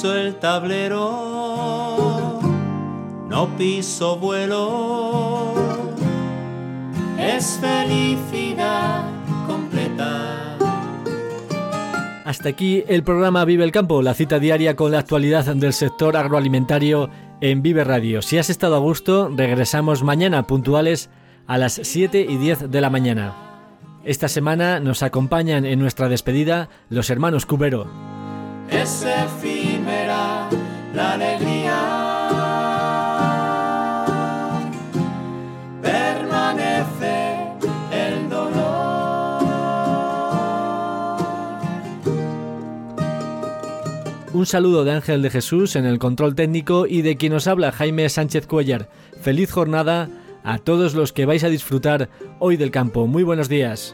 El 0.04 0.36
tablero, 0.36 1.00
no 3.30 3.58
piso 3.58 4.18
vuelo, 4.18 5.54
es 7.20 7.60
felicidad 7.62 9.04
completa. 9.46 10.58
Hasta 12.26 12.50
aquí 12.50 12.84
el 12.88 13.04
programa 13.04 13.46
Vive 13.46 13.64
el 13.64 13.72
Campo, 13.72 14.02
la 14.02 14.16
cita 14.16 14.40
diaria 14.40 14.76
con 14.76 14.92
la 14.92 15.00
actualidad 15.00 15.46
del 15.46 15.74
sector 15.74 16.18
agroalimentario 16.18 17.12
en 17.40 17.62
Vive 17.62 17.84
Radio. 17.84 18.24
Si 18.24 18.40
has 18.40 18.50
estado 18.50 18.76
a 18.76 18.80
gusto, 18.80 19.30
regresamos 19.36 20.04
mañana 20.04 20.48
puntuales 20.48 21.12
a 21.46 21.60
las 21.60 21.74
7 21.74 22.26
y 22.28 22.38
10 22.38 22.72
de 22.72 22.82
la 22.82 22.90
mañana. 22.90 23.36
Esta 24.04 24.28
semana 24.28 24.80
nos 24.80 25.04
acompañan 25.04 25.66
en 25.66 25.80
nuestra 25.80 26.10
despedida 26.10 26.70
los 26.90 27.12
hermanos 27.12 27.46
Cubero. 27.46 28.21
Es 28.72 29.06
efímera 29.06 30.50
la 30.94 31.14
alegría. 31.14 31.78
Permanece 35.82 37.38
el 37.92 38.30
dolor. 38.30 38.72
Un 44.34 44.46
saludo 44.46 44.86
de 44.86 44.94
Ángel 44.94 45.22
de 45.22 45.30
Jesús 45.30 45.76
en 45.76 45.86
el 45.86 46.00
control 46.00 46.34
técnico 46.34 46.88
y 46.88 47.02
de 47.02 47.18
quien 47.18 47.34
nos 47.34 47.48
habla 47.48 47.74
Jaime 47.74 48.08
Sánchez 48.08 48.48
Cuellar. 48.48 48.88
Feliz 49.22 49.52
jornada 49.52 50.10
a 50.44 50.58
todos 50.58 50.96
los 50.96 51.12
que 51.12 51.26
vais 51.26 51.44
a 51.44 51.50
disfrutar 51.50 52.10
hoy 52.40 52.56
del 52.56 52.72
campo. 52.72 53.06
Muy 53.06 53.24
buenos 53.24 53.50
días. 53.50 53.94